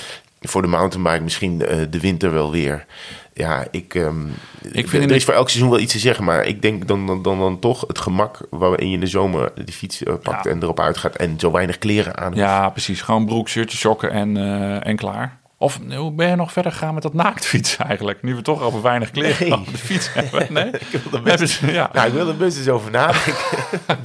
[0.45, 2.87] Voor de mountainbike misschien eh, de winter wel weer.
[3.35, 4.27] Ja, ik, ehm,
[4.73, 6.25] Ik vind er is voor elk seizoen wel iets te zeggen.
[6.25, 9.53] Maar ik denk dan, dan, dan, dan toch het gemak waarin je in de zomer
[9.65, 10.51] de fiets eh, pakt Ja.
[10.51, 11.17] en erop uitgaat.
[11.17, 12.35] En zo weinig kleren aan.
[12.35, 13.03] Ja, precies.
[13.03, 15.41] Gewoon broek, shirtje, sokken en, eh, en klaar.
[15.63, 18.23] Of hoe ben je nog verder gegaan met dat naaktfietsen eigenlijk?
[18.23, 19.59] Nu we toch over weinig kleren Nee.
[19.59, 20.53] op de fiets hebben.
[20.53, 20.67] Nee?
[20.81, 21.91] Ik wil er Hebben best, ja.
[21.93, 23.35] nou, ik wil er best eens over nadenken.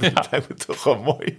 [0.14, 1.38] Dat lijkt me toch wel mooi.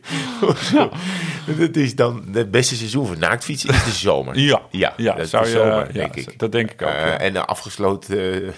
[1.46, 4.38] Het is dan het beste seizoen voor naaktfietsen is de zomer.
[4.40, 6.40] Ja, ja, ja, dat is zou de je, zomer, ja, denk ik.
[6.40, 7.18] dat denk ik ook, Eh, ja.
[7.20, 8.50] En een afgesloten uh,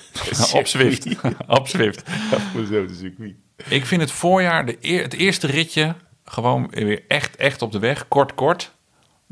[0.53, 1.07] Op Zwift.
[1.47, 2.03] op Zwift.
[2.33, 3.33] Afgesloten circuit.
[3.67, 5.95] Ik vind het voorjaar, de eer- het eerste ritje,
[6.25, 8.71] gewoon weer echt, echt op de weg, kort, kort.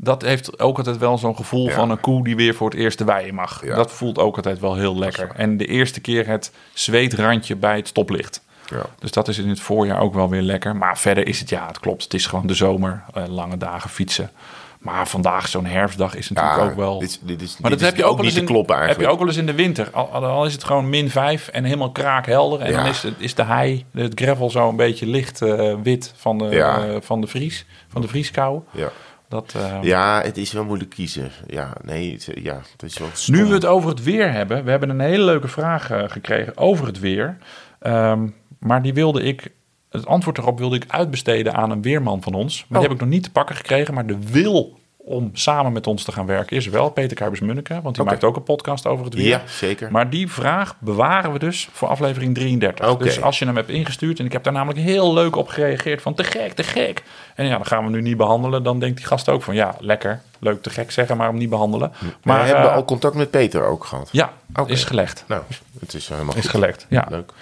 [0.02, 1.74] Dat heeft ook altijd wel zo'n gevoel Ja.
[1.74, 3.64] van een koe die weer voor het eerst de weien mag.
[3.64, 3.74] Ja.
[3.74, 5.30] Dat voelt ook altijd wel heel lekker.
[5.36, 8.42] En de eerste keer het zweetrandje bij het stoplicht.
[8.66, 8.82] Ja.
[8.98, 10.76] Dus dat is in het voorjaar ook wel weer lekker.
[10.76, 12.02] Maar verder is het, ja, het klopt.
[12.02, 14.30] Het is gewoon de zomer, eh, lange dagen fietsen.
[14.78, 16.98] Maar vandaag, zo'n herfstdag, is natuurlijk Ja, ook wel...
[16.98, 18.84] dit, dit is, maar dit dat heb je ook, wel niet eens in, kloppen heb
[18.84, 19.08] eigenlijk.
[19.10, 19.88] je ook wel eens in de winter.
[19.92, 22.60] Al, al- is het gewoon min 5 en helemaal kraakhelder.
[22.60, 22.76] En Ja.
[22.76, 26.38] dan is, het, is de hei, het gravel zo een beetje licht eh, wit van
[26.38, 27.00] de, Ja.
[27.00, 27.66] van de vries.
[27.88, 28.60] Van de vrieskou.
[28.70, 28.88] Ja.
[29.30, 31.30] Dat, eh, ja, het is wel moeilijk kiezen.
[31.46, 33.34] Ja, nee, het, ja, het is wel stom.
[33.34, 34.64] Nu we het over het weer hebben.
[34.64, 37.36] We hebben een hele leuke vraag eh, gekregen over het weer.
[37.80, 38.28] Ehm,
[38.58, 39.52] maar die wilde ik...
[39.90, 42.58] Het antwoord erop wilde ik uitbesteden aan een weerman van ons.
[42.58, 42.82] Maar die Oh.
[42.82, 43.94] heb ik nog niet te pakken gekregen.
[43.94, 47.80] Maar de wil om samen met ons te gaan werken is wel Peter Kuipers-Munneke.
[47.82, 49.26] Want die maakt ook een podcast over het weer.
[49.26, 49.90] Ja, zeker.
[49.90, 52.88] Maar die vraag bewaren we dus voor aflevering 33.
[52.88, 53.04] Oké.
[53.04, 56.02] Dus als je hem hebt ingestuurd, en ik heb daar namelijk heel leuk op gereageerd
[56.02, 57.02] van te gek, te gek.
[57.34, 58.62] En ja, dan gaan we nu niet behandelen.
[58.62, 61.50] Dan denkt die gast ook van ja, lekker, leuk te gek zeggen, maar hem niet
[61.50, 61.92] behandelen.
[62.00, 64.08] maar Maar we hebben eh, al contact met Peter ook gehad.
[64.12, 64.70] ja, Oké.
[64.72, 65.24] is gelegd.
[65.26, 65.42] Nou,
[65.80, 66.50] het is helemaal Is goed.
[66.50, 67.06] gelekt, ja.
[67.10, 67.32] Leuk.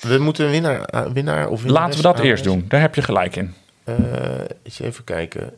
[0.00, 2.64] We moeten een winnaar, eh, winnaar of winnares Laten we dat eerst doen.
[2.68, 3.54] Daar heb je gelijk in.
[3.84, 3.94] Eh,
[4.62, 5.50] eens even kijken.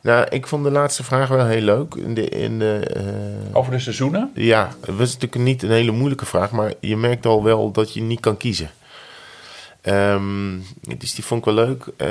[0.00, 1.94] Nou, ik vond de laatste vraag wel heel leuk.
[1.94, 4.30] In de, in de, eh, Over de seizoenen.
[4.34, 7.94] Ja, het was natuurlijk niet een hele moeilijke vraag, maar je merkt al wel dat
[7.94, 8.70] je niet kan kiezen.
[9.80, 10.58] Ehm,
[10.98, 11.86] dus die vond ik wel leuk.
[11.96, 12.08] Eh,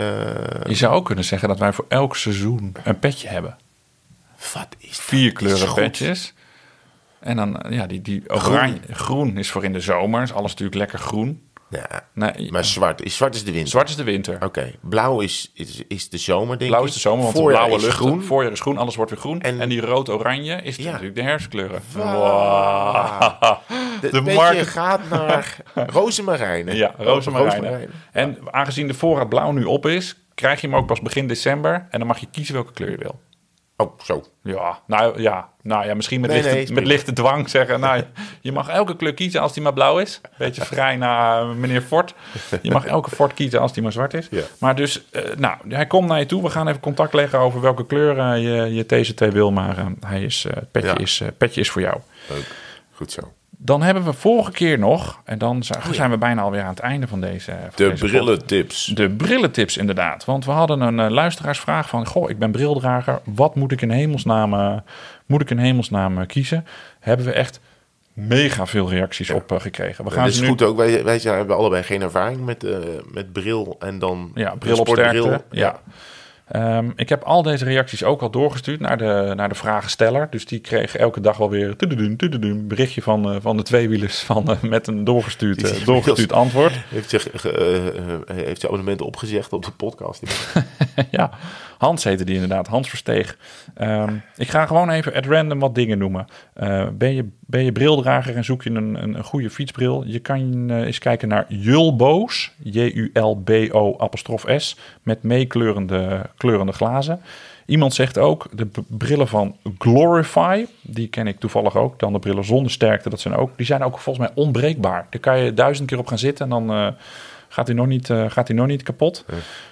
[0.68, 3.58] Je zou ook kunnen zeggen dat wij voor elk seizoen een petje hebben.
[4.54, 5.00] wat is dat?
[5.00, 6.34] Vier kleuren petjes.
[7.20, 9.38] En dan, ja, die, die oranje, groen.
[9.38, 10.22] is voor in de zomer.
[10.22, 11.42] Is alles natuurlijk lekker groen.
[11.74, 13.70] Ja, Nee, maar zwart is, zwart is de winter.
[13.70, 14.38] zwart is de winter.
[14.44, 16.88] Oké, blauw is, is, is de zomer, denk Blauw ik.
[16.88, 17.98] is de zomer, want de Voorjaar blauwe is lucht.
[17.98, 18.24] groen.
[18.24, 19.42] Voorjaar is groen, alles wordt weer groen.
[19.42, 20.84] En, En- die rood-oranje is Ja.
[20.92, 21.82] natuurlijk de herfstkleuren.
[21.98, 23.42] Ah.
[24.02, 25.58] De, De de markt- gaat naar
[25.94, 26.76] rozemarijnen.
[26.76, 26.94] Ja.
[26.98, 27.90] Rozemarijnen.
[28.12, 31.88] En aangezien de voorraad blauw nu op is, krijg je hem ook pas begin december.
[31.90, 33.20] En dan mag je kiezen welke kleur je wil.
[33.84, 34.24] Oh, zo.
[34.44, 37.80] Ja, nou ja, nou ja misschien met, Nee, lichte, nee, met lichte dwang zeggen.
[37.80, 38.04] Nou,
[38.42, 40.22] je mag elke kleur kiezen als die maar blauw is.
[40.38, 42.14] Beetje vrij naar eh, meneer Fort.
[42.62, 44.28] Je mag elke Fort kiezen als die maar zwart is.
[44.32, 44.42] Ja.
[44.60, 46.44] Maar dus, eh, nou, hij komt naar je toe.
[46.44, 49.52] We gaan even contact leggen over welke kleur eh, je, je TCT wil.
[49.52, 50.98] Maar eh, hij is, het petje, Ja.
[50.98, 51.98] is, petje is voor jou.
[52.30, 52.46] Leuk.
[52.92, 53.22] Goed zo.
[53.66, 56.80] Dan hebben we vorige keer nog, en dan zijn, zijn we bijna alweer aan het
[56.80, 57.52] einde van deze.
[57.52, 58.86] van De deze brillentips.
[58.86, 60.26] de brillentips inderdaad.
[60.26, 62.06] Want we hadden een eh, luisteraarsvraag van...
[62.06, 63.20] Goh, ik ben brildrager.
[63.24, 64.76] Wat moet ik in hemelsnaam, eh,
[65.26, 66.66] moet ik in hemelsnaam eh, kiezen?
[67.00, 67.60] Hebben we echt
[68.14, 70.04] mega veel reacties op gekregen.
[70.04, 70.48] We gaan dat is nu...
[70.48, 70.78] goed ook.
[70.78, 72.66] Wij, hebben allebei geen ervaring met,
[73.12, 75.44] met bril en dan Ja, bril op sterkte.
[75.52, 75.80] Ja.
[76.48, 80.30] Ehm, ik heb al deze reacties ook al doorgestuurd naar de, naar de vragensteller.
[80.30, 84.50] Dus die kreeg elke dag wel weer een berichtje van, eh, van de tweewielers van,
[84.50, 86.74] eh, met een doorgestuurd, eh, doorgestuurd antwoord.
[86.88, 90.22] Heeft zich heeft zijn abonnementen opgezegd op de podcast.
[91.12, 91.30] ja,
[91.84, 93.38] Hans heette die inderdaad, Hans Versteeg.
[93.74, 96.28] Ehm, ik ga gewoon even at random wat dingen noemen.
[96.54, 100.04] Eh, ben, je, ben je brildrager en zoek je een, een, een goede fietsbril?
[100.06, 107.20] Je kan eh, eens kijken naar Julbo's, J-U-L-B-O apostrof S, met meekleurende kleurende glazen.
[107.66, 112.00] Iemand zegt ook de brillen van Glorify, die ken ik toevallig ook.
[112.00, 115.08] Dan de brillen zonder sterkte, dat zijn ook, die zijn ook volgens mij onbreekbaar.
[115.10, 116.88] Daar kan je duizend keer op gaan zitten en dan eh,
[117.54, 119.26] gaat hij nog niet, eh, gaat hij nog niet kapot.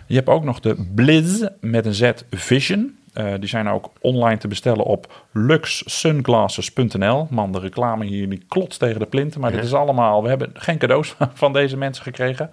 [0.05, 2.97] Je hebt ook nog de Blizz met een Z Vision.
[3.13, 7.27] Eh, die zijn ook online te bestellen op luxsunglasses.nl.
[7.29, 9.41] Man, de reclame hier die klotst tegen de plinten.
[9.41, 10.23] Maar dit is allemaal...
[10.23, 12.51] We hebben geen cadeaus van deze mensen gekregen.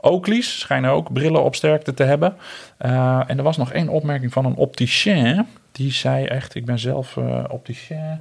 [0.00, 2.36] Oakley's schijnen ook brillen op sterkte te hebben.
[2.78, 5.46] Eh, en er was nog één opmerking van een opticien.
[5.72, 8.20] Die zei echt, ik ben zelf eh opticien.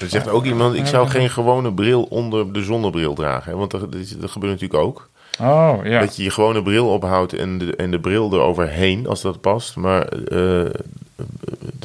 [0.00, 3.52] Er zegt ook iemand, ik zou geen gewone bril onder de zonnebril dragen.
[3.52, 3.58] Hè?
[3.58, 5.10] Want dat, dat gebeurt natuurlijk ook.
[5.40, 6.00] Oh, ja.
[6.00, 9.76] Dat je je gewone bril ophoudt en de, en de bril eroverheen, als dat past.
[9.76, 10.70] Maar eh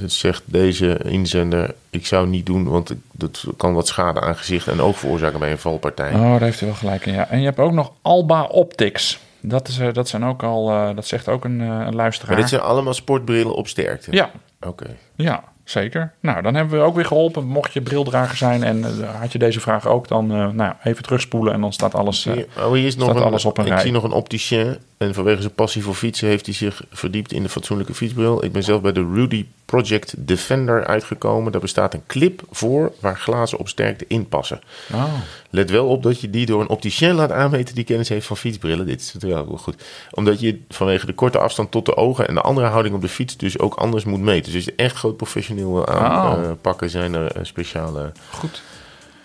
[0.02, 4.68] dat zegt deze inzender, ik zou niet doen, want dat kan wat schade aan gezicht
[4.68, 6.14] en oog veroorzaken bij een valpartij.
[6.14, 7.30] Oh, daar heeft hij wel gelijk in, ja.
[7.30, 9.20] En je hebt ook nog Alba Optics.
[9.40, 12.32] Dat, is, eh, dat zijn ook al, eh, dat zegt ook een, eh, een luisteraar.
[12.32, 14.12] maar dit zijn allemaal sportbrillen op sterkte.
[14.12, 14.32] Ja,
[14.62, 14.96] Oké.
[15.16, 16.14] ja, zeker.
[16.20, 17.46] Nou, dan hebben we ook weer geholpen.
[17.46, 21.04] Mocht je brildrager zijn en eh, had je deze vraag ook, dan eh, nou, even
[21.04, 22.26] terugspoelen en dan staat alles...
[22.26, 23.82] eh, oh, hier is nog staat een, alles op een ik rij.
[23.82, 24.78] zie nog een opticien.
[25.02, 28.44] En vanwege zijn passie voor fietsen heeft hij zich verdiept in de fatsoenlijke fietsbril.
[28.44, 31.52] Ik ben zelf bij de Rudy Project Defender uitgekomen.
[31.52, 34.62] Daar bestaat een clip voor waar glazen op sterkte in passen.
[34.94, 35.14] oh.
[35.50, 38.38] Let wel op dat je die door een opticien laat aanmeten die kennis heeft van
[38.38, 38.86] fietsbrillen.
[38.86, 39.84] Dit is natuurlijk wel goed.
[40.12, 43.10] Omdat je vanwege de korte afstand tot de ogen en de andere houding op de
[43.10, 44.52] fiets dus ook anders moet meten.
[44.52, 48.62] Dus echt groot professioneel wil aanpakken, zijn er eh, speciale Goed,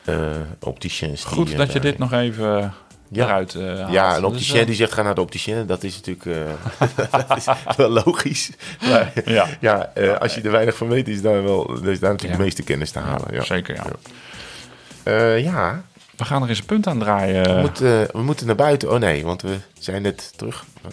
[0.04, 1.24] eh opticiens.
[1.24, 2.74] goed eh, dat je dit nog even
[3.08, 3.24] Ja.
[3.24, 3.90] eruit eh.
[3.90, 5.66] Ja, een Dus, opticien eh, die zegt ga naar de opticien.
[5.66, 8.50] Dat is natuurlijk eh, dat is wel logisch.
[8.80, 9.46] Maar Ja.
[9.60, 12.62] ja, als je er weinig van weet, is daar wel is daar natuurlijk de meeste
[12.62, 13.34] kennis te halen.
[13.34, 13.42] Ja.
[13.42, 15.36] Zeker, ja.
[15.36, 15.82] Ja,
[16.16, 17.54] We gaan er eens een punt aan draaien.
[17.54, 18.90] we, moeten, we moeten naar buiten.
[18.92, 20.64] Oh nee, want we zijn net terug.
[20.84, 20.92] Ook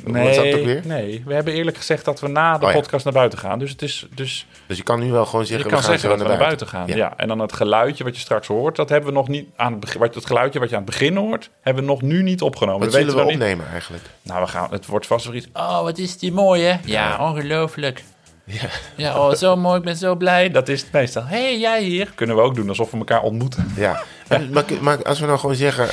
[0.63, 0.81] weer?
[0.85, 2.77] nee, we hebben eerlijk gezegd dat we na de Oh ja.
[2.77, 3.59] podcast naar buiten gaan.
[3.59, 5.91] Dus het is, dus Dus je kan nu wel gewoon je zeggen, kan we gaan
[5.99, 6.67] zeggen dat we naar naar buiten.
[6.71, 7.09] buiten gaan.
[7.11, 7.17] Ja.
[7.17, 9.93] En dan het geluidje wat je straks hoort, dat hebben we nog niet aan het.
[9.97, 12.79] Wat het geluidje wat je aan het begin hoort, hebben we nog nu niet opgenomen.
[12.79, 13.31] Wat we zullen we niet.
[13.33, 14.03] opnemen eigenlijk?
[14.21, 14.67] Nou, we gaan.
[14.71, 15.47] Het wordt vast weer iets.
[15.53, 16.77] Oh, wat is die mooi, hè?
[16.85, 18.03] Ja, ongelooflijk.
[18.45, 18.69] Ja.
[18.95, 19.77] Ja, oh, zo mooi.
[19.77, 20.49] Ik ben zo blij.
[20.51, 21.23] Dat is het meestal.
[21.25, 22.11] Hé, hey, jij hier.
[22.15, 23.73] Kunnen we ook doen alsof we elkaar ontmoeten.
[23.75, 25.87] Ja, En- maar, maar als we nou gewoon zeggen,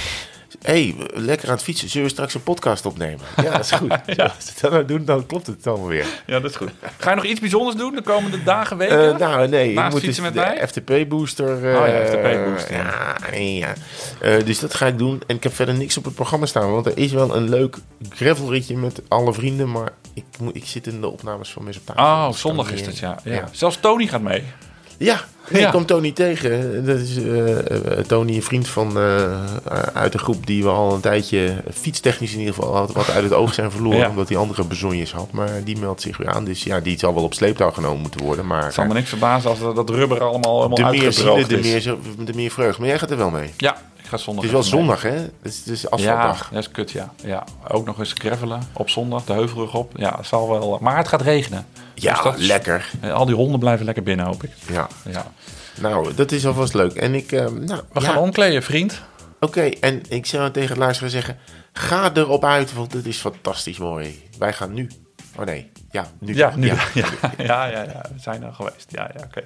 [0.62, 1.88] hey, lekker aan het fietsen.
[1.88, 3.20] Zullen we straks een podcast opnemen?
[3.36, 3.90] Ja, dat is goed.
[4.18, 6.06] Als we dat nou doen, dan klopt het allemaal weer.
[6.26, 6.70] Ja, dat is goed.
[6.98, 9.12] Ga je nog iets bijzonders doen de komende dagen, weken?
[9.12, 9.72] Eh, nou, nee.
[9.72, 10.68] ik moet fietsen dus met mij?
[10.68, 11.56] FTP-booster.
[11.56, 13.72] Oh ja, FTP-booster, Ja, nee, ja.
[14.20, 15.22] Eh, dus dat ga ik doen.
[15.26, 16.72] En ik heb verder niks op het programma staan.
[16.72, 17.76] Want er is wel een leuk
[18.08, 19.70] gravelritje met alle vrienden.
[19.70, 22.04] Maar ik, moet, ik zit in de opnames van op tafel.
[22.04, 23.18] Oh, zondag is dat, ja.
[23.24, 23.32] in.
[23.32, 23.48] ja.
[23.52, 24.44] Zelfs Tony gaat mee.
[25.04, 25.66] Ja, nee, Ja.
[25.66, 26.84] ik kwam Tony tegen.
[26.86, 29.42] Dat is eh, eh, Tony, een vriend van eh,
[29.94, 33.32] uit de groep die we al een tijdje fietstechnisch in ieder geval wat uit het
[33.32, 33.98] oog zijn verloren.
[33.98, 34.08] Ja.
[34.08, 35.32] Omdat hij andere bezonjes had.
[35.32, 36.44] Maar die meldt zich weer aan.
[36.44, 38.46] Dus ja, die zal wel op sleeptouw genomen moeten worden.
[38.46, 41.58] Maar Het zal me niks verbazen als dat, rubber allemaal helemaal de meer zielen, de
[41.58, 41.84] is.
[41.84, 42.80] meer, de meer vreugde.
[42.80, 43.50] Maar jij gaat er wel mee.
[43.56, 43.76] Ja,
[44.10, 45.10] ga zondag Het is wel zondag, hè?
[45.10, 47.12] Het is, het is Ja, dat is kut, ja.
[47.24, 47.44] ja.
[47.68, 49.92] Ook nog eens gravelen op zondag, de heuvelrug op.
[49.96, 50.78] Ja, het zal wel.
[50.80, 51.66] Maar het gaat regenen.
[51.94, 52.90] Ja, Dus dat is- lekker.
[53.00, 54.50] Eh, Al die honden blijven lekker binnen, hoop ik.
[54.68, 54.88] Ja.
[55.10, 55.26] Ja.
[55.80, 56.92] Nou, dat is alvast leuk.
[56.92, 59.00] En ik, eh, nou, We ja, gaan omkleden, vriend.
[59.40, 61.38] Oké, en ik zou tegen luisteren zeggen:
[61.72, 64.28] ga erop uit, want het is fantastisch mooi.
[64.38, 64.90] Wij gaan nu.
[65.38, 66.34] Oh nee, ja, nu.
[66.34, 66.66] Ja, nu.
[66.66, 66.74] Ja,
[67.38, 68.86] ja, ja, ja, we zijn er geweest.
[68.88, 69.42] Ja, ja, oké.